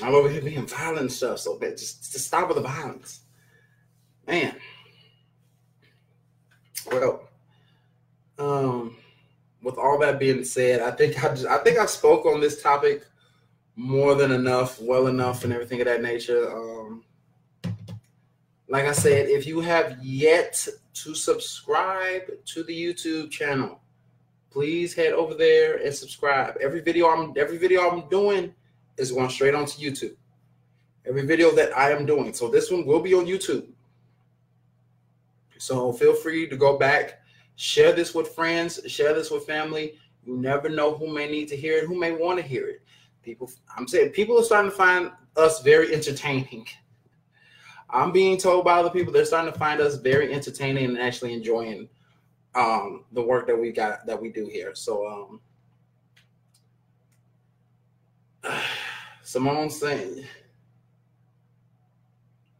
I'm 0.00 0.14
over 0.14 0.30
here 0.30 0.40
being 0.40 0.66
violent 0.66 1.00
and 1.00 1.12
stuff 1.12 1.38
so 1.38 1.58
bad. 1.58 1.76
Just, 1.76 2.10
just 2.10 2.28
stop 2.28 2.48
with 2.48 2.56
the 2.56 2.62
violence. 2.62 3.20
Man. 4.26 4.56
Well, 6.90 7.28
um, 8.38 8.96
with 9.62 9.76
all 9.76 9.98
that 9.98 10.18
being 10.18 10.44
said, 10.44 10.80
I 10.80 10.92
think 10.92 11.22
I 11.22 11.28
just, 11.28 11.46
I 11.46 11.58
think 11.58 11.78
I 11.78 11.84
spoke 11.84 12.24
on 12.24 12.40
this 12.40 12.62
topic 12.62 13.04
more 13.76 14.14
than 14.14 14.32
enough, 14.32 14.80
well 14.80 15.08
enough, 15.08 15.44
and 15.44 15.52
everything 15.52 15.82
of 15.82 15.86
that 15.86 16.00
nature. 16.00 16.50
Um, 16.50 17.04
like 18.66 18.86
I 18.86 18.92
said, 18.92 19.28
if 19.28 19.46
you 19.46 19.60
have 19.60 20.02
yet 20.02 20.66
to 21.02 21.14
subscribe 21.14 22.44
to 22.44 22.62
the 22.64 22.72
YouTube 22.72 23.30
channel, 23.30 23.80
please 24.50 24.94
head 24.94 25.12
over 25.12 25.34
there 25.34 25.76
and 25.76 25.94
subscribe. 25.94 26.56
Every 26.60 26.80
video 26.80 27.08
I'm 27.08 27.32
every 27.36 27.58
video 27.58 27.88
I'm 27.88 28.08
doing 28.08 28.54
is 28.96 29.12
going 29.12 29.30
straight 29.30 29.54
onto 29.54 29.78
YouTube. 29.78 30.16
Every 31.06 31.24
video 31.24 31.54
that 31.54 31.76
I 31.76 31.92
am 31.92 32.04
doing. 32.04 32.32
So 32.34 32.48
this 32.48 32.70
one 32.70 32.84
will 32.84 33.00
be 33.00 33.14
on 33.14 33.26
YouTube. 33.26 33.66
So 35.58 35.92
feel 35.92 36.14
free 36.14 36.48
to 36.48 36.56
go 36.56 36.78
back, 36.78 37.20
share 37.56 37.92
this 37.92 38.14
with 38.14 38.28
friends, 38.28 38.80
share 38.86 39.14
this 39.14 39.30
with 39.30 39.46
family. 39.46 39.94
You 40.24 40.36
never 40.36 40.68
know 40.68 40.94
who 40.94 41.12
may 41.12 41.30
need 41.30 41.48
to 41.48 41.56
hear 41.56 41.78
it, 41.78 41.86
who 41.86 41.98
may 41.98 42.12
want 42.12 42.38
to 42.38 42.46
hear 42.46 42.68
it. 42.68 42.82
People, 43.22 43.50
I'm 43.76 43.88
saying 43.88 44.10
people 44.10 44.38
are 44.38 44.44
starting 44.44 44.70
to 44.70 44.76
find 44.76 45.10
us 45.36 45.62
very 45.62 45.94
entertaining. 45.94 46.66
I'm 47.90 48.12
being 48.12 48.36
told 48.36 48.64
by 48.64 48.78
other 48.78 48.90
people 48.90 49.12
they're 49.12 49.24
starting 49.24 49.52
to 49.52 49.58
find 49.58 49.80
us 49.80 49.96
very 49.96 50.32
entertaining 50.32 50.84
and 50.84 50.98
actually 50.98 51.32
enjoying 51.32 51.88
um, 52.54 53.04
the 53.12 53.22
work 53.22 53.46
that 53.46 53.58
we 53.58 53.72
got 53.72 54.04
that 54.06 54.20
we 54.20 54.30
do 54.30 54.46
here. 54.46 54.74
So 54.74 55.40
um, 58.44 58.52
Simone's 59.22 59.78
saying 59.78 60.24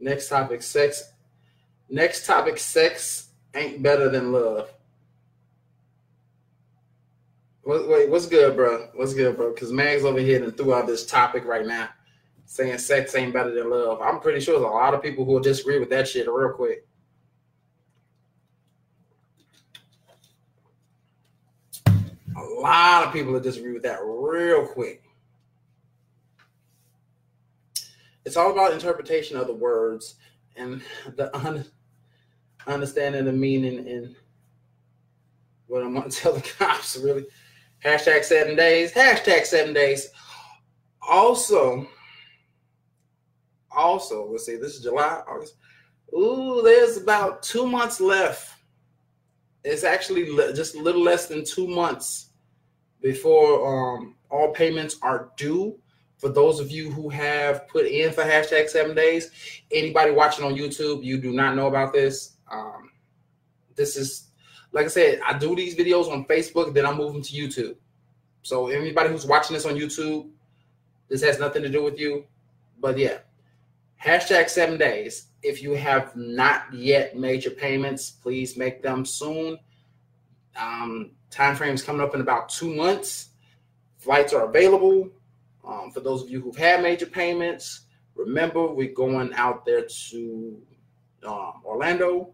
next 0.00 0.28
topic 0.28 0.62
sex. 0.62 1.12
Next 1.90 2.26
topic 2.26 2.58
sex 2.58 3.30
ain't 3.54 3.82
better 3.82 4.08
than 4.08 4.32
love. 4.32 4.70
Wait, 7.64 8.08
what's 8.08 8.26
good, 8.26 8.56
bro? 8.56 8.88
What's 8.94 9.12
good, 9.12 9.36
bro? 9.36 9.52
Because 9.52 9.72
Mag's 9.72 10.04
over 10.04 10.20
here 10.20 10.42
and 10.42 10.56
threw 10.56 10.72
out 10.72 10.86
this 10.86 11.04
topic 11.04 11.44
right 11.44 11.66
now 11.66 11.90
saying 12.48 12.78
sex 12.78 13.14
ain't 13.14 13.34
better 13.34 13.54
than 13.54 13.68
love. 13.68 14.00
I'm 14.00 14.20
pretty 14.20 14.40
sure 14.40 14.54
there's 14.58 14.64
a 14.64 14.74
lot 14.74 14.94
of 14.94 15.02
people 15.02 15.26
who 15.26 15.32
will 15.32 15.40
disagree 15.40 15.78
with 15.78 15.90
that 15.90 16.08
shit 16.08 16.26
real 16.26 16.54
quick. 16.54 16.86
A 21.86 22.42
lot 22.58 23.06
of 23.06 23.12
people 23.12 23.34
that 23.34 23.42
disagree 23.42 23.74
with 23.74 23.82
that 23.82 23.98
real 24.02 24.66
quick. 24.66 25.04
It's 28.24 28.38
all 28.38 28.50
about 28.50 28.72
interpretation 28.72 29.36
of 29.36 29.46
the 29.46 29.54
words 29.54 30.14
and 30.56 30.80
the 31.16 31.34
un- 31.36 31.66
understanding 32.66 33.26
the 33.26 33.32
meaning 33.32 33.86
and 33.86 34.16
what 35.66 35.82
I'm 35.82 35.92
going 35.92 36.08
to 36.10 36.16
tell 36.16 36.32
the 36.32 36.40
cops. 36.40 36.96
Really, 36.96 37.26
hashtag 37.84 38.24
seven 38.24 38.56
days. 38.56 38.90
Hashtag 38.92 39.44
seven 39.44 39.74
days. 39.74 40.08
Also, 41.06 41.86
also, 43.78 44.28
let's 44.30 44.46
see. 44.46 44.56
This 44.56 44.74
is 44.74 44.82
July, 44.82 45.22
August. 45.28 45.54
Ooh, 46.14 46.62
there's 46.62 46.96
about 46.96 47.42
two 47.42 47.66
months 47.66 48.00
left. 48.00 48.54
It's 49.64 49.84
actually 49.84 50.24
just 50.54 50.74
a 50.74 50.80
little 50.80 51.02
less 51.02 51.26
than 51.26 51.44
two 51.44 51.66
months 51.66 52.30
before 53.00 53.66
um, 53.66 54.16
all 54.30 54.52
payments 54.52 54.96
are 55.02 55.30
due. 55.36 55.78
For 56.16 56.28
those 56.28 56.58
of 56.58 56.70
you 56.70 56.90
who 56.90 57.08
have 57.10 57.68
put 57.68 57.86
in 57.86 58.12
for 58.12 58.24
hashtag 58.24 58.68
seven 58.68 58.96
days, 58.96 59.30
anybody 59.70 60.10
watching 60.10 60.44
on 60.44 60.54
YouTube, 60.54 61.04
you 61.04 61.18
do 61.18 61.32
not 61.32 61.54
know 61.54 61.68
about 61.68 61.92
this. 61.92 62.36
Um, 62.50 62.90
this 63.76 63.96
is, 63.96 64.28
like 64.72 64.86
I 64.86 64.88
said, 64.88 65.20
I 65.24 65.38
do 65.38 65.54
these 65.54 65.76
videos 65.76 66.10
on 66.10 66.24
Facebook, 66.24 66.74
then 66.74 66.86
I 66.86 66.92
move 66.92 67.12
them 67.12 67.22
to 67.22 67.32
YouTube. 67.32 67.76
So 68.42 68.68
anybody 68.68 69.10
who's 69.10 69.26
watching 69.26 69.54
this 69.54 69.66
on 69.66 69.74
YouTube, 69.74 70.28
this 71.08 71.22
has 71.22 71.38
nothing 71.38 71.62
to 71.62 71.68
do 71.68 71.84
with 71.84 71.98
you. 71.98 72.24
But 72.80 72.98
yeah, 72.98 73.18
hashtag 74.04 74.48
seven 74.48 74.78
days. 74.78 75.26
If 75.42 75.62
you 75.62 75.72
have 75.72 76.14
not 76.16 76.72
yet 76.72 77.16
made 77.16 77.44
your 77.44 77.54
payments, 77.54 78.10
please 78.10 78.56
make 78.56 78.82
them 78.82 79.04
soon. 79.04 79.58
Um, 80.60 81.12
time 81.30 81.54
frame 81.54 81.74
is 81.74 81.82
coming 81.82 82.02
up 82.02 82.14
in 82.14 82.20
about 82.20 82.48
two 82.48 82.74
months. 82.74 83.30
Flights 83.98 84.32
are 84.32 84.48
available. 84.48 85.10
Um, 85.66 85.90
for 85.92 86.00
those 86.00 86.22
of 86.22 86.30
you 86.30 86.40
who've 86.40 86.56
had 86.56 86.82
major 86.82 87.06
payments, 87.06 87.82
remember 88.14 88.66
we're 88.66 88.92
going 88.92 89.32
out 89.34 89.64
there 89.64 89.86
to 90.10 90.60
um, 91.26 91.52
Orlando, 91.64 92.32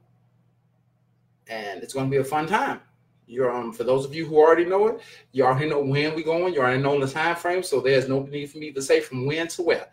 and 1.49 1.83
it's 1.83 1.93
going 1.93 2.07
to 2.07 2.11
be 2.11 2.19
a 2.19 2.25
fun 2.25 2.47
time. 2.47 2.81
You're 3.27 3.51
um 3.51 3.73
for 3.73 3.85
those 3.85 4.05
of 4.05 4.15
you 4.15 4.27
who 4.27 4.37
already 4.37 4.67
know 4.67 4.87
it, 4.89 5.01
you 5.33 5.45
already 5.45 5.69
know 5.69 5.81
when 5.81 6.15
we're 6.15 6.25
going. 6.25 6.53
You 6.53 6.61
already 6.61 6.83
know 6.83 7.01
the 7.01 7.11
time 7.11 7.37
frame, 7.37 7.63
so 7.63 7.81
there's 7.81 8.09
no 8.09 8.23
need 8.25 8.51
for 8.51 8.59
me 8.59 8.71
to 8.73 8.83
say 8.83 9.01
from 9.01 9.27
when 9.27 9.49
to 9.49 9.63
where. 9.63 9.89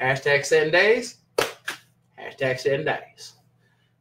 Hashtag 0.00 0.46
seven 0.46 0.72
days. 0.72 1.16
Hashtag 2.18 2.58
seven 2.58 2.86
days. 2.86 3.34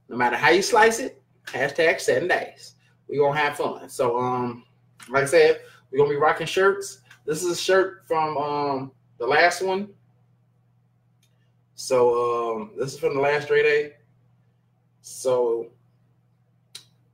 No 0.07 0.15
matter 0.15 0.37
how 0.37 0.49
you 0.49 0.61
slice 0.61 0.99
it, 0.99 1.21
hashtag 1.47 1.99
seven 1.99 2.27
days. 2.27 2.75
We're 3.07 3.21
gonna 3.21 3.39
have 3.39 3.57
fun. 3.57 3.89
So 3.89 4.17
um, 4.17 4.63
like 5.09 5.23
I 5.23 5.27
said, 5.27 5.61
we're 5.91 5.97
gonna 5.97 6.09
be 6.09 6.15
rocking 6.15 6.47
shirts. 6.47 7.01
This 7.25 7.43
is 7.43 7.51
a 7.51 7.55
shirt 7.55 8.03
from 8.07 8.37
um 8.37 8.91
the 9.17 9.27
last 9.27 9.61
one. 9.61 9.89
So 11.75 12.55
um 12.55 12.71
this 12.77 12.93
is 12.93 12.99
from 12.99 13.15
the 13.15 13.21
last 13.21 13.47
Dre 13.47 13.61
Day. 13.61 13.93
So 15.01 15.71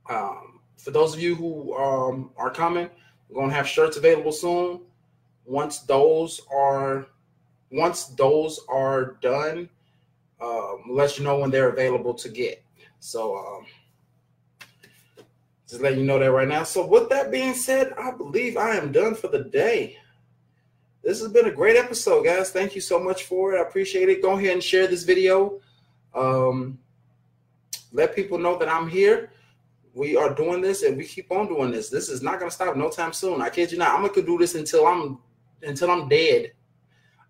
um 0.08 0.60
for 0.76 0.90
those 0.92 1.12
of 1.12 1.20
you 1.20 1.34
who 1.34 1.74
um 1.76 2.30
are 2.36 2.50
coming, 2.50 2.88
we're 3.28 3.42
gonna 3.42 3.52
have 3.52 3.66
shirts 3.66 3.96
available 3.96 4.32
soon. 4.32 4.82
Once 5.44 5.80
those 5.80 6.40
are 6.52 7.06
once 7.70 8.06
those 8.06 8.60
are 8.68 9.16
done, 9.20 9.68
um, 10.40 10.82
let 10.90 11.18
you 11.18 11.24
know 11.24 11.38
when 11.38 11.50
they're 11.50 11.70
available 11.70 12.14
to 12.14 12.28
get. 12.28 12.62
So 13.00 13.36
um 13.36 13.66
just 15.68 15.80
letting 15.80 15.98
you 15.98 16.04
know 16.06 16.18
that 16.18 16.30
right 16.30 16.46
now. 16.46 16.62
So 16.62 16.86
with 16.86 17.08
that 17.08 17.32
being 17.32 17.52
said, 17.52 17.92
I 17.98 18.12
believe 18.12 18.56
I 18.56 18.76
am 18.76 18.92
done 18.92 19.16
for 19.16 19.26
the 19.26 19.44
day 19.44 19.96
this 21.06 21.20
has 21.20 21.30
been 21.30 21.46
a 21.46 21.52
great 21.52 21.76
episode, 21.76 22.24
guys. 22.24 22.50
Thank 22.50 22.74
you 22.74 22.80
so 22.80 22.98
much 22.98 23.26
for 23.26 23.54
it. 23.54 23.58
I 23.58 23.62
appreciate 23.62 24.08
it. 24.08 24.20
Go 24.20 24.32
ahead 24.32 24.54
and 24.54 24.62
share 24.62 24.88
this 24.88 25.04
video. 25.04 25.60
Um, 26.12 26.80
let 27.92 28.16
people 28.16 28.38
know 28.38 28.58
that 28.58 28.68
I'm 28.68 28.88
here. 28.88 29.30
We 29.94 30.16
are 30.16 30.34
doing 30.34 30.60
this 30.60 30.82
and 30.82 30.96
we 30.96 31.04
keep 31.04 31.30
on 31.30 31.46
doing 31.46 31.70
this. 31.70 31.90
This 31.90 32.08
is 32.08 32.22
not 32.22 32.40
gonna 32.40 32.50
stop 32.50 32.76
no 32.76 32.90
time 32.90 33.12
soon. 33.12 33.40
I 33.40 33.50
kid 33.50 33.70
you 33.70 33.78
not. 33.78 33.94
I'm 33.94 34.04
gonna 34.04 34.26
do 34.26 34.36
this 34.36 34.56
until 34.56 34.84
I'm 34.84 35.20
until 35.62 35.92
I'm 35.92 36.08
dead. 36.08 36.54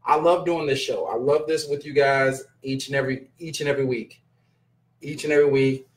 I 0.06 0.16
love 0.16 0.44
doing 0.46 0.66
this 0.66 0.80
show. 0.80 1.06
I 1.06 1.16
love 1.16 1.46
this 1.46 1.66
with 1.66 1.84
you 1.84 1.92
guys 1.92 2.44
each 2.62 2.86
and 2.86 2.96
every 2.96 3.28
each 3.38 3.60
and 3.60 3.68
every 3.68 3.84
week. 3.84 4.22
Each 5.00 5.24
and 5.24 5.32
every 5.32 5.50
week. 5.50 5.88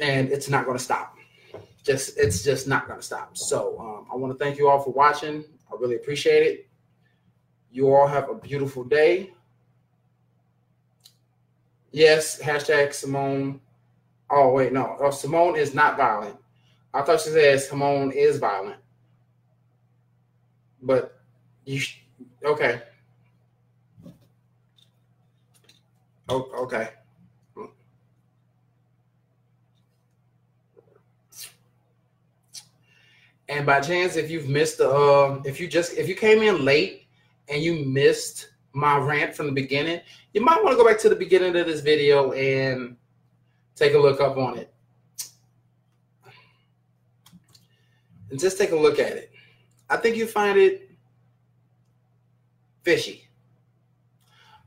And 0.00 0.30
it's 0.30 0.48
not 0.48 0.64
gonna 0.64 0.78
stop. 0.78 1.16
Just 1.82 2.18
it's 2.18 2.42
just 2.42 2.66
not 2.66 2.88
gonna 2.88 3.02
stop. 3.02 3.36
So 3.36 3.78
um, 3.78 4.06
I 4.12 4.16
want 4.16 4.36
to 4.36 4.42
thank 4.42 4.58
you 4.58 4.68
all 4.68 4.82
for 4.82 4.90
watching. 4.90 5.44
I 5.70 5.76
really 5.78 5.96
appreciate 5.96 6.46
it. 6.46 6.68
You 7.70 7.94
all 7.94 8.06
have 8.06 8.30
a 8.30 8.34
beautiful 8.34 8.84
day. 8.84 9.32
Yes, 11.90 12.40
hashtag 12.40 12.92
Simone. 12.92 13.60
Oh, 14.30 14.52
wait, 14.52 14.72
no. 14.72 14.96
Oh, 15.00 15.10
Simone 15.10 15.56
is 15.56 15.74
not 15.74 15.96
violent. 15.96 16.36
I 16.92 17.02
thought 17.02 17.20
she 17.20 17.30
said 17.30 17.60
Simone 17.60 18.12
is 18.12 18.38
violent. 18.38 18.76
But 20.82 21.20
you, 21.64 21.80
okay. 22.44 22.82
Oh, 26.28 26.50
okay. 26.64 26.88
And 33.48 33.64
by 33.64 33.80
chance, 33.80 34.16
if 34.16 34.30
you've 34.30 34.48
missed 34.48 34.78
the, 34.78 34.90
uh, 34.90 35.40
if 35.44 35.58
you 35.58 35.68
just, 35.68 35.96
if 35.96 36.06
you 36.06 36.14
came 36.14 36.42
in 36.42 36.64
late 36.64 37.06
and 37.48 37.62
you 37.62 37.86
missed 37.86 38.50
my 38.72 38.98
rant 38.98 39.34
from 39.34 39.46
the 39.46 39.52
beginning, 39.52 40.00
you 40.34 40.42
might 40.42 40.62
want 40.62 40.76
to 40.76 40.76
go 40.76 40.86
back 40.86 40.98
to 41.00 41.08
the 41.08 41.16
beginning 41.16 41.56
of 41.56 41.66
this 41.66 41.80
video 41.80 42.32
and 42.32 42.96
take 43.74 43.94
a 43.94 43.98
look 43.98 44.20
up 44.20 44.36
on 44.36 44.58
it. 44.58 44.72
And 48.30 48.38
just 48.38 48.58
take 48.58 48.72
a 48.72 48.76
look 48.76 48.98
at 48.98 49.12
it. 49.12 49.32
I 49.88 49.96
think 49.96 50.16
you 50.16 50.26
find 50.26 50.58
it 50.58 50.87
fishy. 52.82 53.28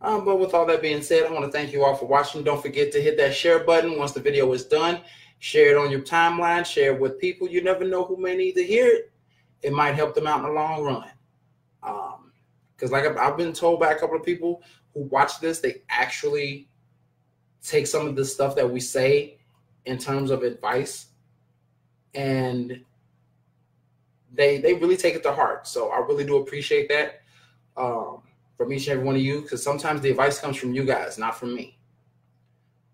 Um, 0.01 0.25
but 0.25 0.39
with 0.39 0.53
all 0.53 0.65
that 0.65 0.81
being 0.81 1.01
said, 1.01 1.25
I 1.25 1.31
want 1.31 1.45
to 1.45 1.51
thank 1.51 1.71
you 1.71 1.83
all 1.83 1.95
for 1.95 2.07
watching. 2.07 2.43
Don't 2.43 2.61
forget 2.61 2.91
to 2.93 3.01
hit 3.01 3.17
that 3.17 3.35
share 3.35 3.59
button 3.59 3.97
once 3.97 4.13
the 4.13 4.19
video 4.19 4.51
is 4.53 4.65
done. 4.65 5.01
Share 5.39 5.71
it 5.71 5.77
on 5.77 5.91
your 5.91 6.01
timeline, 6.01 6.65
share 6.65 6.93
it 6.93 6.99
with 6.99 7.19
people. 7.19 7.47
You 7.47 7.63
never 7.63 7.83
know 7.85 8.03
who 8.03 8.17
may 8.17 8.35
need 8.35 8.53
to 8.53 8.63
hear 8.63 8.87
it. 8.87 9.11
It 9.61 9.73
might 9.73 9.95
help 9.95 10.15
them 10.15 10.27
out 10.27 10.39
in 10.39 10.45
the 10.45 10.51
long 10.51 10.83
run. 10.83 11.09
Um, 11.83 12.31
because 12.75 12.91
like 12.91 13.05
I've, 13.05 13.17
I've 13.17 13.37
been 13.37 13.53
told 13.53 13.79
by 13.79 13.91
a 13.91 13.99
couple 13.99 14.15
of 14.15 14.23
people 14.23 14.63
who 14.93 15.03
watch 15.03 15.39
this, 15.39 15.59
they 15.59 15.83
actually 15.89 16.67
take 17.63 17.85
some 17.85 18.07
of 18.07 18.15
the 18.15 18.25
stuff 18.25 18.55
that 18.55 18.69
we 18.69 18.79
say 18.79 19.37
in 19.85 19.97
terms 19.97 20.31
of 20.31 20.43
advice 20.43 21.07
and 22.13 22.83
they 24.33 24.57
they 24.57 24.73
really 24.73 24.97
take 24.97 25.15
it 25.15 25.23
to 25.23 25.31
heart. 25.31 25.67
So 25.67 25.89
I 25.89 25.99
really 25.99 26.25
do 26.25 26.37
appreciate 26.37 26.89
that 26.89 27.20
um, 27.77 28.21
from 28.57 28.73
each 28.73 28.87
and 28.87 28.93
every 28.93 29.05
one 29.05 29.15
of 29.15 29.21
you 29.21 29.41
because 29.41 29.63
sometimes 29.63 30.01
the 30.01 30.11
advice 30.11 30.39
comes 30.39 30.57
from 30.57 30.73
you 30.73 30.85
guys, 30.85 31.17
not 31.17 31.37
from 31.37 31.55
me. 31.55 31.77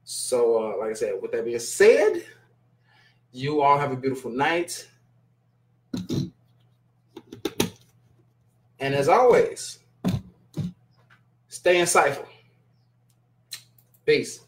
So, 0.04 0.74
uh, 0.74 0.78
like 0.78 0.92
I 0.92 0.94
said, 0.94 1.22
with 1.22 1.32
that 1.34 1.44
being 1.44 1.60
said, 1.60 2.24
you 3.34 3.62
all 3.62 3.78
have 3.78 3.92
a 3.92 3.96
beautiful 3.96 4.32
night. 4.32 4.88
And 8.80 8.94
as 8.96 9.10
always, 9.10 9.80
stay 11.50 11.76
insightful. 11.76 12.28
Peace. 14.06 14.47